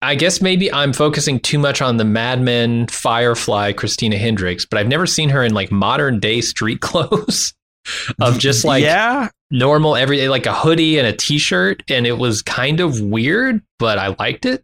I 0.00 0.14
guess 0.14 0.40
maybe 0.40 0.72
I'm 0.72 0.92
focusing 0.92 1.40
too 1.40 1.58
much 1.58 1.82
on 1.82 1.96
the 1.96 2.04
Mad 2.04 2.40
Men, 2.40 2.86
Firefly, 2.86 3.72
Christina 3.72 4.16
Hendricks, 4.16 4.64
but 4.64 4.78
I've 4.78 4.86
never 4.86 5.06
seen 5.06 5.28
her 5.30 5.42
in 5.42 5.52
like 5.54 5.72
modern 5.72 6.20
day 6.20 6.40
street 6.40 6.80
clothes 6.82 7.52
of 8.20 8.38
just 8.38 8.64
like 8.64 8.84
yeah, 8.84 9.28
normal 9.50 9.96
everyday, 9.96 10.28
like 10.28 10.46
a 10.46 10.54
hoodie 10.54 10.98
and 10.98 11.06
a 11.06 11.12
t-shirt, 11.12 11.82
and 11.88 12.06
it 12.06 12.16
was 12.18 12.42
kind 12.42 12.78
of 12.80 13.00
weird, 13.00 13.60
but 13.78 13.98
I 13.98 14.14
liked 14.18 14.46
it. 14.46 14.62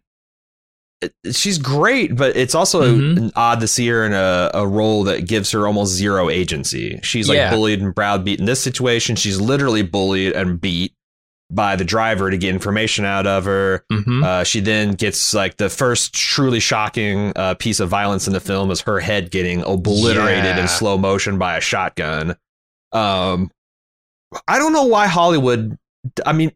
she's 1.33 1.57
great, 1.57 2.15
but 2.15 2.35
it's 2.37 2.55
also 2.55 2.81
Mhm. 2.97 3.31
odd 3.35 3.59
to 3.59 3.67
see 3.67 3.85
her 3.87 4.05
in 4.05 4.13
a, 4.13 4.49
a 4.53 4.65
role 4.65 5.03
that 5.03 5.27
gives 5.27 5.51
her 5.51 5.67
almost 5.67 5.93
zero 5.93 6.29
agency. 6.29 6.99
She's 7.03 7.27
like 7.27 7.35
Yeah. 7.35 7.51
bullied 7.51 7.81
and 7.81 7.93
browbeat. 7.93 8.39
In 8.39 8.45
this 8.45 8.61
situation, 8.61 9.15
she's 9.17 9.39
literally 9.39 9.81
bullied 9.83 10.31
and 10.33 10.59
beat 10.59 10.93
by 11.51 11.75
the 11.75 11.85
driver 11.85 12.31
to 12.31 12.37
get 12.37 12.53
information 12.53 13.05
out 13.05 13.27
of 13.27 13.45
her. 13.45 13.85
Mm-hmm. 13.91 14.23
Uh, 14.23 14.43
she 14.43 14.59
then 14.61 14.93
gets 14.93 15.33
like 15.33 15.57
the 15.57 15.69
first 15.69 16.13
truly 16.13 16.59
shocking 16.59 17.31
uh, 17.35 17.53
piece 17.55 17.79
of 17.79 17.87
violence 17.89 18.25
in 18.27 18.33
the 18.33 18.39
film 18.39 18.71
is 18.71 18.81
her 18.81 18.99
head 18.99 19.29
getting 19.31 19.61
obliterated 19.61 20.43
Yeah. 20.43 20.61
in 20.61 20.67
slow 20.67 20.97
motion 20.97 21.37
by 21.37 21.57
a 21.57 21.61
shotgun. 21.61 22.35
Um, 22.91 23.51
I 24.47 24.57
don't 24.57 24.73
know 24.73 24.85
why 24.85 25.07
Hollywood. 25.07 25.77
I 26.25 26.33
mean, 26.33 26.51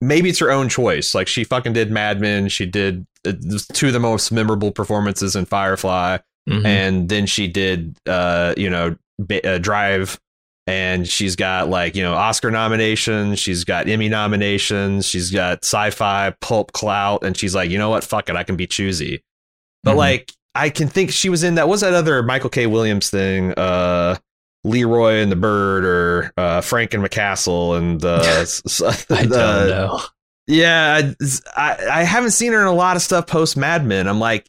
maybe 0.00 0.28
it's 0.28 0.38
her 0.40 0.50
own 0.50 0.68
choice. 0.68 1.14
Like 1.14 1.26
she 1.26 1.42
fucking 1.44 1.72
did 1.72 1.90
Mad 1.90 2.20
Men. 2.20 2.48
She 2.48 2.66
did 2.66 3.06
uh, 3.26 3.32
two 3.72 3.88
of 3.88 3.92
the 3.92 3.98
most 4.00 4.30
memorable 4.30 4.70
performances 4.72 5.34
in 5.36 5.44
Firefly, 5.46 6.18
Mhm. 6.48 6.64
and 6.66 7.08
then 7.08 7.26
she 7.26 7.48
did, 7.48 7.96
uh, 8.06 8.54
you 8.56 8.70
know, 8.70 8.96
ba- 9.18 9.54
uh, 9.54 9.58
Drive. 9.58 10.20
And 10.68 11.08
she's 11.08 11.34
got 11.34 11.70
like 11.70 11.96
you 11.96 12.02
know 12.02 12.12
Oscar 12.14 12.50
nominations, 12.50 13.38
she's 13.38 13.64
got 13.64 13.88
Emmy 13.88 14.08
nominations, 14.10 15.06
she's 15.06 15.30
got 15.30 15.64
sci-fi 15.64 16.34
pulp 16.42 16.72
clout, 16.72 17.24
and 17.24 17.34
she's 17.36 17.54
like, 17.54 17.70
you 17.70 17.78
know 17.78 17.88
what, 17.88 18.04
fuck 18.04 18.28
it, 18.28 18.36
I 18.36 18.42
can 18.44 18.56
be 18.56 18.66
choosy. 18.66 19.22
But 19.82 19.94
Mhm. 19.94 19.96
like, 19.96 20.32
I 20.54 20.68
can 20.68 20.88
think 20.88 21.10
she 21.10 21.30
was 21.30 21.42
in 21.42 21.54
that 21.54 21.68
was 21.68 21.80
that 21.80 21.94
other 21.94 22.22
Michael 22.22 22.50
K. 22.50 22.66
Williams 22.66 23.08
thing, 23.08 23.52
uh, 23.52 24.16
Leroy 24.64 25.22
and 25.22 25.32
the 25.32 25.36
Bird, 25.36 25.84
or 25.86 26.32
uh, 26.36 26.60
Frank 26.60 26.92
and 26.92 27.02
McCastle, 27.02 27.78
and 27.78 28.04
uh, 28.04 28.44
I 29.16 29.24
don't 29.24 29.30
know. 29.70 30.00
yeah, 30.46 31.12
I, 31.56 31.76
I 31.90 32.02
haven't 32.02 32.32
seen 32.32 32.52
her 32.52 32.60
in 32.60 32.66
a 32.66 32.74
lot 32.74 32.96
of 32.96 33.02
stuff 33.02 33.26
post 33.26 33.56
Mad 33.56 33.86
Men. 33.86 34.06
I'm 34.06 34.20
like, 34.20 34.46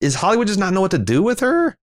is 0.00 0.16
Hollywood 0.16 0.48
just 0.48 0.58
not 0.58 0.72
know 0.72 0.80
what 0.80 0.90
to 0.90 0.98
do 0.98 1.22
with 1.22 1.40
her? 1.40 1.76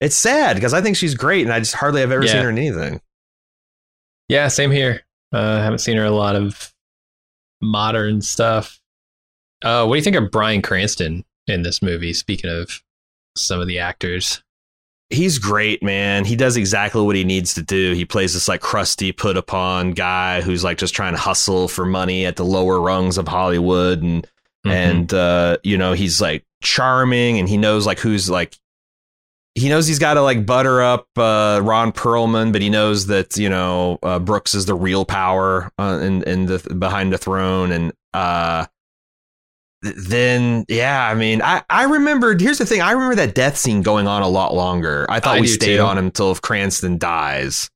It's 0.00 0.16
sad 0.16 0.54
because 0.56 0.72
I 0.74 0.80
think 0.80 0.96
she's 0.96 1.14
great, 1.14 1.44
and 1.44 1.52
I 1.52 1.58
just 1.58 1.74
hardly 1.74 2.00
have 2.00 2.10
ever 2.12 2.24
Yeah. 2.24 2.32
seen 2.32 2.42
her 2.42 2.50
in 2.50 2.58
anything. 2.58 3.00
Yeah, 4.28 4.48
same 4.48 4.70
here. 4.70 5.02
Uh, 5.32 5.38
I 5.60 5.62
haven't 5.62 5.78
seen 5.80 5.96
her 5.96 6.04
a 6.04 6.10
lot 6.10 6.36
of 6.36 6.72
modern 7.60 8.22
stuff. 8.22 8.80
Uh, 9.62 9.84
what 9.84 9.94
do 9.94 9.98
you 9.98 10.04
think 10.04 10.16
of 10.16 10.30
Bryan 10.30 10.62
Cranston 10.62 11.24
in 11.46 11.62
this 11.62 11.82
movie? 11.82 12.12
Speaking 12.14 12.50
of 12.50 12.82
some 13.36 13.60
of 13.60 13.66
the 13.68 13.78
actors, 13.78 14.42
He's 15.12 15.40
great, 15.40 15.82
man. 15.82 16.24
He 16.24 16.36
does 16.36 16.56
exactly 16.56 17.02
what 17.02 17.16
he 17.16 17.24
needs 17.24 17.54
to 17.54 17.62
do. 17.62 17.94
He 17.94 18.04
plays 18.04 18.32
this 18.32 18.46
like 18.46 18.60
crusty, 18.60 19.10
put 19.10 19.36
upon 19.36 19.90
guy 19.90 20.40
who's 20.40 20.62
like 20.62 20.78
just 20.78 20.94
trying 20.94 21.14
to 21.14 21.18
hustle 21.18 21.66
for 21.66 21.84
money 21.84 22.24
at 22.26 22.36
the 22.36 22.44
lower 22.44 22.80
rungs 22.80 23.18
of 23.18 23.26
Hollywood, 23.26 24.02
and 24.02 24.24
Mhm. 24.64 24.70
and 24.70 25.12
uh, 25.12 25.56
you 25.64 25.76
know 25.76 25.94
he's 25.94 26.20
like 26.20 26.44
charming, 26.62 27.40
and 27.40 27.48
he 27.48 27.56
knows 27.56 27.86
like 27.86 27.98
who's 27.98 28.30
like 28.30 28.56
he 29.60 29.68
knows 29.68 29.86
he's 29.86 29.98
got 29.98 30.14
to 30.14 30.22
like 30.22 30.46
butter 30.46 30.80
up 30.80 31.06
uh, 31.16 31.60
Ron 31.62 31.92
Perlman, 31.92 32.50
but 32.52 32.62
he 32.62 32.70
knows 32.70 33.06
that 33.06 33.36
you 33.36 33.48
know 33.48 33.98
uh, 34.02 34.18
Brooks 34.18 34.54
is 34.54 34.66
the 34.66 34.74
real 34.74 35.04
power 35.04 35.70
uh, 35.78 36.00
in 36.02 36.22
in 36.22 36.46
the 36.46 36.58
behind 36.78 37.12
the 37.12 37.18
throne, 37.18 37.70
and 37.70 37.92
uh, 38.14 38.66
th- 39.84 39.96
then 39.96 40.64
yeah, 40.68 41.06
I 41.06 41.14
mean, 41.14 41.42
I 41.42 41.62
I 41.68 41.84
remembered. 41.84 42.40
Here's 42.40 42.58
the 42.58 42.66
thing: 42.66 42.80
I 42.80 42.92
remember 42.92 43.16
that 43.16 43.34
death 43.34 43.58
scene 43.58 43.82
going 43.82 44.08
on 44.08 44.22
a 44.22 44.28
lot 44.28 44.54
longer. 44.54 45.06
I 45.10 45.20
thought 45.20 45.36
I 45.36 45.40
we 45.40 45.46
stayed 45.46 45.76
too. 45.76 45.82
on 45.82 45.98
him 45.98 46.06
until 46.06 46.32
if 46.32 46.40
Cranston 46.40 46.98
dies. 46.98 47.70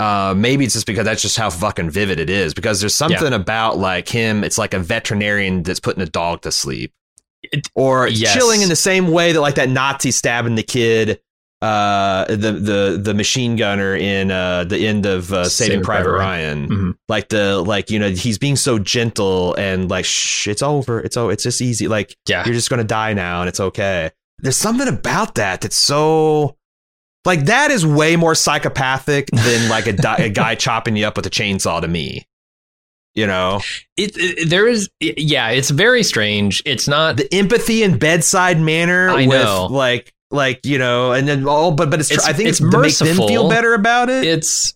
Uh, 0.00 0.32
maybe 0.36 0.64
it's 0.64 0.74
just 0.74 0.86
because 0.86 1.04
that's 1.04 1.22
just 1.22 1.36
how 1.36 1.50
fucking 1.50 1.90
vivid 1.90 2.20
it 2.20 2.30
is. 2.30 2.54
Because 2.54 2.78
there's 2.78 2.94
something 2.94 3.32
about 3.32 3.78
like 3.78 4.08
him. 4.08 4.44
It's 4.44 4.56
like 4.56 4.72
a 4.72 4.78
veterinarian 4.78 5.64
that's 5.64 5.80
putting 5.80 6.02
a 6.02 6.06
dog 6.06 6.42
to 6.42 6.52
sleep, 6.52 6.92
or 7.74 8.08
Yes. 8.08 8.34
chilling 8.34 8.62
in 8.62 8.68
the 8.68 8.76
same 8.76 9.08
way 9.08 9.32
that 9.32 9.40
like 9.40 9.54
that 9.56 9.68
Nazi 9.68 10.10
stabbing 10.10 10.54
the 10.56 10.62
kid 10.62 11.20
uh 11.60 12.24
the 12.26 12.52
the 12.52 13.00
the 13.02 13.14
machine 13.14 13.56
gunner 13.56 13.96
in 13.96 14.30
uh 14.30 14.62
the 14.62 14.86
end 14.86 15.04
of 15.06 15.32
uh, 15.32 15.48
Saving, 15.48 15.70
Saving 15.72 15.84
Private, 15.84 16.04
Private 16.04 16.18
Ryan. 16.18 16.68
Mhm. 16.68 16.94
Like 17.08 17.28
the 17.30 17.60
like 17.60 17.90
you 17.90 17.98
know 17.98 18.10
he's 18.10 18.38
being 18.38 18.54
so 18.54 18.78
gentle 18.78 19.54
and 19.56 19.90
like 19.90 20.04
shh 20.04 20.46
it's 20.46 20.62
over 20.62 21.00
it's 21.00 21.16
oh 21.16 21.30
it's 21.30 21.42
just 21.42 21.60
easy 21.60 21.88
like 21.88 22.16
Yeah. 22.28 22.44
you're 22.44 22.54
just 22.54 22.70
gonna 22.70 22.84
die 22.84 23.12
now 23.12 23.40
and 23.40 23.48
it's 23.48 23.58
okay. 23.60 24.10
There's 24.38 24.56
something 24.56 24.86
about 24.86 25.34
that 25.34 25.60
that's 25.60 25.76
so 25.76 26.56
like 27.24 27.46
that 27.46 27.72
is 27.72 27.84
way 27.84 28.14
more 28.14 28.36
psychopathic 28.36 29.26
than 29.32 29.68
like 29.68 29.88
a, 29.88 29.92
di- 29.94 30.16
a 30.16 30.28
guy 30.28 30.54
chopping 30.66 30.94
you 30.96 31.06
up 31.08 31.16
with 31.16 31.26
a 31.26 31.30
chainsaw 31.30 31.80
to 31.80 31.88
me. 31.88 32.24
You 33.18 33.26
know 33.26 33.60
It, 33.96 34.12
it- 34.16 34.48
there 34.48 34.68
is 34.68 34.88
yeah, 35.00 35.50
it's 35.50 35.70
very 35.70 36.02
strange. 36.02 36.62
It's 36.64 36.86
not 36.86 37.16
the 37.16 37.32
empathy 37.34 37.82
and 37.82 37.98
bedside 37.98 38.60
manner 38.60 39.10
I 39.10 39.26
with 39.26 39.42
know. 39.42 39.66
like 39.70 40.12
like 40.30 40.60
you 40.64 40.78
know 40.78 41.12
and 41.12 41.26
then 41.26 41.46
all 41.48 41.72
but 41.72 41.90
but 41.90 42.00
it's, 42.00 42.10
It's- 42.10 42.28
I 42.28 42.32
think 42.32 42.48
it's 42.48 42.60
it's 42.60 42.70
to 42.70 42.78
make 42.80 42.94
them 42.96 43.08
merciful. 43.08 43.28
feel 43.28 43.48
better 43.48 43.74
about 43.74 44.08
it. 44.10 44.24
it's 44.24 44.74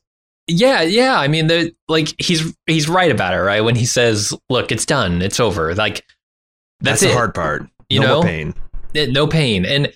yeah, 0.48 0.82
yeah. 0.82 1.16
I 1.16 1.28
mean, 1.28 1.46
the 1.46 1.72
like 1.88 2.08
he's 2.18 2.52
he's 2.66 2.88
right 2.88 3.12
about 3.12 3.32
it, 3.32 3.38
right? 3.38 3.60
When 3.60 3.76
he 3.76 3.86
says, 3.86 4.34
"Look, 4.50 4.72
it's 4.72 4.84
done, 4.84 5.22
it's 5.22 5.38
over." 5.38 5.72
Like 5.72 6.04
that's, 6.80 7.00
the 7.00 7.12
hard 7.12 7.32
part. 7.32 7.68
You 7.88 8.00
no 8.00 8.06
know? 8.06 8.22
pain. 8.22 8.52
No 8.92 9.28
pain, 9.28 9.64
and 9.64 9.86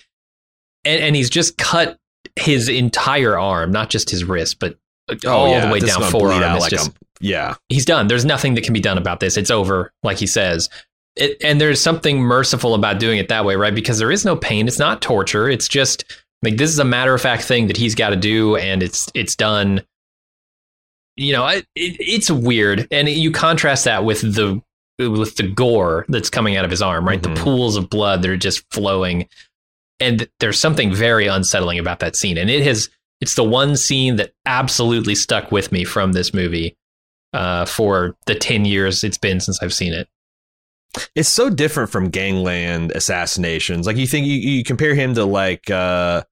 and 0.85 1.03
and 1.03 1.15
he's 1.17 1.29
just 1.29 1.57
cut 1.57 1.97
his 2.37 2.69
entire 2.69 3.37
arm, 3.37 3.71
not 3.73 3.89
just 3.89 4.09
his 4.09 4.23
wrist, 4.23 4.57
but 4.59 4.77
uh, 5.11 5.15
oh, 5.25 5.29
all 5.31 5.61
the 5.61 5.67
way 5.67 5.77
Oh, 5.77 5.81
this 5.81 5.97
down 5.97 6.09
forearm. 6.11 6.41
It's 6.55 6.61
like 6.61 6.71
just 6.71 6.91
yeah. 7.19 7.55
he's 7.69 7.85
done. 7.85 8.07
There's 8.07 8.25
nothing 8.25 8.55
that 8.55 8.63
can 8.63 8.73
be 8.73 8.79
done 8.79 8.97
about 8.97 9.19
this. 9.19 9.37
It's 9.37 9.51
over, 9.51 9.91
like 10.03 10.17
he 10.17 10.27
says. 10.27 10.69
It, 11.15 11.37
and 11.43 11.59
there's 11.59 11.81
something 11.81 12.19
merciful 12.19 12.75
about 12.75 12.99
doing 12.99 13.17
it 13.17 13.29
that 13.29 13.45
way, 13.45 13.55
right? 13.55 13.73
Because 13.73 13.97
there 13.97 14.11
is 14.11 14.23
no 14.23 14.35
pain. 14.35 14.67
It's 14.67 14.79
not 14.79 15.01
torture. 15.01 15.49
It's 15.49 15.67
just 15.67 16.05
like 16.43 16.57
this 16.57 16.69
is 16.69 16.79
a 16.79 16.85
matter 16.85 17.13
of 17.13 17.21
fact 17.21 17.43
thing 17.43 17.67
that 17.67 17.77
he's 17.77 17.95
got 17.95 18.11
to 18.11 18.15
do, 18.15 18.55
and 18.55 18.83
it's 18.83 19.11
it's 19.15 19.35
done. 19.35 19.81
You 21.15 21.33
know, 21.33 21.47
it, 21.47 21.65
it, 21.75 21.97
it's 21.99 22.29
weird, 22.29 22.87
and 22.91 23.09
you 23.09 23.31
contrast 23.31 23.85
that 23.85 24.05
with 24.05 24.21
the 24.21 24.61
with 24.99 25.35
the 25.35 25.47
gore 25.47 26.05
that's 26.09 26.29
coming 26.29 26.55
out 26.55 26.65
of 26.65 26.71
his 26.71 26.81
arm, 26.81 27.07
right? 27.07 27.19
Mhm. 27.21 27.35
The 27.35 27.41
pools 27.41 27.75
of 27.75 27.89
blood 27.89 28.21
that 28.21 28.29
are 28.29 28.37
just 28.37 28.63
flowing, 28.71 29.27
and 29.99 30.29
there's 30.39 30.59
something 30.59 30.93
very 30.93 31.25
unsettling 31.25 31.79
about 31.79 31.99
that 31.99 32.15
scene, 32.15 32.37
and 32.37 32.49
it 32.49 32.63
has. 32.63 32.89
It's 33.19 33.33
the 33.33 33.43
one 33.43 33.75
scene 33.75 34.17
that 34.17 34.33
absolutely 34.45 35.15
stuck 35.15 35.51
with 35.51 35.71
me 35.71 35.83
from 35.83 36.11
this 36.11 36.35
movie 36.35 36.77
uh, 37.33 37.65
for 37.65 38.15
the 38.25 38.35
10 38.35 38.65
years 38.65 39.03
it's 39.03 39.17
been 39.17 39.39
since 39.39 39.61
I've 39.61 39.73
seen 39.73 39.93
it. 39.93 40.07
It's 41.15 41.29
so 41.29 41.49
different 41.49 41.89
from 41.91 42.09
gangland 42.09 42.91
assassinations. 42.93 43.85
Like 43.85 43.97
you 43.97 44.07
think 44.07 44.25
you, 44.25 44.35
you 44.35 44.63
compare 44.63 44.95
him 44.95 45.13
to 45.15 45.25
like 45.25 45.69
uh 45.69 46.23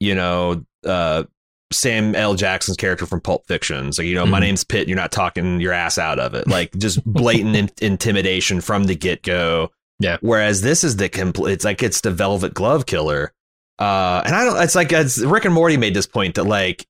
you 0.00 0.14
know 0.14 0.64
uh 0.84 1.24
Sam 1.72 2.14
L. 2.14 2.34
Jackson's 2.34 2.76
character 2.76 3.06
from 3.06 3.20
Pulp 3.20 3.46
Fiction. 3.46 3.92
So 3.92 4.02
you 4.02 4.14
know, 4.14 4.26
my 4.26 4.38
Mhm. 4.38 4.42
name's 4.42 4.64
Pitt. 4.64 4.88
You're 4.88 4.96
not 4.96 5.10
talking 5.12 5.60
your 5.60 5.72
ass 5.72 5.96
out 5.96 6.18
of 6.18 6.34
it. 6.34 6.46
Like 6.48 6.72
just 6.76 7.02
blatant 7.10 7.56
in- 7.56 7.70
intimidation 7.80 8.60
from 8.60 8.84
the 8.84 8.94
get 8.94 9.22
go. 9.22 9.70
Yeah. 10.00 10.18
Whereas 10.20 10.60
this 10.60 10.84
is 10.84 10.96
the 10.96 11.08
complete. 11.08 11.52
It's 11.52 11.64
like 11.64 11.82
it's 11.82 12.00
the 12.02 12.10
Velvet 12.10 12.52
Glove 12.52 12.84
Killer. 12.86 13.32
Uh, 13.78 14.22
and 14.26 14.34
I 14.34 14.44
don't. 14.44 14.60
It's 14.62 14.74
like 14.74 14.92
it's, 14.92 15.18
Rick 15.20 15.46
and 15.46 15.54
Morty 15.54 15.76
made 15.76 15.94
this 15.94 16.06
point 16.06 16.34
that 16.34 16.44
like 16.44 16.86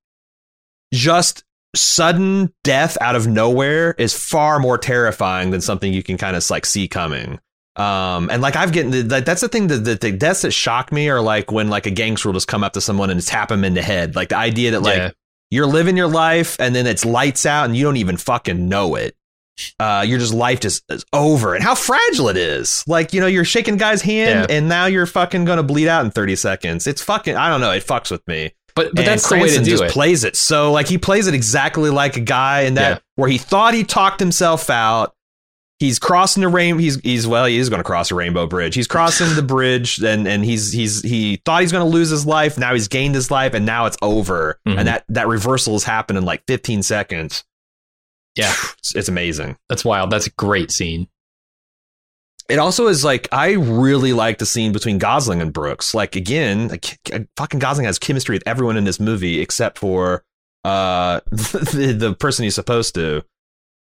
just 0.93 1.45
sudden 1.77 2.53
death 2.63 2.97
out 3.01 3.17
of 3.17 3.27
nowhere 3.27 3.95
is 3.99 4.17
far 4.17 4.59
more 4.59 4.79
terrifying 4.79 5.51
than 5.51 5.61
something 5.61 5.93
you 5.93 6.03
can 6.03 6.17
kind 6.17 6.37
of 6.37 6.49
like 6.51 6.67
see 6.67 6.89
coming. 6.89 7.39
Um, 7.77 8.31
and 8.31 8.41
like 8.41 8.55
I've 8.55 8.73
getting 8.73 9.09
like 9.09 9.25
that's 9.25 9.41
the 9.41 9.49
thing 9.49 9.67
that 9.67 9.79
the, 9.79 9.97
the 9.97 10.13
deaths 10.13 10.43
that 10.43 10.53
shock 10.53 10.93
me 10.93 11.09
are 11.09 11.21
like 11.21 11.51
when 11.51 11.69
like 11.69 11.87
a 11.87 11.91
gangster 11.91 12.29
will 12.29 12.35
just 12.35 12.47
come 12.47 12.63
up 12.63 12.75
to 12.75 12.81
someone 12.81 13.11
and 13.11 13.21
tap 13.25 13.51
him 13.51 13.65
in 13.65 13.75
the 13.75 13.83
head. 13.83 14.15
Like 14.15 14.29
the 14.29 14.37
idea 14.37 14.71
that 14.73 14.83
like 14.83 14.97
yeah. 14.97 15.11
you're 15.51 15.67
living 15.67 15.97
your 15.97 16.07
life 16.07 16.57
and 16.61 16.75
then 16.75 16.87
it's 16.87 17.05
lights 17.05 17.47
out 17.47 17.65
and 17.65 17.77
you 17.77 17.85
don't 17.85 17.97
even 17.97 18.17
fucking 18.17 18.69
know 18.69 18.95
it. 18.95 19.17
Uh, 19.79 20.05
your 20.07 20.19
just 20.19 20.35
life 20.35 20.61
just 20.61 20.85
is 20.89 21.05
over 21.13 21.55
and 21.55 21.63
how 21.63 21.75
fragile 21.75 22.29
it 22.29 22.37
is. 22.37 22.85
Like, 22.87 23.13
you 23.13 23.21
know, 23.21 23.27
you're 23.29 23.45
shaking 23.45 23.77
guy's 23.77 24.03
hand 24.03 24.47
Yeah. 24.49 24.57
and 24.57 24.69
now 24.69 24.87
you're 24.87 25.07
fucking 25.07 25.45
gonna 25.45 25.63
bleed 25.63 25.89
out 25.89 26.05
in 26.05 26.11
30 26.11 26.37
seconds. 26.37 26.87
It's 26.87 27.03
fucking, 27.03 27.37
I 27.37 27.49
don't 27.49 27.61
know, 27.61 27.71
it 27.71 27.85
fucks 27.87 28.11
with 28.11 28.27
me. 28.27 28.53
But, 28.75 28.91
but 28.95 28.99
And 29.01 29.07
that's 29.09 29.29
the 29.29 29.37
way 29.37 29.43
to 29.43 29.47
Cranston 29.47 29.65
do 29.65 29.71
just 29.71 29.83
it. 29.85 29.91
plays 29.91 30.25
it. 30.25 30.35
So 30.37 30.73
like 30.73 30.89
he 30.89 30.99
plays 30.99 31.27
it 31.29 31.35
exactly 31.35 31.91
like 31.91 32.17
a 32.17 32.21
guy 32.21 32.63
in 32.63 32.75
that 32.75 32.89
Yeah. 32.91 32.99
where 33.17 33.29
he 33.31 33.39
thought 33.39 33.73
he 33.75 33.85
talked 33.85 34.19
himself 34.21 34.69
out. 34.71 35.15
He's 35.81 35.99
crossing 35.99 36.41
the 36.41 36.49
rain. 36.49 36.79
He's 36.79 37.01
he's 37.01 37.27
well. 37.27 37.47
He 37.47 37.59
is 37.59 37.69
going 37.69 37.81
to 37.81 37.85
cross 37.85 38.11
a 38.11 38.15
rainbow 38.15 38.47
bridge. 38.47 38.75
He's 38.75 38.87
crossing 38.87 39.35
the 39.35 39.43
bridge, 39.43 39.99
and 40.03 40.27
and 40.27 40.45
he's 40.45 40.73
he's 40.73 41.03
he 41.03 41.41
thought 41.45 41.61
he's 41.63 41.73
going 41.73 41.85
to 41.85 41.91
lose 41.91 42.11
his 42.11 42.25
life. 42.25 42.57
Now 42.57 42.73
he's 42.73 42.89
gained 42.89 43.15
his 43.15 43.31
life, 43.31 43.55
and 43.55 43.67
now 43.67 43.87
it's 43.87 43.97
over. 44.01 44.59
Mhm. 44.67 44.79
And 44.79 44.89
that 44.89 45.05
that 45.09 45.27
reversal 45.29 45.73
has 45.75 45.83
happened 45.85 46.17
in 46.19 46.25
like 46.25 46.43
15 46.47 46.83
seconds. 46.85 47.45
Yeah. 48.37 48.53
it's, 48.79 48.95
it's 48.97 49.09
amazing. 49.09 49.57
That's 49.69 49.85
wild. 49.85 50.11
That's 50.11 50.27
a 50.27 50.31
great 50.31 50.71
scene. 50.73 51.09
It 52.49 52.59
also 52.59 52.89
is 52.89 53.05
like 53.05 53.29
I 53.33 53.53
really 53.53 54.13
like 54.13 54.39
the 54.39 54.47
scene 54.47 54.73
between 54.73 54.99
Gosling 54.99 55.41
and 55.41 55.53
Brooks. 55.53 55.95
Like 55.95 56.15
again, 56.15 56.69
like, 56.69 56.99
fucking 57.37 57.61
Gosling 57.61 57.87
has 57.87 57.99
chemistry 57.99 58.35
with 58.35 58.47
everyone 58.47 58.77
in 58.77 58.85
this 58.85 59.01
movie 59.01 59.41
except 59.41 59.79
for 59.79 60.25
uh 60.65 61.21
the, 61.31 61.95
the 61.99 62.15
person 62.15 62.45
he's 62.45 62.55
supposed 62.55 62.95
to. 62.97 63.25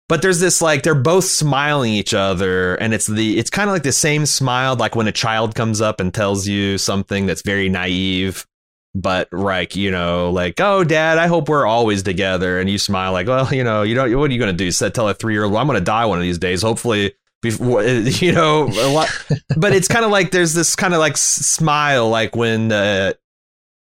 But 0.09 0.21
there's 0.23 0.41
this 0.41 0.61
like 0.61 0.83
they're 0.83 0.95
both 0.95 1.25
smiling 1.25 1.93
each 1.93 2.15
other, 2.15 2.75
and 2.77 2.93
it's 2.93 3.07
the 3.07 3.39
it's 3.39 3.51
kind 3.51 3.69
of 3.69 3.75
like 3.75 3.83
the 3.83 3.93
same 3.93 4.27
smile 4.27 4.77
like 4.77 4.95
when 4.95 5.09
a 5.09 5.13
child 5.13 5.55
comes 5.55 5.81
up 5.81 6.01
and 6.01 6.13
tells 6.13 6.47
you 6.47 6.77
something 6.79 7.27
that's 7.27 7.43
very 7.43 7.69
naive, 7.69 8.47
but 8.95 9.33
like 9.33 9.75
you 9.75 9.91
know 9.91 10.31
like 10.31 10.61
oh 10.61 10.85
dad 10.85 11.19
I 11.19 11.29
hope 11.29 11.49
we're 11.49 11.67
always 11.67 12.03
together, 12.03 12.61
and 12.61 12.69
you 12.69 12.79
smile 12.79 13.13
like 13.13 13.27
well 13.27 13.53
you 13.55 13.65
know 13.65 13.83
you 13.83 13.95
don't 13.95 14.15
what 14.19 14.31
are 14.31 14.35
you 14.35 14.39
gonna 14.39 14.53
do? 14.53 14.71
Said 14.71 14.95
tell 14.95 15.09
a 15.09 15.15
three 15.15 15.33
year 15.33 15.45
old 15.45 15.53
well, 15.53 15.63
I'm 15.63 15.67
gonna 15.67 15.81
die 15.81 16.05
one 16.05 16.19
of 16.19 16.23
these 16.23 16.39
days. 16.39 16.63
Hopefully 16.63 17.15
before 17.43 17.83
you 17.85 18.33
know 18.33 18.65
a 18.69 18.89
lot 18.93 19.09
but 19.57 19.75
it's 19.75 19.89
kind 19.89 20.05
of 20.05 20.11
like 20.11 20.31
there's 20.31 20.55
this 20.55 20.75
kind 20.77 20.95
of 20.95 21.01
like 21.01 21.17
smile 21.17 22.09
like 22.09 22.35
when 22.37 22.73
uh 22.73 23.13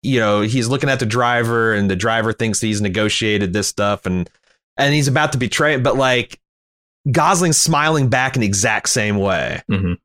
you 0.02 0.18
know 0.20 0.40
he's 0.40 0.68
looking 0.68 0.88
at 0.88 1.00
the 1.00 1.06
driver 1.06 1.74
and 1.74 1.90
the 1.90 1.96
driver 1.96 2.32
thinks 2.32 2.60
he's 2.60 2.80
negotiated 2.80 3.52
this 3.52 3.68
stuff 3.68 4.06
and 4.06 4.30
and 4.76 4.94
he's 4.94 5.08
about 5.08 5.32
to 5.32 5.38
betray 5.38 5.74
it 5.74 5.82
but 5.82 5.96
like 5.96 6.38
gosling's 7.10 7.56
smiling 7.58 8.08
back 8.08 8.36
in 8.36 8.40
the 8.40 8.46
exact 8.46 8.88
same 8.88 9.16
way 9.18 9.60
Mhm. 9.70 9.96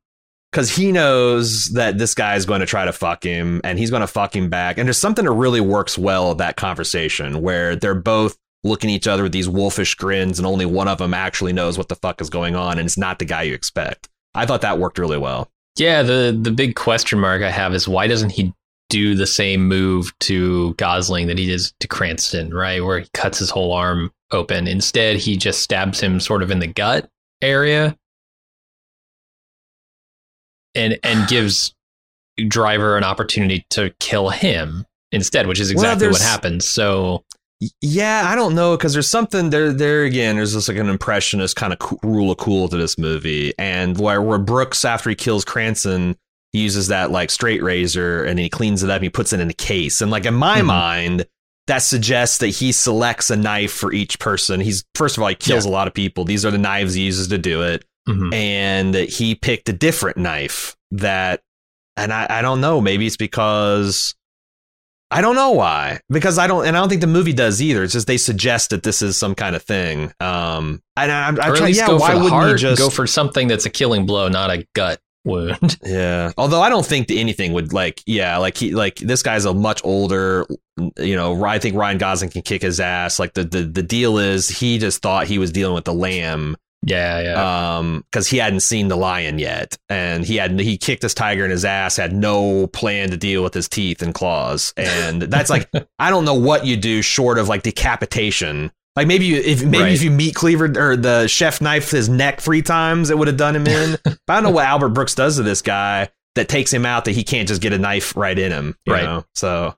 because 0.50 0.74
he 0.74 0.90
knows 0.90 1.66
that 1.74 1.96
this 1.98 2.14
guy 2.14 2.34
is 2.36 2.46
going 2.46 2.60
to 2.60 2.66
try 2.66 2.84
to 2.84 2.92
fuck 2.92 3.22
him 3.22 3.60
and 3.62 3.78
he's 3.78 3.90
going 3.90 4.00
to 4.00 4.06
fuck 4.06 4.34
him 4.34 4.48
back 4.50 4.78
and 4.78 4.86
there's 4.88 4.98
something 4.98 5.24
that 5.26 5.32
really 5.32 5.60
works 5.60 5.96
well 5.96 6.30
of 6.32 6.38
that 6.38 6.56
conversation 6.56 7.40
where 7.40 7.76
they're 7.76 7.94
both 7.94 8.36
looking 8.64 8.90
at 8.90 8.94
each 8.94 9.06
other 9.06 9.22
with 9.22 9.32
these 9.32 9.48
wolfish 9.48 9.94
grins 9.94 10.38
and 10.38 10.46
only 10.46 10.66
one 10.66 10.88
of 10.88 10.98
them 10.98 11.14
actually 11.14 11.52
knows 11.52 11.78
what 11.78 11.88
the 11.88 11.96
fuck 11.96 12.20
is 12.20 12.30
going 12.30 12.56
on 12.56 12.78
and 12.78 12.86
it's 12.86 12.98
not 12.98 13.18
the 13.18 13.24
guy 13.24 13.42
you 13.42 13.54
expect 13.54 14.08
i 14.34 14.44
thought 14.44 14.62
that 14.62 14.78
worked 14.78 14.98
really 14.98 15.18
well 15.18 15.48
Yeah, 15.76 16.02
the 16.02 16.36
the 16.40 16.50
big 16.52 16.74
question 16.76 17.18
mark 17.18 17.42
I 17.42 17.50
have 17.50 17.74
is 17.74 17.86
why 17.88 18.06
doesn't 18.06 18.30
he 18.30 18.52
do 18.90 19.14
the 19.16 19.26
same 19.26 19.66
move 19.66 20.12
to 20.20 20.74
Gosling 20.74 21.26
that 21.26 21.38
he 21.38 21.46
does 21.46 21.72
to 21.80 21.88
Cranston, 21.88 22.54
right? 22.54 22.84
Where 22.84 23.00
he 23.00 23.08
cuts 23.12 23.38
his 23.38 23.50
whole 23.50 23.72
arm 23.72 24.12
open. 24.30 24.68
Instead, 24.68 25.16
he 25.16 25.36
just 25.36 25.62
stabs 25.62 26.00
him 26.00 26.20
sort 26.20 26.42
of 26.42 26.50
in 26.52 26.60
the 26.60 26.68
gut 26.68 27.08
area 27.42 27.96
and 30.74 30.98
and 31.02 31.28
gives 31.28 31.74
Driver 32.48 32.96
an 32.96 33.04
opportunity 33.04 33.64
to 33.70 33.94
kill 34.00 34.28
him 34.28 34.84
instead, 35.12 35.46
which 35.46 35.60
is 35.60 35.72
Well, 35.74 35.84
exactly 35.84 36.08
what 36.08 36.20
happens. 36.20 36.68
So 36.68 37.24
Yeah, 37.80 38.24
I 38.26 38.34
don't 38.34 38.54
know 38.54 38.76
because 38.76 38.92
there's 38.92 39.08
something 39.08 39.50
there. 39.50 39.72
There 39.72 40.04
again, 40.04 40.36
there's 40.36 40.52
just 40.54 40.68
like 40.68 40.76
an 40.78 40.88
impressionist 40.88 41.56
kind 41.56 41.72
of 41.72 41.78
co- 41.78 41.98
rule 42.02 42.30
of 42.30 42.38
cool 42.38 42.68
to 42.68 42.76
this 42.76 42.98
movie, 42.98 43.52
and 43.58 43.98
where 43.98 44.20
where 44.22 44.38
Brooks 44.38 44.84
after 44.84 45.10
he 45.10 45.16
kills 45.16 45.44
Cranston, 45.44 46.16
he 46.52 46.60
uses 46.62 46.88
that 46.88 47.10
like 47.10 47.30
straight 47.30 47.62
razor 47.62 48.24
and 48.24 48.38
he 48.38 48.48
cleans 48.48 48.82
it 48.82 48.90
up. 48.90 48.96
and 48.96 49.04
He 49.04 49.10
puts 49.10 49.32
it 49.32 49.40
in 49.40 49.50
a 49.50 49.54
case, 49.54 50.00
and 50.00 50.10
like 50.10 50.24
in 50.24 50.34
my 50.34 50.60
Mhm. 50.60 50.66
mind, 50.66 51.26
that 51.66 51.78
suggests 51.78 52.38
that 52.38 52.48
he 52.48 52.72
selects 52.72 53.30
a 53.30 53.36
knife 53.36 53.72
for 53.72 53.92
each 53.92 54.18
person. 54.18 54.60
He's 54.60 54.84
first 54.94 55.16
of 55.16 55.22
all 55.22 55.28
he 55.28 55.34
kills 55.34 55.64
a 55.64 55.70
lot 55.70 55.86
of 55.88 55.94
people. 55.94 56.24
These 56.24 56.44
are 56.44 56.50
the 56.50 56.58
knives 56.58 56.94
he 56.94 57.02
uses 57.04 57.28
to 57.28 57.38
do 57.38 57.62
it, 57.62 57.84
mhm. 58.08 58.34
and 58.34 58.94
he 58.94 59.34
picked 59.34 59.68
a 59.68 59.72
different 59.72 60.16
knife 60.18 60.76
that, 60.90 61.40
and 61.96 62.12
I 62.12 62.26
I 62.28 62.42
don't 62.42 62.60
know. 62.60 62.80
Maybe 62.80 63.06
it's 63.06 63.16
because. 63.16 64.14
I 65.10 65.20
don't 65.20 65.36
know 65.36 65.52
why, 65.52 66.00
because 66.08 66.38
I 66.38 66.46
don't, 66.46 66.66
and 66.66 66.76
I 66.76 66.80
don't 66.80 66.88
think 66.88 67.00
the 67.00 67.06
movie 67.06 67.32
does 67.32 67.62
either. 67.62 67.84
It's 67.84 67.92
just 67.92 68.06
they 68.06 68.16
suggest 68.16 68.70
that 68.70 68.82
this 68.82 69.02
is 69.02 69.16
some 69.16 69.34
kind 69.34 69.54
of 69.54 69.62
thing. 69.62 70.12
Um, 70.18 70.82
and 70.96 71.12
I, 71.12 71.28
I'm, 71.28 71.40
I'm 71.40 71.54
trying, 71.54 71.74
yeah, 71.74 71.90
why 71.90 72.14
wouldn't 72.14 72.30
heart, 72.30 72.50
you 72.50 72.56
just 72.56 72.80
go 72.80 72.90
for 72.90 73.06
something 73.06 73.46
that's 73.46 73.66
a 73.66 73.70
killing 73.70 74.06
blow, 74.06 74.28
not 74.28 74.50
a 74.50 74.66
gut 74.74 75.00
wound. 75.24 75.78
Yeah. 75.84 76.32
Although 76.36 76.60
I 76.60 76.68
don't 76.68 76.84
think 76.84 77.08
that 77.08 77.14
anything 77.14 77.52
would 77.52 77.72
like, 77.72 78.02
yeah, 78.06 78.38
like 78.38 78.56
he, 78.56 78.74
like 78.74 78.96
this 78.96 79.22
guy's 79.22 79.44
a 79.44 79.54
much 79.54 79.80
older, 79.84 80.46
you 80.98 81.14
know, 81.14 81.44
I 81.44 81.58
think 81.58 81.76
Ryan 81.76 81.98
Gosling 81.98 82.30
can 82.30 82.42
kick 82.42 82.62
his 82.62 82.80
ass. 82.80 83.18
Like 83.18 83.34
the, 83.34 83.44
the, 83.44 83.62
the 83.62 83.82
deal 83.82 84.18
is 84.18 84.48
he 84.48 84.78
just 84.78 85.02
thought 85.02 85.26
he 85.26 85.38
was 85.38 85.52
dealing 85.52 85.74
with 85.74 85.84
the 85.84 85.94
lamb 85.94 86.56
Yeah, 86.86 87.20
yeah. 87.22 87.76
Um, 87.78 88.04
because 88.10 88.28
he 88.28 88.36
hadn't 88.36 88.60
seen 88.60 88.88
the 88.88 88.96
lion 88.96 89.38
yet, 89.38 89.78
and 89.88 90.24
he 90.24 90.36
had 90.36 90.58
he 90.60 90.76
kicked 90.76 91.00
this 91.02 91.14
tiger 91.14 91.44
in 91.44 91.50
his 91.50 91.64
ass, 91.64 91.96
had 91.96 92.12
no 92.12 92.66
plan 92.68 93.10
to 93.10 93.16
deal 93.16 93.42
with 93.42 93.54
his 93.54 93.68
teeth 93.68 94.02
and 94.02 94.12
claws, 94.14 94.74
and 94.76 95.22
that's 95.22 95.48
like 95.50 95.68
I 95.98 96.10
don't 96.10 96.24
know 96.26 96.34
what 96.34 96.66
you 96.66 96.76
do 96.76 97.00
short 97.00 97.38
of 97.38 97.48
like 97.48 97.62
decapitation. 97.62 98.70
Like 98.96 99.06
maybe 99.08 99.24
you, 99.24 99.36
if 99.36 99.64
maybe 99.64 99.78
Right. 99.82 99.92
if 99.92 100.02
you 100.02 100.10
meat 100.10 100.34
cleaver 100.34 100.66
or 100.76 100.96
the 100.96 101.26
chef 101.26 101.60
knifed 101.60 101.90
his 101.90 102.08
neck 102.08 102.40
three 102.40 102.62
times, 102.62 103.10
it 103.10 103.18
would 103.18 103.28
have 103.28 103.36
done 103.36 103.56
him 103.56 103.66
in. 103.66 103.98
but 104.04 104.18
I 104.28 104.34
don't 104.34 104.44
know 104.44 104.50
what 104.50 104.66
Albert 104.66 104.90
Brooks 104.90 105.14
does 105.14 105.36
to 105.36 105.42
this 105.42 105.62
guy 105.62 106.10
that 106.36 106.48
takes 106.48 106.72
him 106.72 106.84
out 106.86 107.04
that 107.06 107.12
he 107.12 107.24
can't 107.24 107.48
just 107.48 107.60
get 107.62 107.72
a 107.72 107.78
knife 107.78 108.16
right 108.16 108.38
in 108.38 108.52
him. 108.52 108.76
You 108.86 108.92
Right. 108.92 109.02
Know? 109.04 109.24
So 109.34 109.74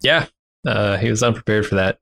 yeah. 0.00 0.26
Uh, 0.66 0.96
he 0.96 1.10
was 1.10 1.22
unprepared 1.22 1.66
for 1.66 1.76
that. 1.76 1.98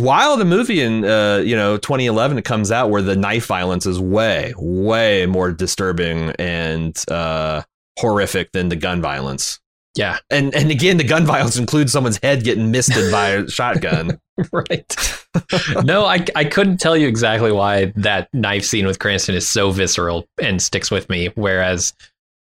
While 0.00 0.36
the 0.36 0.44
movie 0.44 0.80
in 0.80 1.04
uh, 1.04 1.36
you 1.44 1.54
know 1.56 1.76
2011 1.76 2.40
comes 2.42 2.70
out 2.72 2.90
where 2.90 3.02
the 3.02 3.16
knife 3.16 3.46
violence 3.46 3.86
is 3.86 4.00
way 4.00 4.52
way 4.56 5.26
more 5.26 5.52
disturbing 5.52 6.30
and 6.38 6.96
uh, 7.08 7.62
horrific 7.98 8.52
than 8.52 8.68
the 8.68 8.76
gun 8.76 9.00
violence 9.02 9.60
Yeah. 9.96 10.18
and 10.30 10.54
and 10.54 10.70
again 10.70 10.96
the 10.96 11.04
gun 11.04 11.24
violence 11.26 11.56
includes 11.56 11.92
someone's 11.92 12.18
head 12.22 12.44
getting 12.44 12.70
misted 12.70 13.10
by 13.12 13.28
a 13.30 13.48
shotgun 13.50 14.18
right. 14.52 15.16
no, 15.84 16.06
I, 16.06 16.24
I 16.34 16.44
couldn't 16.44 16.78
tell 16.78 16.96
you 16.96 17.06
exactly 17.06 17.52
why 17.52 17.92
that 17.96 18.28
knife 18.32 18.64
scene 18.64 18.86
with 18.86 18.98
Cranston 18.98 19.34
is 19.36 19.48
so 19.48 19.70
visceral 19.70 20.26
and 20.42 20.60
sticks 20.60 20.90
with 20.90 21.08
me. 21.08 21.28
Whereas 21.36 21.92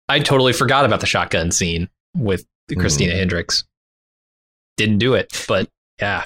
I 0.08 0.20
totally 0.20 0.54
forgot 0.54 0.86
about 0.86 1.02
the 1.02 1.06
shotgun 1.06 1.52
scene 1.52 1.90
with 2.16 2.46
Christina 2.78 3.14
Hendricks. 3.14 3.66
Didn't 4.78 5.00
do 5.00 5.16
it, 5.16 5.44
but 5.50 5.68
yeah. 6.00 6.26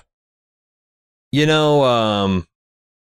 You 1.32 1.46
know 1.46 1.84
um 1.84 2.48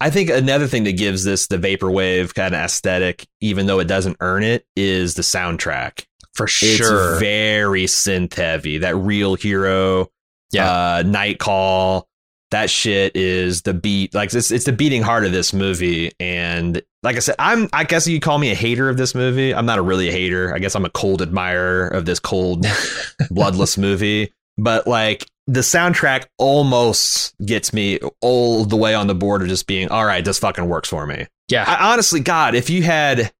I 0.01 0.11
think 0.11 0.29
another 0.29 0.67
thing 0.67 0.85
that 0.85 0.97
gives 0.99 1.25
this 1.25 1.47
the 1.47 1.57
vaporwave 1.57 2.35
kind 2.35 2.55
of 2.55 2.61
aesthetic, 2.61 3.27
even 3.41 3.67
though 3.67 3.79
it 3.79 3.87
doesn't 3.87 4.17
earn 4.21 4.43
it, 4.43 4.67
is 4.77 5.15
the 5.15 5.23
soundtrack. 5.23 6.05
For 6.35 6.45
It's 6.45 6.53
sure. 6.53 7.19
very 7.21 7.85
synth 7.85 8.35
heavy. 8.35 8.79
That 8.79 8.97
real 8.97 9.35
hero, 9.37 10.09
Yeah. 10.53 10.69
uh, 10.99 11.03
Night 11.07 11.39
Call. 11.39 12.09
That 12.51 12.71
shit 12.71 13.17
is 13.17 13.63
the 13.63 13.73
beat. 13.73 14.15
Like 14.15 14.35
it's 14.35 14.51
it's 14.51 14.65
the 14.65 14.73
beating 14.73 15.03
heart 15.03 15.25
of 15.25 15.33
this 15.33 15.53
movie. 15.53 16.11
And 16.21 16.83
like 17.03 17.17
I 17.17 17.21
said, 17.21 17.37
I'm 17.39 17.69
I 17.73 17.85
guess 17.85 18.07
you 18.07 18.21
call 18.21 18.39
me 18.39 18.51
a 18.51 18.55
hater 18.55 18.89
of 18.89 18.97
this 18.97 19.15
movie. 19.15 19.55
I'm 19.55 19.65
not 19.67 19.79
a 19.79 19.83
really 19.83 20.09
a 20.09 20.13
hater. 20.13 20.53
I 20.55 20.59
guess 20.59 20.75
I'm 20.75 20.85
a 20.85 20.91
cold 20.91 21.23
admirer 21.23 21.87
of 21.89 22.05
this 22.05 22.19
cold, 22.21 22.67
bloodless 23.31 23.79
movie. 23.79 24.33
But 24.59 24.87
like 24.87 25.27
the 25.47 25.61
soundtrack 25.61 26.27
almost 26.39 27.35
gets 27.45 27.73
me 27.73 27.99
all 28.21 28.65
the 28.65 28.77
way 28.77 28.95
on 28.95 29.07
the 29.07 29.15
board 29.15 29.43
of 29.43 29.49
just 29.49 29.67
being 29.67 29.89
all 29.89 30.05
right. 30.05 30.25
This 30.25 30.39
fucking 30.39 30.67
works 30.69 30.89
for 30.89 31.07
me. 31.07 31.27
yeah. 31.49 31.65
I, 31.67 31.93
honestly, 31.93 32.21
God, 32.21 32.55
if 32.55 32.71
you 32.71 32.83
had, 32.83 33.31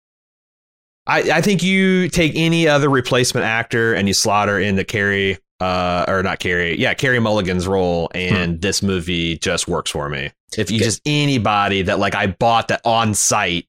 I, 1.07 1.21
I 1.31 1.41
think 1.41 1.63
you 1.63 2.09
take 2.09 2.33
any 2.35 2.67
other 2.69 2.89
replacement 2.89 3.45
actor 3.47 3.95
and 3.95 4.09
you 4.09 4.15
slaughter 4.15 4.59
into 4.59 4.85
Carey, 4.85 5.39
uh, 5.61 6.05
or 6.09 6.23
not 6.23 6.41
Carey, 6.41 6.79
yeah, 6.79 6.95
Carey 6.95 7.19
Mulligan's 7.21 7.67
role, 7.67 8.11
and 8.15 8.61
this 8.61 8.83
movie 8.83 9.39
just 9.39 9.69
works 9.69 9.91
for 9.91 10.09
me. 10.09 10.31
If 10.57 10.71
you 10.71 10.77
Okay. 10.77 10.85
just 10.85 11.01
anybody 11.07 11.83
that 11.83 11.99
like 11.99 12.15
I 12.15 12.29
bought 12.29 12.69
that 12.69 12.81
on 12.85 13.15
site, 13.15 13.67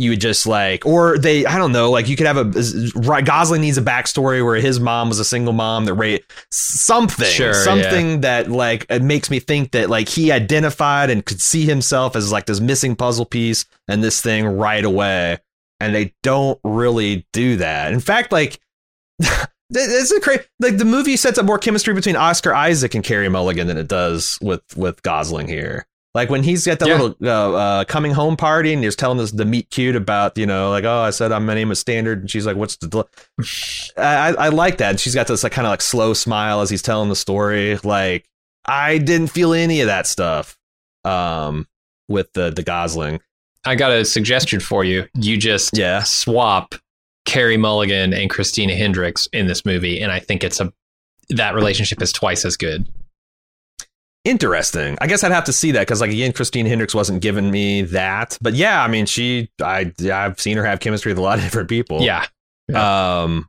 you 0.00 0.08
would 0.08 0.20
just 0.20 0.46
like, 0.46 0.86
or 0.86 1.18
they, 1.18 1.44
I 1.44 1.58
don't 1.58 1.72
know, 1.72 1.90
like 1.90 2.08
you 2.08 2.16
could 2.16 2.26
have 2.26 2.38
a 2.38 2.44
right. 2.94 3.22
Gosling 3.22 3.60
needs 3.60 3.76
a 3.76 3.82
backstory 3.82 4.42
where 4.42 4.56
his 4.56 4.80
mom 4.80 5.10
was 5.10 5.18
a 5.18 5.26
single 5.26 5.52
mom 5.52 5.84
that 5.84 5.92
rate 5.92 6.24
something, 6.50 7.26
Sure, 7.26 7.52
something 7.52 8.22
that 8.22 8.50
like 8.50 8.86
it 8.88 9.02
makes 9.02 9.30
me 9.30 9.40
think 9.40 9.72
that 9.72 9.90
like 9.90 10.08
he 10.08 10.32
identified 10.32 11.10
and 11.10 11.26
could 11.26 11.42
see 11.42 11.66
himself 11.66 12.16
as 12.16 12.32
like 12.32 12.46
this 12.46 12.60
missing 12.60 12.96
puzzle 12.96 13.26
piece 13.26 13.66
and 13.88 14.02
this 14.02 14.22
thing 14.22 14.46
right 14.46 14.86
away. 14.86 15.36
And 15.80 15.94
they 15.94 16.14
don't 16.22 16.58
really 16.64 17.26
do 17.34 17.56
that. 17.56 17.92
In 17.92 18.00
fact, 18.00 18.32
like 18.32 18.58
it's 19.70 20.12
a 20.12 20.20
crazy 20.20 20.44
like 20.60 20.78
the 20.78 20.86
movie 20.86 21.18
sets 21.18 21.36
up 21.36 21.44
more 21.44 21.58
chemistry 21.58 21.92
between 21.92 22.16
Oscar 22.16 22.54
Isaac 22.54 22.94
and 22.94 23.04
Carey 23.04 23.28
Mulligan 23.28 23.66
than 23.66 23.76
it 23.76 23.88
does 23.88 24.38
with 24.40 24.62
with 24.78 25.02
Gosling 25.02 25.46
here. 25.46 25.86
Like 26.14 26.28
when 26.28 26.42
he's 26.42 26.66
at 26.66 26.80
the 26.80 26.88
Yeah. 26.88 26.98
little 26.98 27.16
uh, 27.22 27.52
uh, 27.80 27.84
coming 27.84 28.12
home 28.12 28.36
party 28.36 28.72
and 28.72 28.82
he's 28.82 28.96
telling 28.96 29.20
us 29.20 29.30
the 29.30 29.44
meet 29.44 29.70
cute 29.70 29.94
about 29.94 30.36
you 30.36 30.46
know 30.46 30.70
like 30.70 30.84
oh 30.84 31.00
I 31.02 31.10
said 31.10 31.30
I'm 31.30 31.46
my 31.46 31.54
name 31.54 31.70
is 31.70 31.78
Standard 31.78 32.20
and 32.20 32.30
she's 32.30 32.44
like 32.46 32.56
what's 32.56 32.76
the 32.76 32.88
del-? 32.88 33.08
I, 33.96 34.34
I 34.36 34.48
like 34.48 34.78
that 34.78 34.90
and 34.90 35.00
she's 35.00 35.14
got 35.14 35.26
this 35.28 35.42
like 35.44 35.52
kind 35.52 35.66
of 35.66 35.70
like 35.70 35.82
slow 35.82 36.12
smile 36.14 36.60
as 36.62 36.70
he's 36.70 36.82
telling 36.82 37.08
the 37.10 37.16
story 37.16 37.76
like 37.84 38.26
I 38.66 38.98
didn't 38.98 39.28
feel 39.28 39.52
any 39.54 39.80
of 39.82 39.86
that 39.86 40.06
stuff 40.08 40.58
um 41.04 41.66
with 42.08 42.32
the 42.32 42.50
the 42.50 42.62
Gosling 42.64 43.20
I 43.64 43.74
got 43.76 43.92
a 43.92 44.04
suggestion 44.06 44.58
for 44.58 44.84
you. 44.84 45.06
You 45.14 45.36
just 45.36 45.76
yeah 45.76 46.02
swap 46.02 46.74
Carey 47.26 47.56
Mulligan 47.58 48.12
and 48.14 48.30
Christina 48.30 48.74
Hendricks 48.74 49.28
in 49.34 49.46
this 49.46 49.64
movie, 49.66 50.00
and 50.00 50.10
I 50.10 50.18
think 50.18 50.42
it's 50.42 50.58
a 50.60 50.72
that 51.28 51.54
relationship 51.54 52.00
is 52.02 52.10
twice 52.10 52.44
as 52.46 52.56
good. 52.56 52.88
Interesting. 54.24 54.96
I 55.00 55.06
guess 55.06 55.24
I'd 55.24 55.32
have 55.32 55.44
to 55.44 55.52
see 55.52 55.72
that 55.72 55.80
because, 55.80 56.00
like, 56.00 56.10
again, 56.10 56.32
Christine 56.32 56.66
Hendricks 56.66 56.94
wasn't 56.94 57.22
giving 57.22 57.50
me 57.50 57.82
that. 57.82 58.38
But 58.40 58.54
yeah, 58.54 58.82
I 58.82 58.88
mean, 58.88 59.06
she, 59.06 59.50
I, 59.62 59.92
I've 60.12 60.40
seen 60.40 60.56
her 60.56 60.64
have 60.64 60.80
chemistry 60.80 61.10
with 61.12 61.18
a 61.18 61.22
lot 61.22 61.38
of 61.38 61.44
different 61.44 61.68
people. 61.68 62.02
Yeah. 62.02 62.26
Um, 62.74 63.48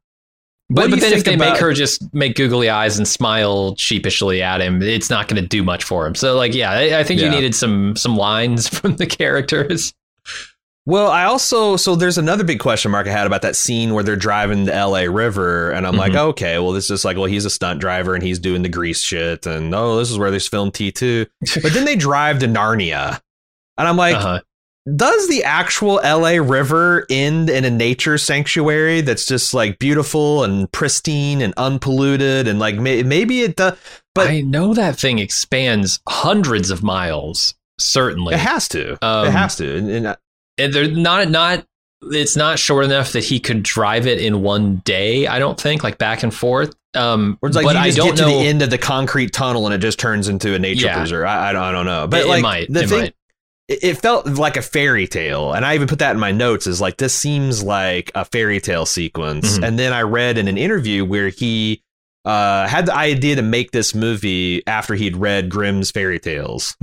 But, 0.69 0.89
but 0.89 0.99
then 1.01 1.11
if 1.13 1.25
they 1.25 1.33
about- 1.33 1.51
make 1.53 1.59
her 1.59 1.73
just 1.73 2.13
make 2.13 2.35
googly 2.35 2.69
eyes 2.69 2.97
and 2.97 3.05
smile 3.07 3.75
sheepishly 3.75 4.41
at 4.41 4.61
him, 4.61 4.81
it's 4.81 5.09
not 5.09 5.27
going 5.27 5.41
to 5.41 5.47
do 5.47 5.63
much 5.63 5.83
for 5.83 6.07
him. 6.07 6.15
So, 6.15 6.35
like, 6.37 6.55
yeah, 6.55 6.71
I, 6.71 6.99
I 6.99 7.03
think 7.03 7.19
you 7.19 7.29
needed 7.29 7.53
some 7.53 7.95
some 7.97 8.15
lines 8.15 8.67
from 8.79 8.95
the 8.95 9.05
characters. 9.05 9.93
Well, 10.85 11.09
I 11.11 11.25
also, 11.25 11.75
so 11.77 11.95
there's 11.95 12.17
another 12.17 12.43
big 12.43 12.59
question 12.59 12.91
mark 12.91 13.07
I 13.07 13.11
had 13.11 13.27
about 13.27 13.43
that 13.43 13.55
scene 13.55 13.93
where 13.93 14.03
they're 14.03 14.15
driving 14.15 14.65
the 14.65 14.71
LA 14.73 15.01
River. 15.01 15.69
And 15.71 15.85
I'm 15.85 15.95
like, 15.95 16.13
Mhm. 16.13 16.29
okay, 16.29 16.57
well, 16.59 16.71
this 16.71 16.89
is 16.89 17.05
like, 17.05 17.17
well, 17.17 17.25
he's 17.25 17.45
a 17.45 17.49
stunt 17.51 17.79
driver 17.79 18.15
and 18.15 18.23
he's 18.23 18.39
doing 18.39 18.63
the 18.63 18.69
grease 18.69 19.01
shit. 19.01 19.45
And 19.45 19.73
oh, 19.75 19.97
this 19.97 20.09
is 20.09 20.17
where 20.17 20.31
they 20.31 20.39
filmed 20.39 20.73
T2. 20.73 21.27
But 21.61 21.73
then 21.73 21.85
they 21.85 21.95
drive 21.95 22.39
to 22.39 22.47
Narnia. 22.47 23.21
And 23.77 23.87
I'm 23.87 23.95
like, 23.97 24.15
uh-huh. 24.15 24.41
does 24.95 25.27
the 25.27 25.43
actual 25.43 25.99
LA 26.03 26.37
River 26.43 27.05
end 27.11 27.49
in 27.49 27.63
a 27.63 27.69
nature 27.69 28.17
sanctuary 28.17 29.01
that's 29.01 29.27
just 29.27 29.53
like 29.53 29.77
beautiful 29.77 30.43
and 30.43 30.71
pristine 30.71 31.41
and 31.41 31.53
unpolluted 31.57 32.47
and 32.47 32.57
like 32.59 32.75
may- 32.77 33.03
maybe 33.03 33.41
it 33.41 33.55
does 33.55 33.77
but- 34.15 34.27
I 34.27 34.41
know 34.41 34.73
that 34.73 34.97
thing 34.99 35.19
expands 35.19 35.99
hundreds 36.09 36.69
of 36.71 36.81
miles. 36.83 37.53
Certainly, 37.79 38.33
it 38.33 38.39
has 38.39 38.67
to 38.69 38.97
Um, 39.05 39.27
it 39.27 39.31
has 39.31 39.55
to 39.57 39.77
and, 39.77 39.89
and 39.89 40.07
I- 40.09 40.11
and 40.11 40.17
they're 40.67 40.89
not 40.91 41.29
not 41.29 41.65
it's 42.03 42.35
not 42.35 42.57
short 42.57 42.83
enough 42.85 43.11
that 43.11 43.23
he 43.23 43.39
could 43.39 43.61
drive 43.63 44.07
it 44.07 44.19
in 44.19 44.41
one 44.41 44.77
day 44.85 45.27
i 45.27 45.37
don't 45.39 45.59
think 45.59 45.83
like 45.83 45.97
back 45.97 46.23
and 46.23 46.33
forth. 46.33 46.73
Um 46.95 47.37
or 47.41 47.47
it's 47.49 47.55
like 47.55 47.63
but 47.65 47.75
you 47.75 47.81
i 47.81 47.89
don't 47.91 48.07
get 48.07 48.17
to 48.17 48.23
know 48.23 48.39
the 48.39 48.47
end 48.47 48.61
of 48.61 48.69
the 48.69 48.77
concrete 48.77 49.31
tunnel 49.33 49.65
and 49.65 49.73
it 49.75 49.77
just 49.77 49.99
turns 49.99 50.27
into 50.27 50.53
a 50.55 50.59
nature 50.59 50.87
Yeah. 50.87 50.97
preserve. 50.97 51.25
I, 51.25 51.49
I, 51.49 51.53
don't, 51.53 51.61
I 51.63 51.71
don't 51.71 51.85
know. 51.85 52.07
But 52.07 52.21
it, 52.21 52.27
like 52.27 52.39
it 52.39 52.41
might 52.41 52.73
the 52.73 52.81
it 52.83 52.89
thing 52.89 52.99
might. 53.01 53.13
it 53.69 53.95
felt 54.01 54.25
like 54.27 54.57
a 54.57 54.61
fairy 54.61 55.07
tale 55.07 55.53
and 55.53 55.63
i 55.65 55.75
even 55.75 55.87
put 55.87 55.99
that 55.99 56.11
in 56.11 56.19
my 56.19 56.31
notes 56.31 56.65
is 56.67 56.81
like 56.81 56.97
this 56.97 57.13
seems 57.13 57.63
like 57.63 58.11
a 58.15 58.25
fairy 58.25 58.59
tale 58.59 58.85
sequence. 58.85 59.57
Mhm. 59.59 59.67
and 59.67 59.79
then 59.79 59.93
i 59.93 60.01
read 60.01 60.37
in 60.37 60.47
an 60.47 60.57
interview 60.57 61.05
where 61.05 61.29
he 61.29 61.81
uh, 62.25 62.67
had 62.67 62.85
the 62.85 62.93
idea 62.95 63.35
to 63.35 63.41
make 63.41 63.71
this 63.71 63.95
movie 63.95 64.61
after 64.67 64.93
he'd 64.93 65.15
read 65.17 65.49
grimm's 65.49 65.89
fairy 65.91 66.19
tales 66.19 66.75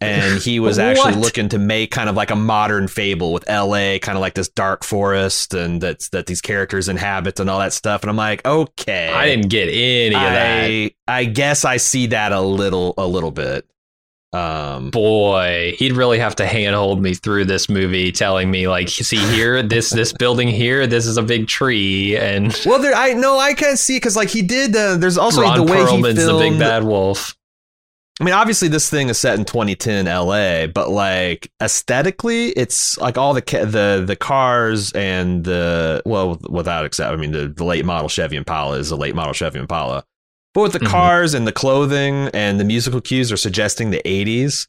and 0.00 0.40
he 0.40 0.60
was 0.60 0.78
actually 0.78 1.14
looking 1.14 1.48
to 1.48 1.58
make 1.58 1.90
kind 1.90 2.08
of 2.08 2.14
like 2.16 2.30
a 2.30 2.36
modern 2.36 2.86
fable 2.88 3.32
with 3.32 3.48
la 3.48 3.98
kind 3.98 4.16
of 4.16 4.20
like 4.20 4.34
this 4.34 4.48
dark 4.48 4.84
forest 4.84 5.54
and 5.54 5.80
that's 5.80 6.08
that 6.10 6.26
these 6.26 6.40
characters 6.40 6.88
inhabit 6.88 7.40
and 7.40 7.50
all 7.50 7.58
that 7.58 7.72
stuff 7.72 8.02
and 8.02 8.10
i'm 8.10 8.16
like 8.16 8.44
okay 8.46 9.12
i 9.12 9.26
didn't 9.26 9.48
get 9.48 9.68
any 9.68 10.06
of 10.14 10.20
that 10.20 10.64
I, 10.64 10.90
I 11.08 11.24
guess 11.24 11.64
i 11.64 11.78
see 11.78 12.06
that 12.08 12.32
a 12.32 12.40
little 12.40 12.94
a 12.96 13.06
little 13.06 13.30
bit 13.32 13.66
um 14.34 14.90
boy 14.90 15.74
he'd 15.78 15.92
really 15.92 16.18
have 16.18 16.36
to 16.36 16.44
handhold 16.44 17.00
me 17.00 17.14
through 17.14 17.46
this 17.46 17.70
movie 17.70 18.12
telling 18.12 18.50
me 18.50 18.68
like 18.68 18.86
see 18.90 19.16
here 19.16 19.62
this 19.62 19.88
this 19.88 20.12
building 20.18 20.48
here 20.48 20.86
this 20.86 21.06
is 21.06 21.16
a 21.16 21.22
big 21.22 21.48
tree 21.48 22.14
and 22.14 22.54
Well, 22.66 22.78
there, 22.78 22.92
I 22.94 23.14
no, 23.14 23.38
I 23.38 23.54
can't 23.54 23.78
see 23.78 23.96
because 23.96 24.16
like 24.16 24.28
he 24.28 24.42
did. 24.42 24.76
Uh, 24.76 24.98
there's 24.98 25.16
also 25.16 25.40
Ron 25.40 25.56
the 25.56 25.62
way 25.62 25.78
Perlman's 25.78 26.18
he 26.18 26.24
the 26.24 26.26
filmed. 26.26 26.40
big 26.40 26.58
bad 26.58 26.84
wolf 26.84 27.37
I 28.20 28.24
mean, 28.24 28.34
obviously 28.34 28.66
this 28.68 28.90
thing 28.90 29.08
is 29.10 29.18
set 29.18 29.38
in 29.38 29.44
2010 29.44 30.06
LA, 30.06 30.66
but 30.66 30.90
like 30.90 31.52
aesthetically, 31.62 32.48
it's 32.50 32.98
like 32.98 33.16
all 33.16 33.32
the 33.32 33.42
ca- 33.42 33.64
the 33.64 34.02
the 34.04 34.16
cars 34.16 34.90
and 34.92 35.44
the 35.44 36.02
well, 36.04 36.38
without 36.50 36.84
except, 36.84 37.12
I 37.12 37.16
mean, 37.16 37.30
the, 37.32 37.46
the 37.48 37.64
late 37.64 37.84
model 37.84 38.08
Chevy 38.08 38.36
Impala 38.36 38.78
is 38.78 38.90
a 38.90 38.96
late 38.96 39.14
model 39.14 39.32
Chevy 39.32 39.60
Impala, 39.60 40.04
but 40.52 40.62
with 40.62 40.72
the 40.72 40.80
Mhm. 40.80 40.88
cars 40.88 41.32
and 41.34 41.46
the 41.46 41.52
clothing 41.52 42.28
and 42.34 42.58
the 42.58 42.64
musical 42.64 43.00
cues 43.00 43.30
are 43.30 43.36
suggesting 43.36 43.90
the 43.90 44.02
80s. 44.04 44.66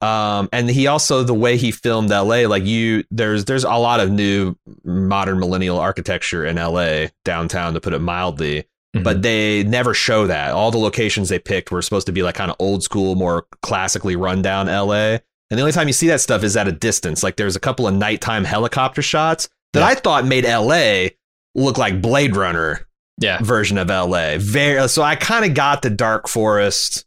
Um, 0.00 0.48
and 0.52 0.68
he 0.70 0.86
also 0.86 1.22
the 1.22 1.34
way 1.34 1.56
he 1.56 1.70
filmed 1.72 2.10
LA, 2.10 2.46
like 2.46 2.64
you, 2.64 3.04
there's 3.10 3.46
there's 3.46 3.64
a 3.64 3.70
lot 3.74 4.00
of 4.00 4.10
new 4.10 4.54
modern 4.84 5.38
millennial 5.40 5.78
architecture 5.80 6.44
in 6.44 6.56
LA 6.58 7.06
downtown, 7.24 7.74
to 7.74 7.80
put 7.80 7.92
it 7.94 8.00
mildly 8.00 8.66
but 9.02 9.16
mm-hmm. 9.16 9.20
they 9.22 9.64
never 9.64 9.92
show 9.92 10.26
that. 10.26 10.52
All 10.52 10.70
the 10.70 10.78
locations 10.78 11.28
they 11.28 11.38
picked 11.38 11.70
were 11.70 11.82
supposed 11.82 12.06
to 12.06 12.12
be 12.12 12.22
like 12.22 12.36
kind 12.36 12.50
of 12.50 12.56
old 12.60 12.82
school, 12.82 13.16
more 13.16 13.46
classically 13.62 14.14
run 14.14 14.40
down 14.40 14.66
LA. 14.66 15.18
And 15.50 15.58
the 15.58 15.60
only 15.60 15.72
time 15.72 15.88
you 15.88 15.92
see 15.92 16.06
that 16.08 16.20
stuff 16.20 16.42
is 16.44 16.56
at 16.56 16.68
a 16.68 16.72
distance. 16.72 17.22
Like 17.22 17.36
there's 17.36 17.56
a 17.56 17.60
couple 17.60 17.86
of 17.86 17.94
nighttime 17.94 18.44
helicopter 18.44 19.02
shots 19.02 19.48
that 19.72 19.80
Yeah. 19.80 19.86
I 19.86 19.94
thought 19.94 20.24
made 20.24 20.44
LA 20.46 21.08
look 21.54 21.76
like 21.76 22.00
Blade 22.00 22.36
Runner 22.36 22.86
Yeah. 23.20 23.38
version 23.42 23.78
of 23.78 23.90
LA. 23.90 24.38
Very 24.38 24.88
so 24.88 25.02
I 25.02 25.16
kind 25.16 25.44
of 25.44 25.54
got 25.54 25.82
the 25.82 25.90
dark 25.90 26.28
forest 26.28 27.04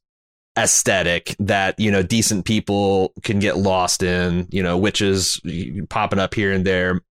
aesthetic 0.57 1.35
that, 1.39 1.79
you 1.79 1.91
know, 1.91 2.03
decent 2.03 2.45
people 2.45 3.13
can 3.23 3.39
get 3.39 3.57
lost 3.57 4.03
in, 4.03 4.47
you 4.49 4.61
know, 4.63 4.77
witches 4.77 5.39
popping 5.89 6.19
up 6.19 6.33
here 6.33 6.51
and 6.51 6.65
there, 6.65 7.01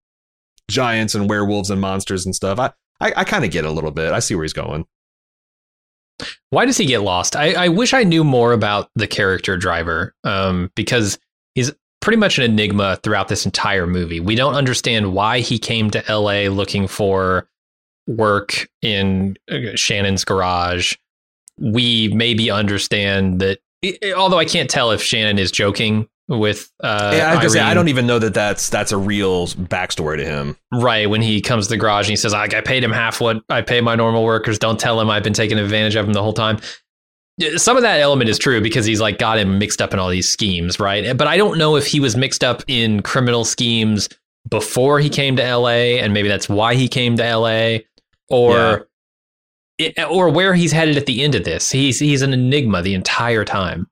giants 0.69 1.15
and 1.15 1.31
werewolves 1.31 1.71
and 1.71 1.81
monsters 1.81 2.27
and 2.27 2.35
stuff. 2.35 2.59
I 2.59 2.73
I, 3.01 3.13
I 3.17 3.25
kind 3.25 3.45
of 3.45 3.51
get 3.51 3.65
a 3.65 3.71
little 3.71 3.91
bit. 3.91 4.13
I 4.13 4.21
see 4.21 4.35
where 4.35 4.45
he's 4.45 4.53
going. 4.53 4.87
Why 6.51 6.65
does 6.65 6.79
he 6.79 6.87
get 6.87 7.03
lost? 7.03 7.37
I, 7.37 7.53
I 7.53 7.69
wish 7.69 7.93
I 7.93 8.05
knew 8.05 8.25
more 8.25 8.53
about 8.53 8.91
the 8.95 9.07
character 9.07 9.57
driver 9.57 10.15
um, 10.25 10.71
because 10.75 11.19
he's 11.55 11.73
pretty 12.01 12.17
much 12.17 12.39
an 12.39 12.45
enigma 12.45 12.99
throughout 13.03 13.29
this 13.29 13.45
entire 13.45 13.87
movie. 13.87 14.21
We 14.21 14.35
don't 14.35 14.55
understand 14.55 15.13
why 15.13 15.41
he 15.41 15.59
came 15.59 15.91
to 15.91 16.05
LA 16.09 16.49
looking 16.49 16.87
for 16.89 17.49
work 18.07 18.69
in 18.81 19.37
uh, 19.51 19.75
Shannon's 19.75 20.25
garage. 20.25 20.95
We 21.59 22.09
maybe 22.09 22.51
understand 22.51 23.41
that, 23.41 23.59
although 24.17 24.39
I 24.39 24.45
can't 24.45 24.71
tell 24.71 24.91
if 24.93 25.03
Shannon 25.03 25.39
is 25.39 25.51
joking 25.51 26.09
with. 26.29 26.71
Uh, 26.83 27.13
yeah, 27.15 27.31
I, 27.31 27.35
gonna 27.37 27.51
say, 27.51 27.61
I 27.61 27.75
don't 27.75 27.89
even 27.89 28.07
know 28.07 28.19
that 28.19 28.35
that's 28.35 28.69
that's 28.69 28.93
a 28.93 28.97
real 28.97 29.47
backstory 29.49 30.19
to 30.19 30.25
him. 30.25 30.57
Right 30.73 31.09
when 31.09 31.23
he 31.23 31.41
comes 31.41 31.67
to 31.67 31.71
the 31.71 31.77
garage 31.77 32.07
and 32.07 32.11
he 32.11 32.17
says, 32.17 32.35
"I, 32.35 32.45
I 32.45 32.61
paid 32.61 32.83
him 32.83 32.93
half 32.93 33.21
what 33.21 33.43
I 33.49 33.63
pay 33.63 33.81
my 33.81 33.95
normal 33.95 34.25
workers. 34.25 34.59
Don't 34.59 34.79
tell 34.79 35.01
him 35.01 35.11
I've 35.11 35.23
been 35.23 35.33
taking 35.33 35.59
advantage 35.59 35.97
of 35.97 36.07
him 36.07 36.13
the 36.13 36.23
whole 36.23 36.33
time." 36.33 36.59
Some 37.57 37.77
of 37.77 37.83
that 37.83 38.01
element 38.01 38.31
is 38.31 38.39
true 38.39 38.63
because 38.63 38.87
he's 38.87 39.01
like 39.01 39.19
got 39.19 39.39
him 39.39 39.59
mixed 39.59 39.83
up 39.83 39.93
in 39.93 39.99
all 39.99 40.09
these 40.09 40.29
schemes, 40.29 40.81
right? 40.81 41.17
But 41.17 41.27
I 41.27 41.37
don't 41.37 41.59
know 41.59 41.77
if 41.77 41.87
he 41.87 42.01
was 42.01 42.17
mixed 42.17 42.43
up 42.43 42.63
in 42.67 43.03
criminal 43.03 43.45
schemes 43.45 44.09
before 44.49 45.01
he 45.01 45.11
came 45.11 45.37
to 45.37 45.57
LA, 45.57 45.99
and 46.01 46.15
maybe 46.15 46.29
that's 46.29 46.49
why 46.49 46.75
he 46.75 46.89
came 46.89 47.17
to 47.17 47.37
LA, 47.37 47.79
or 48.31 48.89
it, 49.79 49.99
or 50.09 50.31
where 50.31 50.55
he's 50.55 50.73
headed 50.73 50.97
at 50.97 51.07
the 51.07 51.23
end 51.23 51.35
of 51.35 51.45
this. 51.45 51.71
He's 51.71 51.99
he's 51.99 52.23
an 52.23 52.33
enigma 52.33 52.83
the 52.83 52.95
entire 52.95 53.45
time. 53.45 53.89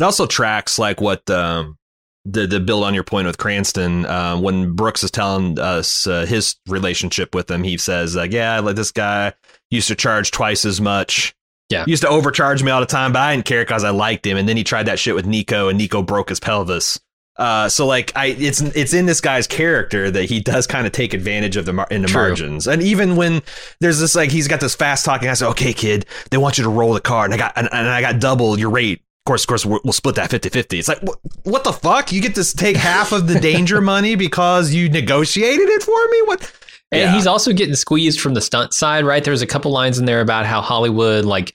It 0.00 0.04
also 0.04 0.26
tracks 0.26 0.78
like 0.78 1.00
what 1.00 1.28
um, 1.28 1.76
the 2.24 2.46
the 2.46 2.58
build 2.58 2.84
on 2.84 2.94
your 2.94 3.04
point 3.04 3.26
with 3.26 3.36
Cranston. 3.36 4.06
Uh, 4.06 4.38
when 4.38 4.74
Brooks 4.74 5.04
is 5.04 5.10
telling 5.10 5.58
us 5.58 6.06
uh, 6.06 6.24
his 6.24 6.56
relationship 6.66 7.34
with 7.34 7.50
him, 7.50 7.62
he 7.62 7.76
says, 7.76 8.16
like, 8.16 8.32
"Yeah, 8.32 8.60
like 8.60 8.76
this 8.76 8.92
guy 8.92 9.34
used 9.70 9.88
to 9.88 9.94
charge 9.94 10.30
twice 10.30 10.64
as 10.64 10.80
much. 10.80 11.34
Yeah. 11.68 11.84
He 11.84 11.92
used 11.92 12.02
to 12.02 12.08
overcharge 12.08 12.62
me 12.62 12.70
all 12.70 12.80
the 12.80 12.86
time, 12.86 13.12
but 13.12 13.20
I 13.20 13.36
didn't 13.36 13.46
care 13.46 13.62
because 13.62 13.84
I 13.84 13.90
liked 13.90 14.26
him. 14.26 14.36
And 14.36 14.48
then 14.48 14.56
he 14.56 14.64
tried 14.64 14.86
that 14.86 14.98
shit 14.98 15.14
with 15.14 15.26
Nino, 15.26 15.68
and 15.68 15.78
Nino 15.78 16.02
broke 16.02 16.30
his 16.30 16.40
pelvis." 16.40 16.98
Uh, 17.36 17.68
so 17.68 17.86
like 17.86 18.12
I, 18.16 18.26
it's 18.26 18.60
it's 18.60 18.94
in 18.94 19.06
this 19.06 19.20
guy's 19.20 19.46
character 19.46 20.10
that 20.10 20.24
he 20.24 20.40
does 20.40 20.66
kind 20.66 20.86
of 20.86 20.92
take 20.92 21.14
advantage 21.14 21.56
of 21.56 21.64
the 21.64 21.72
mar- 21.72 21.88
in 21.90 22.02
the 22.02 22.08
True. 22.08 22.22
margins, 22.22 22.66
and 22.66 22.82
even 22.82 23.16
when 23.16 23.42
there's 23.80 23.98
this 23.98 24.14
like 24.14 24.30
he's 24.30 24.48
got 24.48 24.60
this 24.60 24.74
fast 24.74 25.04
talking, 25.04 25.28
I 25.28 25.34
said, 25.34 25.48
okay, 25.50 25.72
kid, 25.72 26.06
they 26.30 26.36
want 26.38 26.58
you 26.58 26.64
to 26.64 26.70
roll 26.70 26.94
the 26.94 27.00
card, 27.00 27.32
and 27.32 27.40
I 27.40 27.44
got 27.44 27.52
and, 27.56 27.68
and 27.72 27.88
I 27.88 28.00
got 28.00 28.18
double 28.18 28.58
your 28.58 28.70
rate. 28.70 29.02
Of 29.30 29.46
course, 29.46 29.62
of 29.62 29.70
course, 29.70 29.82
we'll, 29.84 29.92
split 29.92 30.16
that 30.16 30.30
50-50. 30.30 30.78
It's 30.78 30.88
like, 30.88 31.02
what, 31.02 31.18
what 31.44 31.64
the 31.64 31.72
fuck? 31.72 32.10
You 32.12 32.20
get 32.20 32.34
to 32.34 32.56
take 32.56 32.76
half 32.76 33.12
of 33.12 33.28
the 33.28 33.38
danger 33.38 33.80
money 33.82 34.14
because 34.16 34.74
you 34.74 34.88
negotiated 34.88 35.68
it 35.68 35.82
for 35.82 36.08
me? 36.08 36.22
What? 36.24 36.52
And 36.92 37.02
Yeah. 37.02 37.14
he's 37.14 37.26
also 37.26 37.52
getting 37.52 37.74
squeezed 37.76 38.20
from 38.20 38.34
the 38.34 38.40
stunt 38.40 38.74
side, 38.74 39.04
right? 39.04 39.22
There's 39.22 39.42
a 39.42 39.46
couple 39.46 39.70
lines 39.70 39.98
in 39.98 40.04
there 40.06 40.20
about 40.20 40.46
how 40.46 40.60
Hollywood 40.60 41.24
like 41.24 41.54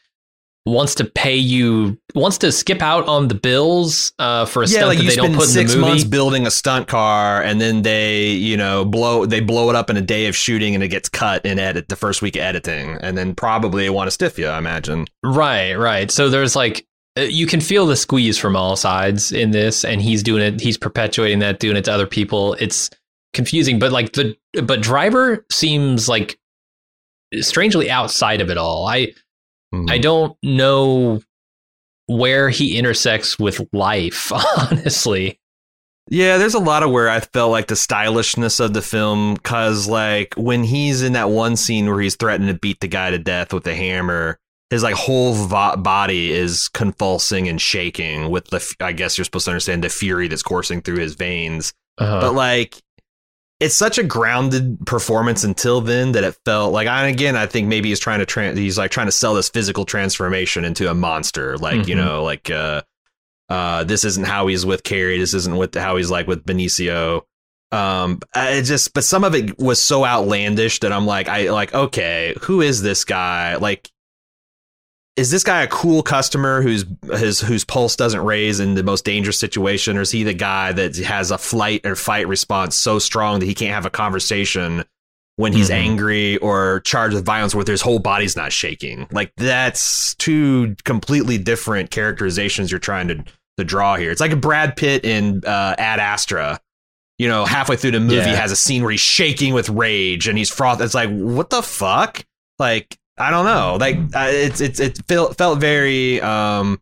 wants 0.68 0.96
to 0.96 1.06
pay 1.06 1.36
you 1.36 1.96
wants 2.16 2.40
to 2.40 2.52
skip 2.52 2.82
out 2.82 3.08
on 3.08 3.28
the 3.28 3.36
bills 3.36 4.14
uh, 4.18 4.46
for 4.46 4.64
a 4.64 4.66
yeah, 4.66 4.78
stunt 4.78 4.88
like 4.88 4.98
that 4.98 5.04
they 5.04 5.16
don't 5.16 5.34
put 5.36 5.44
in 5.44 5.50
six 5.50 5.74
the 5.74 5.78
movie. 5.78 5.90
months 5.90 6.04
building 6.06 6.48
a 6.48 6.52
stunt 6.52 6.88
car, 6.88 7.44
and 7.44 7.62
then 7.62 7.84
they, 7.84 8.30
you 8.32 8.58
know, 8.58 8.84
blow 8.86 9.26
they 9.28 9.42
blow 9.42 9.70
it 9.70 9.76
up 9.76 9.90
in 9.92 9.98
a 9.98 10.02
day 10.02 10.26
of 10.28 10.36
shooting, 10.36 10.74
and 10.74 10.84
it 10.84 10.88
gets 10.88 11.08
cut 11.10 11.46
in 11.46 11.60
edit 11.60 11.90
the 11.90 11.96
first 11.96 12.22
week 12.24 12.36
of 12.36 12.42
editing, 12.42 12.98
and 13.02 13.16
then 13.18 13.36
probably 13.36 13.84
they 13.84 13.90
want 13.92 14.08
to 14.08 14.12
stiff 14.12 14.40
you. 14.40 14.48
I 14.48 14.58
imagine. 14.58 15.06
Right, 15.22 15.74
right. 15.76 16.10
So 16.10 16.30
there's 16.30 16.56
like 16.56 16.88
you 17.18 17.48
can 17.48 17.62
feel 17.62 17.86
the 17.86 17.96
squeeze 17.96 18.38
from 18.38 18.56
all 18.56 18.76
sides 18.76 19.32
in 19.32 19.52
this, 19.52 19.86
and 19.86 20.02
he's 20.02 20.24
doing 20.24 20.42
it. 20.42 20.62
He's 20.62 20.78
perpetuating 20.78 21.40
that, 21.40 21.60
doing 21.60 21.78
it 21.78 21.86
to 21.86 21.94
other 21.94 22.08
people. 22.08 22.54
It's 22.56 22.90
confusing, 23.34 23.80
but 23.80 23.92
like 23.92 24.14
the 24.14 24.36
but 24.64 24.82
Driver 24.82 25.46
seems 25.52 26.10
like 26.10 26.38
strangely 27.42 27.90
outside 27.90 28.42
of 28.42 28.50
it 28.50 28.58
all. 28.58 28.88
I 28.88 29.14
Hmm. 29.76 29.90
I 29.90 29.98
don't 29.98 30.38
know 30.44 31.22
where 32.08 32.50
he 32.50 32.78
intersects 32.78 33.40
with 33.40 33.68
life, 33.74 34.32
honestly. 34.58 35.40
Yeah, 36.08 36.38
there's 36.38 36.54
a 36.54 36.60
lot 36.60 36.84
of 36.84 36.92
where 36.92 37.10
I 37.10 37.20
felt 37.20 37.52
like 37.52 37.68
the 37.68 37.76
stylishness 37.76 38.60
of 38.60 38.74
the 38.74 38.82
film, 38.82 39.38
cause 39.38 39.88
like 39.88 40.36
when 40.36 40.64
he's 40.64 41.02
in 41.02 41.14
that 41.14 41.32
one 41.32 41.56
scene 41.56 41.88
where 41.88 42.00
he's 42.00 42.16
threatening 42.16 42.54
to 42.54 42.60
beat 42.60 42.80
the 42.80 42.88
guy 42.88 43.10
to 43.10 43.18
death 43.18 43.54
with 43.54 43.66
a 43.66 43.74
hammer, 43.76 44.40
his 44.70 44.84
like 44.84 44.96
whole 44.96 45.34
vo- 45.34 45.78
body 45.78 46.32
is 46.32 46.68
convulsing 46.70 47.48
and 47.48 47.62
shaking 47.62 48.30
with 48.32 48.48
the. 48.48 48.58
f- 48.58 48.76
I 48.80 48.92
guess 48.94 49.18
you're 49.18 49.26
supposed 49.26 49.46
to 49.46 49.52
understand 49.52 49.84
the 49.84 49.90
fury 49.90 50.28
that's 50.28 50.44
coursing 50.44 50.82
through 50.82 50.98
his 50.98 51.16
veins, 51.16 51.74
Uh-huh. 51.98 52.20
but 52.22 52.34
like. 52.34 52.82
It's 53.62 53.74
such 53.74 53.98
a 53.98 54.04
grounded 54.04 54.86
performance 54.86 55.46
until 55.46 55.80
then 55.80 56.12
that 56.12 56.26
it 56.26 56.36
felt 56.44 56.74
like. 56.74 56.90
And 56.90 57.08
again, 57.08 57.38
I 57.38 57.46
think 57.46 57.70
maybe 57.70 57.88
he's 57.88 58.02
trying 58.02 58.20
to 58.20 58.26
tran 58.26 58.58
he's 58.58 58.78
like 58.78 58.92
trying 58.92 59.06
to 59.08 59.14
sell 59.14 59.34
this 59.34 59.48
physical 59.48 59.86
transformation 59.86 60.66
into 60.66 60.92
a 60.92 60.94
monster, 60.94 61.58
like 61.58 61.88
you 61.88 61.96
Mhm. 61.96 62.04
know, 62.06 62.24
like 62.24 62.50
uh, 62.52 62.82
uh, 63.48 63.86
this 63.86 64.04
isn't 64.04 64.26
how 64.28 64.48
he's 64.48 64.66
with 64.66 64.84
Carey. 64.84 65.18
This 65.20 65.34
isn't 65.34 65.56
with 65.56 65.74
how 65.74 65.96
he's 65.96 66.12
like 66.12 66.28
with 66.28 66.44
Benicio. 66.46 67.22
Um, 67.72 68.20
I 68.36 68.62
just, 68.62 68.94
but 68.94 69.06
some 69.06 69.24
of 69.24 69.34
it 69.34 69.58
was 69.58 69.82
so 69.82 70.04
outlandish 70.04 70.82
that 70.82 70.92
I'm 70.92 71.06
like, 71.06 71.30
I 71.30 71.50
like, 71.50 71.74
okay, 71.74 72.36
who 72.42 72.60
is 72.62 72.82
this 72.82 73.06
guy? 73.06 73.56
Like, 73.56 73.90
is 75.16 75.32
this 75.32 75.44
guy 75.44 75.64
a 75.64 75.68
cool 75.68 76.04
customer 76.04 76.62
whose 76.62 76.86
his 77.14 77.40
whose 77.40 77.64
pulse 77.64 77.96
doesn't 77.96 78.22
raise 78.24 78.60
in 78.60 78.74
the 78.76 78.84
most 78.84 79.06
dangerous 79.06 79.38
situation, 79.40 79.98
or 79.98 80.02
is 80.02 80.12
he 80.12 80.24
the 80.24 80.34
guy 80.34 80.72
that 80.74 80.96
has 80.98 81.32
a 81.32 81.38
flight 81.38 81.86
or 81.86 81.96
fight 81.96 82.28
response 82.28 82.76
so 82.76 83.00
strong 83.00 83.40
that 83.40 83.46
he 83.46 83.54
can't 83.54 83.74
have 83.74 83.86
a 83.86 83.90
conversation 83.90 84.84
when 85.38 85.52
he's 85.54 85.70
Mhm. 85.70 85.74
angry 85.76 86.38
or 86.38 86.80
charged 86.82 87.14
with 87.16 87.26
violence, 87.26 87.54
where 87.56 87.66
his 87.68 87.82
whole 87.82 88.00
body's 88.00 88.36
not 88.36 88.52
shaking? 88.54 89.08
Like, 89.12 89.32
that's 89.38 90.16
two 90.16 90.76
completely 90.86 91.38
different 91.38 91.92
characterizations 91.92 92.72
you're 92.72 92.80
trying 92.80 93.08
to 93.10 93.24
to 93.58 93.64
draw 93.64 93.96
here. 93.96 94.12
It's 94.12 94.20
like 94.20 94.34
a 94.34 94.36
Brad 94.38 94.76
Pitt 94.76 95.06
in 95.06 95.42
uh, 95.46 95.76
Ad 95.78 96.00
Astra. 96.02 96.60
You 97.18 97.30
know, 97.30 97.46
halfway 97.46 97.78
through 97.78 97.92
the 97.92 98.02
movie, 98.02 98.16
Yeah. 98.16 98.36
has 98.36 98.52
a 98.52 98.56
scene 98.58 98.82
where 98.84 98.92
he's 98.92 99.00
shaking 99.00 99.54
with 99.54 99.70
rage 99.70 100.28
and 100.28 100.38
he's 100.38 100.50
froth. 100.50 100.82
It's 100.82 100.94
like, 100.94 101.10
what 101.10 101.50
the 101.50 101.64
fuck? 101.64 102.26
Like, 102.60 102.98
I 103.18 103.30
don't 103.32 103.46
know. 103.46 103.78
Like, 103.80 103.98
uh, 104.14 104.30
it's 104.30 104.62
it's 104.62 104.80
it 104.80 105.00
felt 105.08 105.38
felt 105.38 105.60
very. 105.60 106.22
um 106.22 106.82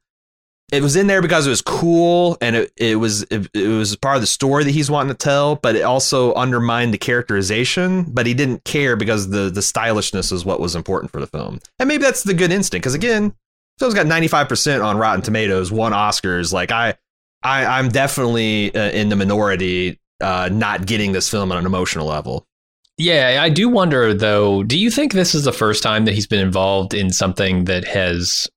It 0.72 0.82
was 0.82 0.96
in 0.96 1.06
there 1.06 1.22
because 1.22 1.46
it 1.46 1.52
was 1.52 1.62
cool 1.62 2.38
and 2.42 2.56
it 2.56 2.74
it 2.76 2.96
was 2.96 3.22
it, 3.24 3.48
it 3.54 3.68
was 3.68 3.96
part 3.98 4.16
of 4.16 4.22
the 4.22 4.28
story 4.28 4.64
that 4.64 4.72
he's 4.72 4.90
wanting 4.90 5.10
to 5.10 5.18
tell, 5.18 5.58
but 5.58 5.76
it 5.76 5.84
also 5.84 6.34
undermined 6.34 6.94
the 6.94 6.98
characterization. 6.98 8.04
But 8.12 8.26
he 8.26 8.34
didn't 8.34 8.64
care 8.64 8.96
because 8.96 9.30
the 9.30 9.52
the 9.52 9.62
stylishness 9.62 10.32
is 10.32 10.44
what 10.44 10.60
was 10.60 10.76
important 10.76 11.12
for 11.12 11.20
the 11.20 11.28
film, 11.28 11.60
and 11.78 11.88
maybe 11.88 12.04
that's 12.04 12.24
the 12.24 12.34
good 12.34 12.52
instinct. 12.52 12.84
Because 12.84 12.96
again, 12.96 13.36
film's 13.78 13.94
got 13.94 14.08
95% 14.08 14.84
on 14.84 14.98
Rotten 14.98 15.22
Tomatoes, 15.22 15.72
won 15.72 15.92
Oscars. 15.92 16.52
Like 16.52 16.72
I, 16.72 16.96
I 17.44 17.66
I'm 17.66 17.90
definitely 17.90 18.74
uh, 18.74 18.90
in 18.90 19.10
the 19.10 19.16
minority, 19.16 20.00
uh, 20.22 20.50
not 20.52 20.88
getting 20.88 21.12
this 21.12 21.30
film 21.30 21.52
on 21.52 21.60
an 21.60 21.66
emotional 21.68 22.08
level. 22.08 22.48
Yeah, 22.98 23.39
I 23.41 23.50
do 23.50 23.70
wonder 23.70 24.14
though. 24.14 24.64
Do 24.64 24.78
you 24.78 24.91
think 24.91 25.14
this 25.14 25.34
is 25.34 25.44
the 25.46 25.54
first 25.54 25.82
time 25.82 26.06
that 26.06 26.14
he's 26.14 26.28
been 26.28 26.39
involved 26.39 26.94
in 26.94 27.12
something 27.12 27.66
that 27.66 27.86
has 27.86 28.48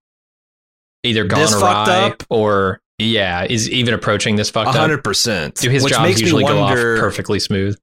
either 1.03 1.25
gone 1.25 1.41
This 1.41 1.55
awry 1.55 2.09
up? 2.11 2.23
or 2.29 2.81
yeah, 2.99 3.45
is 3.49 3.71
even 3.71 3.95
approaching 3.95 4.37
this 4.37 4.51
fucked 4.51 4.69
up? 4.69 4.75
hundred 4.77 5.03
percent. 5.05 5.55
Do 5.57 5.71
his 5.71 5.85
which 5.85 5.95
jobs 5.95 6.21
usually 6.21 6.45
me 6.45 6.51
go 6.51 6.61
off 6.61 6.75
perfectly 6.75 7.41
smooth? 7.41 7.79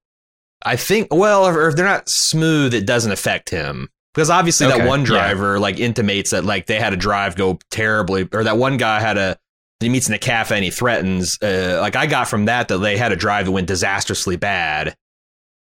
I 0.66 0.76
think 0.76 1.14
well, 1.14 1.48
if, 1.48 1.72
if 1.72 1.76
they're 1.76 1.86
not 1.86 2.08
smooth, 2.08 2.74
it 2.74 2.86
doesn't 2.86 3.12
affect 3.12 3.50
him 3.50 3.90
because 4.14 4.30
obviously 4.30 4.68
Okay, 4.68 4.78
that 4.78 4.88
one 4.88 5.02
yeah. 5.02 5.08
driver 5.08 5.60
like 5.60 5.80
intimates 5.80 6.32
that 6.32 6.46
like 6.46 6.68
they 6.68 6.80
had 6.80 6.94
a 6.94 6.98
drive 6.98 7.36
go 7.36 7.58
terribly, 7.72 8.30
or 8.32 8.44
that 8.44 8.58
one 8.58 8.78
guy 8.78 9.00
had 9.00 9.18
a 9.18 9.38
he 9.80 9.90
meets 9.90 10.08
in 10.08 10.14
a 10.14 10.20
cafe 10.20 10.56
and 10.56 10.64
he 10.64 10.70
threatens. 10.72 11.38
Uh, 11.42 11.80
like 11.82 11.96
I 11.96 12.06
got 12.06 12.28
from 12.28 12.46
that 12.46 12.68
that 12.70 12.78
they 12.78 12.96
had 12.96 13.12
a 13.12 13.16
drive 13.16 13.46
that 13.46 13.52
went 13.52 13.68
disastrously 13.68 14.36
bad. 14.38 14.96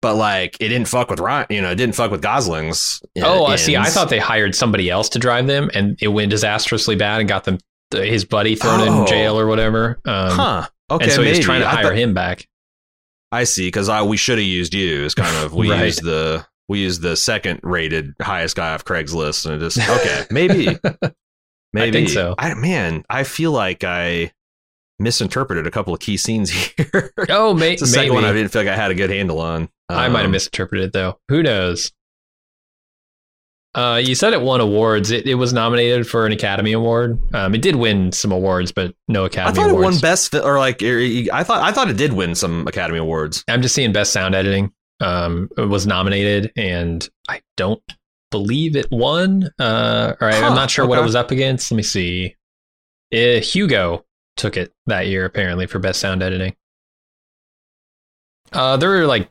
But 0.02 0.16
like 0.16 0.56
it 0.62 0.70
didn't 0.70 0.88
fuck 0.88 1.10
with 1.10 1.20
Ryan, 1.20 1.47
you 1.50 1.62
know, 1.62 1.72
it 1.72 1.76
didn't 1.76 1.95
fuck 1.95 2.10
with 2.12 2.22
Gosling's. 2.22 3.02
uh, 3.18 3.24
Oh, 3.26 3.45
I 3.45 3.58
see. 3.58 3.76
I 3.76 3.86
thought 3.86 4.10
they 4.10 4.20
hired 4.20 4.56
somebody 4.56 4.89
else 4.89 5.10
to 5.10 5.20
drive 5.20 5.45
them, 5.47 5.70
and 5.74 5.97
it 6.02 6.08
went 6.08 6.30
disastrously 6.32 6.95
bad 6.95 7.20
and 7.20 7.28
got 7.28 7.43
them 7.43 7.58
his 7.91 8.24
buddy 8.24 8.56
thrown 8.56 8.80
Oh. 8.82 9.02
in 9.02 9.08
jail 9.08 9.38
or 9.39 9.45
whatever. 9.47 10.00
Um, 10.06 10.30
huh? 10.32 10.68
Okay, 10.91 11.04
and 11.06 11.12
so 11.14 11.22
maybe. 11.22 11.36
he's 11.36 11.43
trying 11.45 11.62
to 11.62 11.68
hire 11.68 11.84
thought- 11.86 11.95
him 11.97 12.14
back. 12.14 12.47
I 13.32 13.43
see, 13.43 13.68
because 13.68 13.89
I 13.89 14.02
we 14.04 14.16
should 14.18 14.38
have 14.39 14.47
used 14.47 14.74
you. 14.74 15.04
It's 15.06 15.14
kind 15.16 15.36
of 15.45 15.54
we 15.54 15.70
Right. 15.72 15.86
used 15.86 16.04
the 16.04 16.45
we 16.70 16.80
used 16.80 17.02
the 17.02 17.16
second 17.18 17.60
rated 17.64 18.14
highest 18.22 18.56
guy 18.56 18.74
off 18.74 18.86
Craigslist, 18.86 19.45
and 19.45 19.56
it 19.56 19.60
just 19.60 19.78
okay, 19.89 20.26
maybe, 20.32 20.78
maybe 21.74 21.91
think 21.91 22.10
so. 22.10 22.36
I 22.39 22.54
man, 22.54 23.04
I 23.10 23.24
feel 23.24 23.52
like 23.52 23.84
I 23.84 24.32
misinterpreted 24.97 25.68
a 25.68 25.72
couple 25.72 25.93
of 25.93 26.00
key 26.00 26.18
scenes 26.18 26.50
here. 26.52 27.12
Oh, 27.30 27.54
may- 27.54 27.74
it's 27.74 27.82
the 27.82 27.88
second 27.88 28.10
maybe. 28.10 28.16
one 28.16 28.26
I 28.26 28.34
didn't 28.34 28.50
feel 28.52 28.64
like 28.64 28.72
I 28.72 28.76
had 28.76 28.91
a 28.91 28.95
good 28.95 29.10
handle 29.10 29.39
on. 29.41 29.70
I 29.90 30.08
might 30.08 30.20
have 30.20 30.26
Um, 30.28 30.32
misinterpreted 30.32 30.94
though. 30.94 31.20
Who 31.30 31.42
knows? 31.44 31.92
Uh, 33.76 34.02
you 34.04 34.16
said 34.16 34.34
it 34.34 34.42
won 34.42 34.62
awards. 34.62 35.12
It, 35.12 35.28
it 35.28 35.36
was 35.36 35.54
nominated 35.54 36.08
for 36.08 36.26
an 36.26 36.32
Academy 36.32 36.72
Award. 36.72 37.20
Um, 37.36 37.54
it 37.54 37.62
did 37.62 37.76
win 37.76 38.12
some 38.12 38.32
awards, 38.32 38.72
but 38.72 38.96
no 39.08 39.26
Academy. 39.26 39.52
I 39.52 39.68
thought 39.68 39.76
it 39.76 39.80
won 39.80 39.98
best, 40.00 40.34
or 40.34 40.58
like 40.58 40.82
er, 40.82 41.00
I 41.32 41.44
thought 41.44 41.62
I 41.62 41.72
thought 41.72 41.90
it 41.90 41.98
did 41.98 42.14
win 42.14 42.34
some 42.34 42.68
Academy 42.68 42.98
Awards. 42.98 43.44
I'm 43.48 43.62
just 43.62 43.76
seeing 43.76 43.92
best 43.94 44.12
sound 44.12 44.34
editing. 44.34 44.72
Um, 45.02 45.50
it 45.58 45.70
was 45.70 45.86
nominated, 45.86 46.52
and 46.58 47.08
I 47.30 47.42
don't 47.58 47.82
believe 48.32 48.76
it 48.76 48.88
won. 48.92 49.50
Uh, 49.60 50.16
all 50.20 50.28
right, 50.28 50.44
I'm 50.44 50.56
not 50.56 50.72
sure 50.72 50.88
what 50.88 50.98
it 50.98 51.04
was 51.04 51.16
up 51.16 51.32
against. 51.32 51.72
Let 51.72 51.78
me 51.78 51.84
see. 51.84 52.36
Uh, 53.14 53.40
Hugo 53.40 54.04
took 54.36 54.58
it 54.58 54.74
that 54.88 55.08
year 55.08 55.26
apparently 55.26 55.68
for 55.68 55.78
best 55.80 56.00
sound 56.00 56.24
editing. 56.24 56.56
Uh, 58.52 58.78
there 58.78 59.00
are 59.00 59.06
like 59.06 59.30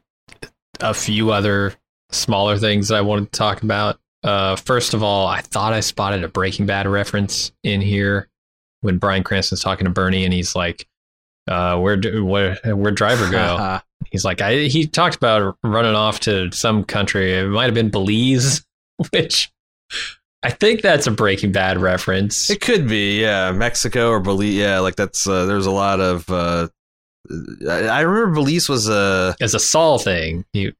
a 0.80 0.94
few 0.94 1.32
other 1.32 1.74
smaller 2.10 2.56
things 2.56 2.88
that 2.88 2.96
I 2.96 3.00
wanted 3.02 3.32
to 3.32 3.38
talk 3.38 3.62
about. 3.62 3.98
Uh, 4.22 4.56
first 4.56 4.94
of 4.94 5.02
all, 5.02 5.26
I 5.26 5.40
thought 5.40 5.72
I 5.72 5.80
spotted 5.80 6.24
a 6.24 6.28
Breaking 6.28 6.66
Bad 6.66 6.86
reference 6.86 7.52
in 7.62 7.80
here 7.80 8.28
when 8.80 8.98
Bryan 8.98 9.22
Cranston's 9.22 9.62
talking 9.62 9.84
to 9.84 9.90
Bernie, 9.90 10.24
and 10.24 10.32
he's 10.32 10.56
like, 10.56 10.86
uh, 11.46 11.78
"Where 11.78 11.96
do 11.96 12.24
where 12.24 12.56
where 12.64 12.92
driver 12.92 13.30
go?" 13.30 13.80
He's 14.10 14.24
like, 14.24 14.40
I, 14.40 14.54
he 14.68 14.86
talked 14.86 15.16
about 15.16 15.56
running 15.62 15.94
off 15.94 16.20
to 16.20 16.50
some 16.52 16.84
country. 16.84 17.34
It 17.34 17.48
might 17.48 17.64
have 17.64 17.74
been 17.74 17.90
Belize, 17.90 18.64
which 19.10 19.50
I 20.42 20.50
think 20.50 20.82
that's 20.82 21.06
a 21.06 21.10
Breaking 21.10 21.52
Bad 21.52 21.78
reference. 21.78 22.48
It 22.48 22.60
could 22.60 22.88
be, 22.88 23.20
yeah, 23.20 23.50
Mexico 23.52 24.08
or 24.08 24.20
Belize. 24.20 24.54
Yeah, 24.54 24.78
like 24.80 24.96
that's 24.96 25.26
uh, 25.26 25.46
there's 25.46 25.66
a 25.66 25.70
lot 25.70 26.00
of. 26.00 26.28
Uh, 26.30 26.68
I, 27.68 28.00
remember 28.00 28.34
Belize 28.40 28.68
was 28.68 28.88
a 28.88 29.34
As 29.40 29.54
a 29.54 29.58
Saul 29.58 29.98
thing, 29.98 30.44
you, 30.52 30.72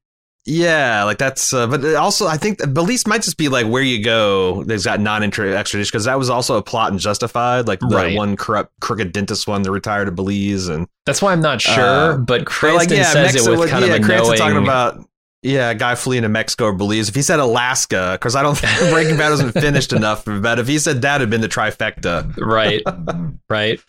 yeah, 0.47 1.05
like 1.05 1.19
that's. 1.19 1.53
Uh, 1.53 1.67
but 1.67 1.85
also, 1.95 2.27
I 2.27 2.39
think 2.39 2.59
Belize 2.73 3.07
might 3.07 3.21
just 3.23 3.37
be 3.37 3.49
like 3.49 3.67
where 3.67 3.83
you 3.83 4.03
go. 4.03 4.65
There's 4.65 4.85
got 4.87 4.99
non-intra 4.99 5.55
extradition 5.55 5.91
because 5.93 6.05
that 6.07 6.19
was 6.19 6.31
also 6.31 6.57
a 6.57 6.63
plot 6.63 6.91
and 6.91 6.99
Justified, 6.99 7.67
like 7.69 7.81
the 7.81 7.87
Right. 7.89 8.17
one 8.17 8.35
corrupt 8.37 8.73
crooked 8.81 9.13
dentist 9.13 9.47
one 9.47 9.61
that 9.63 9.71
retired 9.71 10.07
to 10.07 10.11
Belize 10.13 10.69
and. 10.69 10.87
that's 11.05 11.21
why 11.21 11.33
I'm 11.33 11.43
not 11.43 11.61
sure. 11.61 11.85
Uh, 11.85 12.17
but 12.17 12.27
But 12.41 12.47
Cranston 12.47 12.79
like, 12.97 13.05
yeah, 13.05 13.13
says 13.13 13.35
Mexico, 13.35 13.53
it 13.53 13.59
with 13.59 13.69
kind 13.71 13.85
yeah, 13.85 13.95
of 13.95 14.01
a 14.01 14.05
Cranston 14.05 14.27
knowing. 14.29 14.39
talking 14.39 14.63
about 14.63 15.05
yeah, 15.43 15.71
a 15.71 15.75
guy 15.75 15.95
fleeing 15.95 16.23
to 16.23 16.29
Mexico 16.31 16.65
or 16.65 16.73
Belize. 16.73 17.09
If 17.11 17.15
he 17.15 17.23
said 17.23 17.39
Alaska, 17.39 18.09
because 18.19 18.35
I 18.35 18.43
don't 18.43 18.57
think 18.59 18.91
Breaking 18.91 19.17
Bad 19.19 19.31
wasn't 19.31 19.53
finished 19.53 19.93
enough. 19.99 20.25
But 20.25 20.59
if 20.59 20.67
he 20.67 20.79
said 20.81 21.03
that, 21.03 21.17
it'd 21.21 21.31
been 21.31 21.43
the 21.43 21.49
trifecta. 21.49 22.35
right, 22.39 22.83
right. 23.51 23.81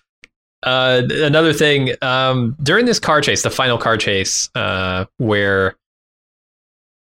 Uh, 0.63 1.03
another 1.09 1.53
thing, 1.53 1.91
um, 2.01 2.55
during 2.61 2.85
this 2.85 2.99
car 2.99 3.21
chase, 3.21 3.43
the 3.43 3.49
final 3.49 3.77
car 3.77 3.97
chase, 3.97 4.49
uh, 4.55 5.05
where 5.17 5.75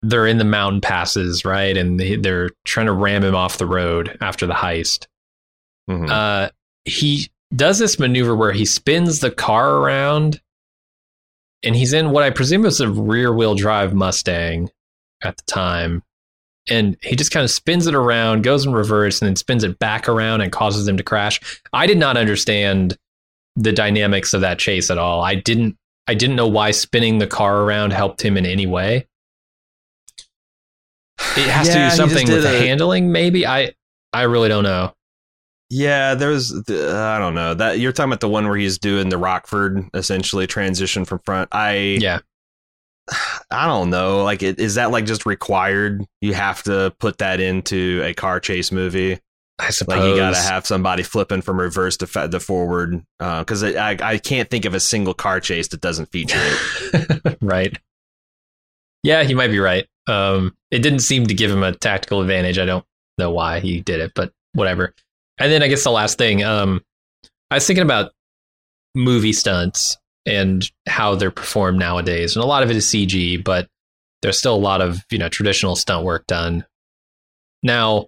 they're 0.01 0.27
in 0.27 0.37
the 0.37 0.43
mountain 0.43 0.81
passes, 0.81 1.45
right, 1.45 1.77
and 1.77 1.99
they, 1.99 2.15
they're 2.15 2.49
trying 2.65 2.87
to 2.87 2.91
ram 2.91 3.23
him 3.23 3.35
off 3.35 3.57
the 3.57 3.65
road 3.65 4.17
after 4.21 4.45
the 4.45 4.53
heist. 4.53 5.07
Mhm. 5.89 6.09
uh, 6.09 6.49
he 6.85 7.29
does 7.53 7.77
this 7.77 7.99
maneuver 7.99 8.35
where 8.35 8.53
he 8.53 8.65
spins 8.65 9.19
the 9.19 9.29
car 9.31 9.75
around 9.77 10.39
and 11.61 11.75
he's 11.75 11.93
in 11.93 12.11
what 12.11 12.23
I 12.23 12.29
presume 12.29 12.65
is 12.65 12.79
a 12.81 12.89
rear 12.89 13.33
wheel 13.33 13.55
drive 13.55 13.93
Mustang 13.93 14.69
at 15.21 15.37
the 15.37 15.43
time. 15.43 16.03
And 16.69 16.95
he 17.01 17.15
just 17.15 17.31
kind 17.31 17.43
of 17.43 17.51
spins 17.51 17.87
it 17.87 17.95
around, 17.95 18.43
goes 18.43 18.65
in 18.65 18.73
reverse, 18.73 19.21
and 19.21 19.27
then 19.27 19.35
spins 19.35 19.63
it 19.65 19.77
back 19.79 20.07
around 20.07 20.39
and 20.41 20.51
causes 20.51 20.85
them 20.85 20.95
to 20.97 21.03
crash. 21.03 21.39
I 21.73 21.85
did 21.85 21.97
not 21.97 22.15
understand 22.17 22.97
the 23.55 23.71
dynamics 23.71 24.33
of 24.33 24.41
that 24.41 24.59
chase 24.59 24.89
at 24.89 24.97
all. 24.97 25.21
I 25.21 25.35
didn't 25.35 25.77
I 26.07 26.13
didn't 26.15 26.35
know 26.35 26.47
why 26.47 26.71
spinning 26.71 27.19
the 27.19 27.27
car 27.27 27.61
around 27.61 27.93
helped 27.93 28.21
him 28.21 28.35
in 28.37 28.45
any 28.45 28.65
way. 28.67 29.07
It 31.37 31.47
has 31.49 31.67
Yeah, 31.67 31.85
to 31.85 31.89
do 31.91 31.95
something 31.95 32.27
with 32.29 32.43
the 32.43 32.55
a- 32.55 32.59
handling, 32.59 33.11
maybe. 33.11 33.45
I 33.45 33.73
I 34.11 34.23
really 34.23 34.49
don't 34.49 34.63
know. 34.63 34.93
Yeah, 35.69 36.13
there's 36.15 36.49
the- 36.49 36.93
I 36.95 37.17
don't 37.17 37.33
know 37.35 37.53
that 37.55 37.79
you're 37.79 37.91
talking 37.91 38.11
about 38.11 38.19
the 38.19 38.29
one 38.29 38.47
where 38.47 38.57
he's 38.57 38.77
doing 38.77 39.09
the 39.09 39.17
Rockford 39.17 39.87
essentially 39.93 40.45
transition 40.45 41.05
from 41.05 41.19
front. 41.25 41.49
I 41.51 41.97
Yeah. 41.99 42.19
I 43.51 43.67
don't 43.67 43.89
know. 43.89 44.23
Like, 44.23 44.43
it, 44.43 44.59
is 44.59 44.75
that 44.75 44.91
like 44.91 45.05
just 45.05 45.25
required? 45.25 46.03
You 46.21 46.33
have 46.33 46.63
to 46.63 46.93
put 46.99 47.19
that 47.19 47.39
into 47.39 48.01
a 48.03 48.13
car 48.13 48.39
chase 48.39 48.71
movie. 48.71 49.19
I 49.59 49.69
suppose 49.69 49.99
Like, 49.99 50.09
you 50.09 50.15
got 50.15 50.31
to 50.31 50.41
have 50.41 50.65
somebody 50.65 51.03
flipping 51.03 51.41
from 51.41 51.59
reverse 51.59 51.97
to 51.97 52.07
fa- 52.07 52.27
to 52.27 52.39
forward. 52.39 53.03
Because 53.19 53.63
I 53.63 53.97
I 54.01 54.17
can't 54.17 54.49
think 54.49 54.65
of 54.65 54.73
a 54.73 54.79
single 54.79 55.13
car 55.13 55.39
chase 55.39 55.67
that 55.69 55.81
doesn't 55.81 56.11
feature 56.11 56.39
it. 56.39 57.37
right. 57.41 57.77
Yeah, 59.03 59.23
he 59.23 59.33
might 59.33 59.49
be 59.49 59.59
right. 59.59 59.85
Um, 60.07 60.55
it 60.71 60.79
didn't 60.79 60.99
seem 60.99 61.27
to 61.27 61.33
give 61.33 61.51
him 61.51 61.63
a 61.63 61.73
tactical 61.73 62.21
advantage. 62.21 62.57
I 62.57 62.65
don't 62.65 62.85
know 63.17 63.31
why 63.31 63.59
he 63.59 63.81
did 63.81 63.99
it, 63.99 64.13
but 64.15 64.31
whatever. 64.53 64.93
And 65.37 65.51
then 65.51 65.61
I 65.61 65.67
guess 65.67 65.83
the 65.83 65.91
last 65.91 66.17
thing, 66.17 66.43
um, 66.43 66.81
I 67.51 67.55
was 67.55 67.67
thinking 67.67 67.83
about 67.83 68.11
movie 68.95 69.33
stunts 69.33 69.97
and 70.25 70.69
how 70.87 71.15
they're 71.15 71.31
performed 71.31 71.79
nowadays, 71.79 72.35
and 72.35 72.43
a 72.43 72.47
lot 72.47 72.63
of 72.63 72.71
it 72.71 72.77
is 72.77 72.85
CG, 72.85 73.43
but 73.43 73.67
there's 74.21 74.39
still 74.39 74.55
a 74.55 74.57
lot 74.57 74.81
of 74.81 75.03
you 75.11 75.17
know 75.17 75.29
traditional 75.29 75.75
stunt 75.75 76.05
work 76.05 76.25
done. 76.27 76.65
Now, 77.61 78.07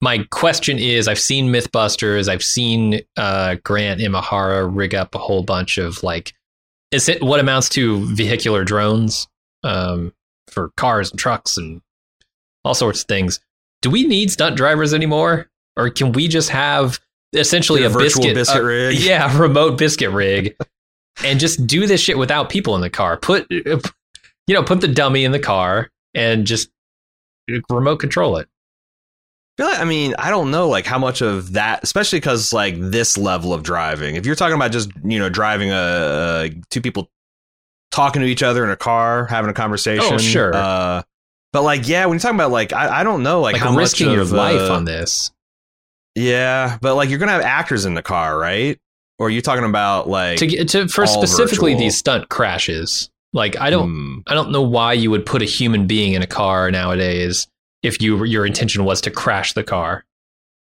my 0.00 0.24
question 0.30 0.78
is: 0.78 1.08
I've 1.08 1.18
seen 1.18 1.48
MythBusters, 1.48 2.28
I've 2.28 2.42
seen 2.44 3.00
uh, 3.16 3.56
Grant 3.64 4.00
Imahara 4.00 4.68
rig 4.70 4.94
up 4.94 5.14
a 5.14 5.18
whole 5.18 5.42
bunch 5.42 5.78
of 5.78 6.02
like 6.02 6.32
is 6.94 7.08
it 7.08 7.22
what 7.22 7.40
amounts 7.40 7.68
to 7.70 8.04
vehicular 8.14 8.64
drones 8.64 9.26
um, 9.64 10.12
for 10.48 10.70
cars 10.76 11.10
and 11.10 11.18
trucks 11.18 11.56
and 11.56 11.82
all 12.64 12.74
sorts 12.74 13.02
of 13.02 13.08
things. 13.08 13.40
Do 13.82 13.90
we 13.90 14.04
need 14.04 14.30
stunt 14.30 14.56
drivers 14.56 14.94
anymore, 14.94 15.50
or 15.76 15.90
can 15.90 16.12
we 16.12 16.28
just 16.28 16.50
have 16.50 17.00
essentially 17.32 17.82
A 17.82 17.90
biscuit, 17.90 18.34
biscuit 18.34 18.62
uh, 18.62 18.64
rig? 18.64 18.98
Yeah, 18.98 19.36
remote 19.38 19.76
biscuit 19.76 20.10
rig, 20.10 20.56
and 21.24 21.40
just 21.40 21.66
do 21.66 21.86
this 21.86 22.00
shit 22.00 22.16
without 22.16 22.48
people 22.48 22.74
in 22.76 22.80
the 22.80 22.90
car. 22.90 23.16
Put 23.16 23.50
you 23.50 23.80
know, 24.48 24.62
put 24.62 24.80
the 24.80 24.88
dummy 24.88 25.24
in 25.24 25.32
the 25.32 25.40
car 25.40 25.90
and 26.14 26.46
just 26.46 26.70
remote 27.68 27.96
control 27.96 28.36
it. 28.36 28.48
I 29.56 29.62
feel 29.62 29.70
like, 29.70 29.80
I 29.80 29.84
mean, 29.84 30.14
I 30.18 30.30
don't 30.30 30.50
know, 30.50 30.68
like 30.68 30.84
how 30.84 30.98
much 30.98 31.22
of 31.22 31.52
that, 31.52 31.84
especially 31.84 32.18
because 32.18 32.52
like 32.52 32.74
this 32.78 33.16
level 33.16 33.52
of 33.52 33.62
driving. 33.62 34.16
If 34.16 34.26
you're 34.26 34.34
talking 34.34 34.56
about 34.56 34.72
just 34.72 34.90
you 35.04 35.18
know 35.18 35.28
driving 35.28 35.70
a, 35.70 35.74
a 35.74 36.50
two 36.70 36.80
people 36.80 37.08
talking 37.92 38.22
to 38.22 38.28
each 38.28 38.42
other 38.42 38.64
in 38.64 38.70
a 38.70 38.76
car, 38.76 39.26
having 39.26 39.50
a 39.50 39.54
conversation. 39.54 40.14
Oh, 40.14 40.18
sure. 40.18 40.54
Uh, 40.54 41.02
but 41.52 41.62
like, 41.62 41.86
yeah, 41.86 42.04
when 42.06 42.14
you're 42.14 42.20
talking 42.20 42.34
about 42.34 42.50
like, 42.50 42.72
I, 42.72 43.00
I 43.00 43.04
don't 43.04 43.22
know, 43.22 43.40
like, 43.40 43.52
Like, 43.52 43.62
how 43.62 43.76
risking 43.76 44.08
much 44.08 44.16
your 44.16 44.24
life 44.24 44.70
uh, 44.70 44.74
on 44.74 44.84
this. 44.84 45.30
Yeah, 46.16 46.78
but 46.80 46.96
like 46.96 47.08
you're 47.08 47.18
gonna 47.20 47.32
have 47.32 47.42
actors 47.42 47.84
in 47.84 47.94
the 47.94 48.02
car, 48.02 48.36
right? 48.36 48.78
Or 49.20 49.28
are 49.28 49.30
you 49.30 49.40
talking 49.40 49.64
about 49.64 50.08
like 50.08 50.38
To, 50.40 50.64
to 50.64 50.88
for 50.88 51.06
specifically 51.06 51.72
virtual. 51.72 51.86
these 51.86 51.96
stunt 51.96 52.28
crashes. 52.28 53.08
Like 53.32 53.56
I 53.60 53.70
don't 53.70 53.88
hmm, 53.88 54.18
I 54.26 54.34
don't 54.34 54.50
know 54.50 54.62
why 54.62 54.92
you 54.94 55.10
would 55.10 55.26
put 55.26 55.42
a 55.42 55.44
human 55.44 55.86
being 55.86 56.12
in 56.14 56.22
a 56.22 56.26
car 56.26 56.70
nowadays 56.72 57.46
if 57.84 58.00
you 58.02 58.24
your 58.24 58.44
intention 58.46 58.84
was 58.84 59.00
to 59.02 59.10
crash 59.10 59.52
the 59.52 59.62
car. 59.62 60.04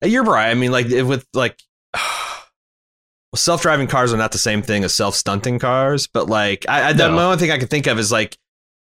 You're 0.03 0.24
right. 0.24 0.49
I 0.49 0.55
mean, 0.55 0.72
like 0.72 0.88
if 0.88 1.05
with 1.05 1.28
like 1.34 1.59
self-driving 3.36 3.88
cars 3.88 4.14
are 4.14 4.18
not 4.18 4.32
the 4.32 4.38
same 4.38 4.62
thing 4.62 4.84
as 4.84 4.93
self-stunting 4.93 5.59
cars, 5.59 6.07
but 6.07 6.28
like 6.28 6.66
I, 6.68 6.89
I 6.89 6.93
the 6.93 7.09
No. 7.09 7.20
only 7.20 7.38
thing 7.38 7.51
I 7.51 7.57
can 7.57 7.68
think 7.68 7.88
of 7.88 7.97
is 7.99 8.12
like 8.12 8.38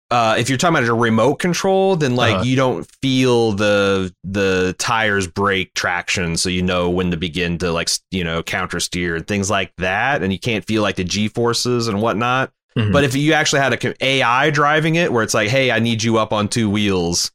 uh, 0.08 0.36
if 0.38 0.48
you're 0.48 0.56
talking 0.56 0.76
about 0.76 0.88
a 0.88 0.94
remote 0.94 1.34
control, 1.40 1.96
then 1.96 2.14
like 2.14 2.34
Uh-huh. 2.36 2.44
you 2.44 2.54
don't 2.54 2.88
feel 3.02 3.52
the 3.52 4.14
the 4.22 4.74
tires 4.78 5.26
brake 5.26 5.74
traction, 5.74 6.36
so 6.36 6.48
you 6.48 6.62
know 6.62 6.88
when 6.90 7.10
to 7.10 7.16
begin 7.16 7.58
to 7.58 7.72
like 7.72 7.88
you 8.12 8.22
know 8.22 8.40
counter 8.42 8.78
steer 8.78 9.16
and 9.16 9.26
things 9.26 9.50
like 9.50 9.72
that, 9.78 10.22
and 10.22 10.32
you 10.32 10.38
can't 10.38 10.64
feel 10.64 10.82
like 10.82 10.94
the 10.94 11.02
G 11.02 11.26
forces 11.26 11.88
and 11.88 12.00
whatnot. 12.00 12.52
Mhm. 12.78 12.92
But 12.92 13.02
if 13.02 13.16
you 13.16 13.32
actually 13.32 13.62
had 13.62 13.72
a 13.84 14.04
AI 14.04 14.50
driving 14.50 14.94
it, 14.94 15.12
where 15.12 15.24
it's 15.24 15.34
like, 15.34 15.48
hey, 15.48 15.72
I 15.72 15.80
need 15.80 16.04
you 16.04 16.18
up 16.18 16.32
on 16.32 16.46
two 16.46 16.70
wheels, 16.70 17.32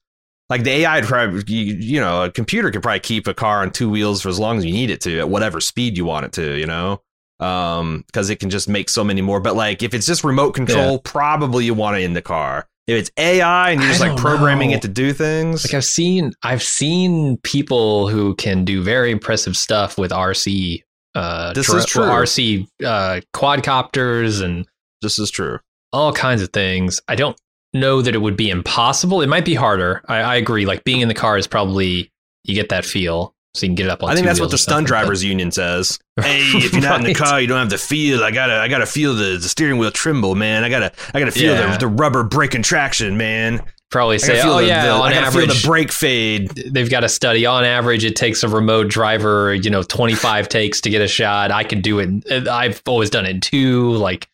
like 0.52 0.64
the 0.64 0.72
AI, 0.72 1.00
would 1.00 1.08
probably, 1.08 1.44
you, 1.48 1.76
you 1.76 2.00
know, 2.02 2.26
a 2.26 2.30
computer 2.30 2.72
could 2.72 2.84
probably 2.84 3.00
keep 3.00 3.26
a 3.26 3.34
car 3.34 3.62
on 3.62 3.72
two 3.72 3.90
wheels 3.90 4.22
for 4.22 4.28
as 4.28 4.38
long 4.38 4.58
as 4.58 4.66
you 4.66 4.74
need 4.74 4.90
it 4.90 5.00
to, 5.00 5.20
at 5.20 5.30
whatever 5.30 5.62
speed 5.62 5.98
you 5.98 6.04
want 6.04 6.26
it 6.26 6.34
to, 6.34 6.60
you 6.60 6.66
know, 6.66 7.02
um, 7.40 8.04
because 8.08 8.30
it 8.30 8.42
can 8.42 8.50
just 8.50 8.68
make 8.68 8.90
so 8.90 9.02
many 9.02 9.22
more. 9.22 9.40
But 9.40 9.56
like, 9.56 9.82
if 9.82 9.94
it's 9.94 10.06
just 10.06 10.26
remote 10.26 10.52
control, 10.52 11.00
probably 11.00 11.64
you 11.64 11.74
want 11.74 11.96
it 11.96 12.02
in 12.02 12.12
the 12.14 12.22
car. 12.22 12.68
If 12.86 13.00
it's 13.00 13.12
AI 13.16 13.72
and 13.72 13.80
you're 13.80 13.90
just 13.90 14.02
like 14.02 14.18
programming 14.18 14.72
know. 14.72 14.76
it 14.76 14.82
to 14.82 14.90
do 14.90 15.14
things, 15.14 15.64
like 15.64 15.74
I've 15.74 15.86
seen 15.86 16.34
I've 16.44 16.64
seen 16.64 17.38
people 17.38 18.10
who 18.10 18.36
can 18.36 18.66
do 18.66 18.84
very 18.84 19.12
impressive 19.12 19.56
stuff 19.56 19.98
with 19.98 20.12
RC 20.12 20.84
uh 21.16 21.54
This 21.54 21.70
is 21.70 21.86
true. 21.86 22.04
RC 22.04 22.68
uh 22.84 23.22
quadcopters 23.34 24.44
and 24.44 24.68
this 25.02 25.18
is 25.18 25.32
true. 25.32 25.60
all 25.94 26.12
kinds 26.12 26.42
of 26.42 26.50
things. 26.50 27.00
I 27.08 27.16
don't 27.16 27.38
know 27.74 28.02
that 28.02 28.14
it 28.16 28.20
would 28.20 28.38
be 28.38 28.50
impossible. 28.50 29.22
It 29.22 29.28
might 29.30 29.46
be 29.46 29.54
harder. 29.56 30.02
I, 30.08 30.18
I 30.18 30.36
agree. 30.36 30.66
Like 30.66 30.84
being 30.84 31.02
in 31.02 31.08
the 31.08 31.14
car 31.14 31.38
is 31.38 31.48
probably 31.48 32.12
you 32.44 32.56
get 32.56 32.70
that 32.70 32.86
feel. 32.86 33.34
so 33.54 33.66
you 33.66 33.70
can 33.70 33.76
get 33.76 33.86
it 33.86 33.90
up 33.90 34.04
on. 34.04 34.10
I 34.10 34.16
think 34.16 34.26
that's 34.28 34.40
what 34.40 34.52
the 34.52 34.58
stunt 34.58 34.88
drivers 34.88 35.24
union 35.24 35.52
says. 35.52 36.00
Hey, 36.22 36.42
if 36.42 36.74
you're 36.74 36.82
not 36.84 37.00
in 37.00 37.06
the 37.08 37.14
car, 37.16 37.42
you 37.42 37.48
don't 37.48 37.58
have 37.58 37.70
the 37.72 37.78
feel. 37.80 38.24
I 38.24 38.30
gotta, 38.32 38.54
I 38.56 38.68
gotta 38.68 38.86
feel 38.86 39.16
the, 39.16 39.38
the 39.42 39.50
steering 39.50 39.80
wheel 39.80 39.90
tremble, 39.92 40.36
man. 40.36 40.64
I 40.64 40.70
gotta, 40.70 40.92
I 41.14 41.20
gotta 41.20 41.32
feel 41.32 41.54
Yeah. 41.56 41.72
the, 41.72 41.78
the 41.80 41.88
rubber 41.88 42.24
braking 42.24 42.62
traction, 42.64 43.18
man. 43.18 43.62
Probably 43.90 44.20
say, 44.20 44.40
oh 44.44 44.58
the, 44.58 44.68
yeah, 44.68 44.86
the- 44.86 44.92
on 44.92 45.02
I 45.02 45.14
gotta 45.14 45.32
feel 45.32 45.42
average, 45.44 45.62
the 45.64 45.68
brake 45.68 45.92
fade. 45.92 46.50
they've 46.50 46.90
got 46.90 47.04
a 47.04 47.10
study. 47.10 47.46
On 47.46 47.64
average, 47.64 48.06
it 48.06 48.16
takes 48.16 48.44
a 48.44 48.48
remote 48.50 48.88
driver, 48.90 49.54
you 49.56 49.70
know, 49.70 49.82
25 49.84 50.48
takes 50.48 50.80
to 50.82 50.90
get 50.90 51.02
a 51.02 51.08
shot. 51.08 51.50
I 51.52 51.64
can 51.64 51.82
do 51.82 52.00
it. 52.00 52.48
I've 52.48 52.82
always 52.86 53.10
done 53.10 53.26
it 53.26 53.30
in 53.32 53.42
two. 53.42 53.92
Like, 53.94 54.30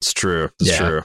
It's 0.00 0.12
true. 0.14 0.50
It's 0.60 0.70
Yeah. 0.70 0.78
true. 0.88 1.02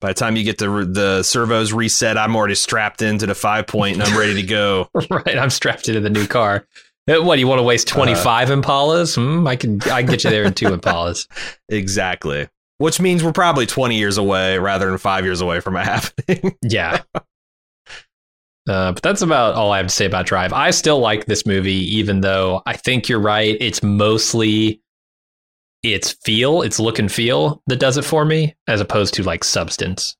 By 0.00 0.08
the 0.08 0.14
time 0.14 0.36
you 0.36 0.44
get 0.44 0.58
the 0.58 0.68
the 0.90 1.22
servos 1.22 1.72
reset, 1.72 2.16
I'm 2.16 2.36
already 2.36 2.54
strapped 2.54 3.02
into 3.02 3.26
the 3.26 3.34
five 3.34 3.66
point 3.66 3.94
and 3.94 4.02
I'm 4.04 4.16
ready 4.18 4.34
to 4.34 4.42
go. 4.44 4.88
right, 5.10 5.36
I'm 5.38 5.50
strapped 5.50 5.88
into 5.88 6.00
the 6.00 6.10
new 6.10 6.26
car. 6.26 6.66
Uh, 7.10 7.22
What 7.22 7.38
you 7.38 7.46
want 7.48 7.58
to 7.58 7.62
waste 7.64 7.88
Uh-huh. 7.90 8.04
25 8.04 8.48
Impalas? 8.48 9.14
Hmm, 9.16 9.46
I 9.46 9.56
can, 9.56 9.80
I 9.82 10.02
can 10.02 10.06
get 10.10 10.24
you 10.24 10.30
there 10.30 10.44
in 10.44 10.52
two 10.54 10.66
Impalas. 10.66 11.26
exactly. 11.68 12.48
Which 12.76 13.00
means 13.00 13.24
we're 13.24 13.32
probably 13.32 13.66
20 13.66 13.96
years 13.96 14.18
away 14.18 14.58
rather 14.58 14.86
than 14.88 14.98
five 14.98 15.24
years 15.24 15.40
away 15.40 15.58
from 15.60 15.76
it 15.76 15.84
happening. 15.84 16.56
Yeah. 16.62 17.02
Uh, 18.68 18.92
but 18.92 19.02
that's 19.02 19.22
about 19.22 19.54
all 19.54 19.72
I 19.72 19.78
have 19.78 19.86
to 19.86 19.92
say 19.92 20.04
about 20.04 20.26
Drive. 20.26 20.52
I 20.52 20.70
still 20.70 20.98
like 21.00 21.24
this 21.26 21.46
movie, 21.46 21.96
even 21.96 22.20
though 22.20 22.62
I 22.66 22.76
think 22.76 23.08
you're 23.08 23.18
right. 23.20 23.56
It's 23.60 23.82
mostly 23.82 24.82
its 25.94 26.12
feel, 26.24 26.62
its 26.62 26.78
look 26.78 26.98
and 26.98 27.10
feel 27.10 27.62
that 27.66 27.80
does 27.80 27.96
it 27.96 28.04
for 28.04 28.24
me, 28.24 28.56
as 28.66 28.80
opposed 28.80 29.14
to 29.14 29.22
like 29.22 29.44
substance. 29.44 30.16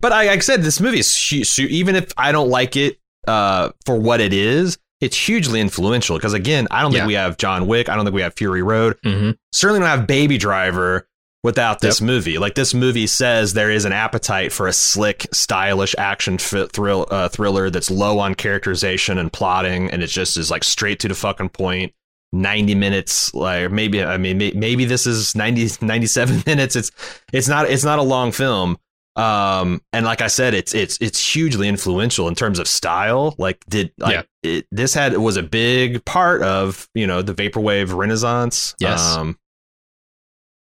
But 0.00 0.12
I, 0.12 0.26
like 0.26 0.38
I 0.38 0.40
said, 0.40 0.62
this 0.62 0.80
movie 0.80 1.00
is 1.00 1.28
hu- 1.28 1.44
su- 1.44 1.66
even 1.68 1.96
if 1.96 2.12
I 2.16 2.32
don't 2.32 2.48
like 2.48 2.76
it 2.76 2.98
uh, 3.26 3.70
for 3.84 3.98
what 3.98 4.20
it 4.20 4.32
is, 4.32 4.78
it's 5.00 5.16
hugely 5.16 5.60
influential. 5.60 6.16
Because 6.16 6.34
again, 6.34 6.68
I 6.70 6.82
don't 6.82 6.92
think 6.92 7.06
we 7.08 7.14
have 7.14 7.36
John 7.36 7.66
Wick. 7.66 7.88
I 7.88 7.96
don't 7.96 8.04
think 8.04 8.14
we 8.14 8.22
have 8.22 8.34
Fury 8.34 8.62
Road. 8.62 8.96
Mm-hmm. 9.04 9.32
Certainly 9.52 9.80
don't 9.80 9.88
have 9.88 10.06
Baby 10.06 10.38
Driver 10.38 11.08
without 11.44 11.80
this 11.80 12.00
movie. 12.00 12.38
Like 12.38 12.54
this 12.54 12.74
movie 12.74 13.06
says, 13.06 13.54
there 13.54 13.70
is 13.70 13.84
an 13.84 13.92
appetite 13.92 14.52
for 14.52 14.66
a 14.66 14.72
slick, 14.72 15.26
stylish 15.32 15.94
action 15.98 16.34
f- 16.34 16.70
thrill 16.72 17.06
uh, 17.10 17.28
thriller 17.28 17.70
that's 17.70 17.90
low 17.90 18.18
on 18.18 18.34
characterization 18.34 19.18
and 19.18 19.32
plotting, 19.32 19.90
and 19.90 20.02
it 20.02 20.08
just 20.08 20.36
is 20.36 20.50
like 20.50 20.64
straight 20.64 21.00
to 21.00 21.08
the 21.08 21.14
fucking 21.14 21.48
point. 21.50 21.92
90 22.32 22.74
minutes 22.74 23.32
like 23.34 23.70
maybe 23.70 24.02
i 24.04 24.18
mean 24.18 24.36
maybe 24.54 24.84
this 24.84 25.06
is 25.06 25.34
90 25.34 25.68
97 25.86 26.42
minutes 26.46 26.76
it's 26.76 26.90
it's 27.32 27.48
not 27.48 27.68
it's 27.70 27.84
not 27.84 27.98
a 27.98 28.02
long 28.02 28.32
film 28.32 28.76
um 29.16 29.80
and 29.94 30.04
like 30.04 30.20
i 30.20 30.26
said 30.26 30.52
it's 30.52 30.74
it's 30.74 30.98
it's 31.00 31.18
hugely 31.34 31.66
influential 31.68 32.28
in 32.28 32.34
terms 32.34 32.58
of 32.58 32.68
style 32.68 33.34
like 33.38 33.64
did 33.68 33.92
like 33.98 34.14
Yeah. 34.14 34.22
it, 34.58 34.66
this 34.70 34.92
had 34.92 35.16
was 35.16 35.36
a 35.38 35.42
big 35.42 36.04
part 36.04 36.42
of 36.42 36.88
you 36.94 37.06
know 37.06 37.22
the 37.22 37.34
vaporwave 37.34 37.96
renaissance 37.96 38.74
Yes. 38.78 39.00
um 39.00 39.38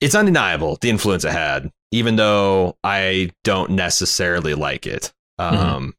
it's 0.01 0.15
undeniable 0.15 0.77
the 0.81 0.89
influence 0.89 1.23
it 1.25 1.31
had 1.31 1.71
even 1.91 2.17
though 2.17 2.77
i 2.83 3.31
don't 3.43 3.71
necessarily 3.71 4.53
like 4.53 4.85
it 4.85 5.13
um 5.39 5.55
Mhm. 5.55 5.93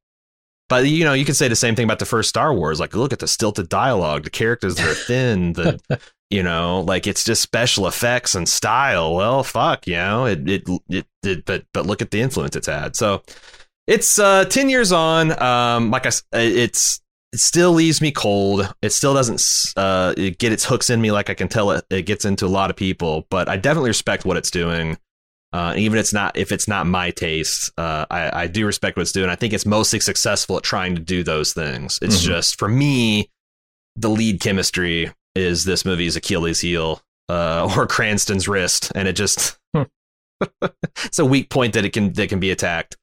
But 0.68 0.86
you 0.86 1.04
know 1.04 1.12
you 1.12 1.24
can 1.24 1.34
say 1.34 1.48
the 1.48 1.56
same 1.56 1.74
thing 1.74 1.84
about 1.84 1.98
the 1.98 2.04
first 2.06 2.28
star 2.28 2.52
wars 2.54 2.80
like 2.80 2.94
look 2.94 3.12
at 3.12 3.18
the 3.18 3.28
stilted 3.28 3.68
dialogue 3.68 4.24
the 4.24 4.30
characters 4.30 4.74
that 4.76 4.86
are 4.86 4.94
thin 4.94 5.52
the 5.54 5.80
you 6.30 6.42
know 6.42 6.80
like 6.80 7.06
it's 7.06 7.24
just 7.24 7.40
special 7.42 7.86
effects 7.86 8.34
and 8.34 8.48
style. 8.48 9.14
Well 9.14 9.44
fuck 9.44 9.86
you 9.86 9.94
know 9.94 10.26
it 10.26 10.48
it, 10.48 10.68
it, 10.88 11.06
it 11.22 11.44
but 11.44 11.64
but 11.72 11.86
look 11.86 12.02
at 12.02 12.10
the 12.10 12.20
influence 12.20 12.56
it's 12.56 12.66
had. 12.66 12.96
So 12.96 13.22
it's 13.86 14.18
uh 14.18 14.44
10 14.46 14.68
years 14.68 14.90
on 14.90 15.40
um 15.40 15.90
like 15.92 16.06
i 16.06 16.08
s- 16.08 16.24
it's 16.32 17.00
it 17.32 17.40
still 17.40 17.72
leaves 17.72 18.00
me 18.00 18.12
cold. 18.12 18.72
It 18.82 18.90
still 18.90 19.12
doesn't 19.14 19.72
uh 19.76 20.14
get 20.14 20.52
its 20.52 20.64
hooks 20.64 20.90
in 20.90 21.00
me 21.00 21.12
like 21.12 21.28
i 21.30 21.34
can 21.34 21.48
tell 21.48 21.70
it 21.72 21.84
it 21.90 22.02
gets 22.06 22.24
into 22.24 22.46
a 22.46 22.48
lot 22.48 22.70
of 22.70 22.76
people 22.76 23.26
but 23.30 23.48
i 23.48 23.56
definitely 23.56 23.90
respect 23.90 24.24
what 24.24 24.36
it's 24.36 24.50
doing 24.50 24.96
uh, 25.56 25.74
even 25.76 25.96
if 25.98 26.02
it's 26.02 26.12
not 26.12 26.36
if 26.36 26.52
it's 26.52 26.68
not 26.68 26.86
my 26.86 27.10
taste, 27.10 27.72
uh, 27.78 28.04
I, 28.10 28.42
I 28.42 28.46
do 28.46 28.66
respect 28.66 28.96
what 28.96 29.02
it's 29.02 29.12
doing. 29.12 29.30
I 29.30 29.36
think 29.36 29.52
it's 29.54 29.64
mostly 29.64 30.00
successful 30.00 30.56
at 30.58 30.62
trying 30.62 30.94
to 30.96 31.00
do 31.00 31.22
those 31.22 31.52
things. 31.54 31.98
It's 32.02 32.20
Mhm. 32.20 32.26
just 32.26 32.58
for 32.58 32.68
me, 32.68 33.30
the 33.96 34.10
lead 34.10 34.40
chemistry 34.40 35.10
is 35.34 35.64
this 35.64 35.84
movie's 35.84 36.16
Achilles 36.16 36.60
heel 36.60 37.00
uh, 37.30 37.72
or 37.76 37.86
Cranston's 37.86 38.46
wrist, 38.48 38.92
and 38.94 39.08
it 39.08 39.14
just 39.14 39.56
Hmm. 39.74 39.82
it's 41.04 41.18
a 41.18 41.24
weak 41.24 41.48
point 41.48 41.72
that 41.74 41.84
it 41.86 41.92
can 41.94 42.12
that 42.12 42.28
can 42.28 42.40
be 42.40 42.50
attacked. 42.50 42.96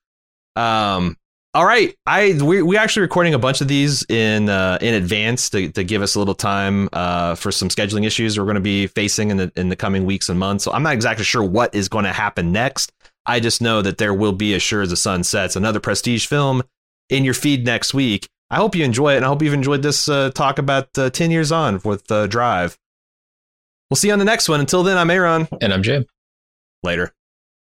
Um, 0.56 1.18
all 1.56 1.66
right, 1.66 1.95
I 2.08 2.39
we 2.43 2.64
we 2.64 2.78
actually 2.78 3.04
recording 3.04 3.36
a 3.36 3.39
bunch 3.39 3.62
of 3.62 3.68
these 3.68 4.04
in 4.10 4.49
uh, 4.49 4.80
in 4.82 4.95
advance 4.95 5.51
to, 5.51 5.70
to 5.74 5.84
give 5.84 6.01
us 6.01 6.16
a 6.16 6.20
little 6.20 6.34
time 6.34 6.89
uh, 6.93 7.36
for 7.36 7.51
some 7.51 7.70
scheduling 7.70 8.06
issues 8.06 8.39
we're 8.39 8.45
going 8.45 8.56
to 8.56 8.62
be 8.62 8.88
facing 8.88 9.30
in 9.30 9.38
the 9.38 9.51
in 9.56 9.70
the 9.70 9.76
coming 9.76 10.06
weeks 10.06 10.30
and 10.30 10.39
months. 10.39 10.64
So 10.64 10.72
I'm 10.72 10.82
not 10.82 10.93
exactly 10.93 11.24
sure 11.24 11.43
what 11.43 11.76
is 11.76 11.89
going 11.89 12.06
to 12.06 12.14
happen 12.14 12.51
next. 12.51 12.91
I 13.26 13.39
just 13.39 13.62
know 13.62 13.82
that 13.84 13.99
there 13.99 14.14
will 14.14 14.34
be, 14.34 14.54
as 14.54 14.64
sure 14.64 14.82
as 14.82 14.89
the 14.89 14.97
sun 14.97 15.24
sets, 15.24 15.56
another 15.56 15.80
prestige 15.80 16.26
film 16.26 16.64
in 17.10 17.24
your 17.24 17.36
feed 17.36 17.66
next 17.66 17.93
week. 17.93 18.28
I 18.49 18.58
hope 18.58 18.76
you 18.76 18.84
enjoy 18.84 19.14
it, 19.14 19.18
and 19.18 19.26
I 19.26 19.28
hope 19.28 19.41
you've 19.41 19.54
enjoyed 19.54 19.82
this 19.82 20.10
uh, 20.10 20.32
talk 20.32 20.60
about 20.60 20.95
uh, 20.97 21.10
10 21.10 21.32
years 21.32 21.51
on 21.51 21.80
with 21.86 22.12
uh, 22.12 22.28
Drive. 22.28 22.78
We'll 23.89 23.95
see 23.95 24.08
you 24.08 24.14
on 24.14 24.20
the 24.20 24.26
next 24.26 24.49
one. 24.49 24.60
Until 24.60 24.84
then, 24.84 24.97
I'm 24.97 25.10
Aaron. 25.10 25.47
And 25.62 25.74
I'm 25.74 25.84
Jim. 25.84 26.06
Later. 26.84 27.14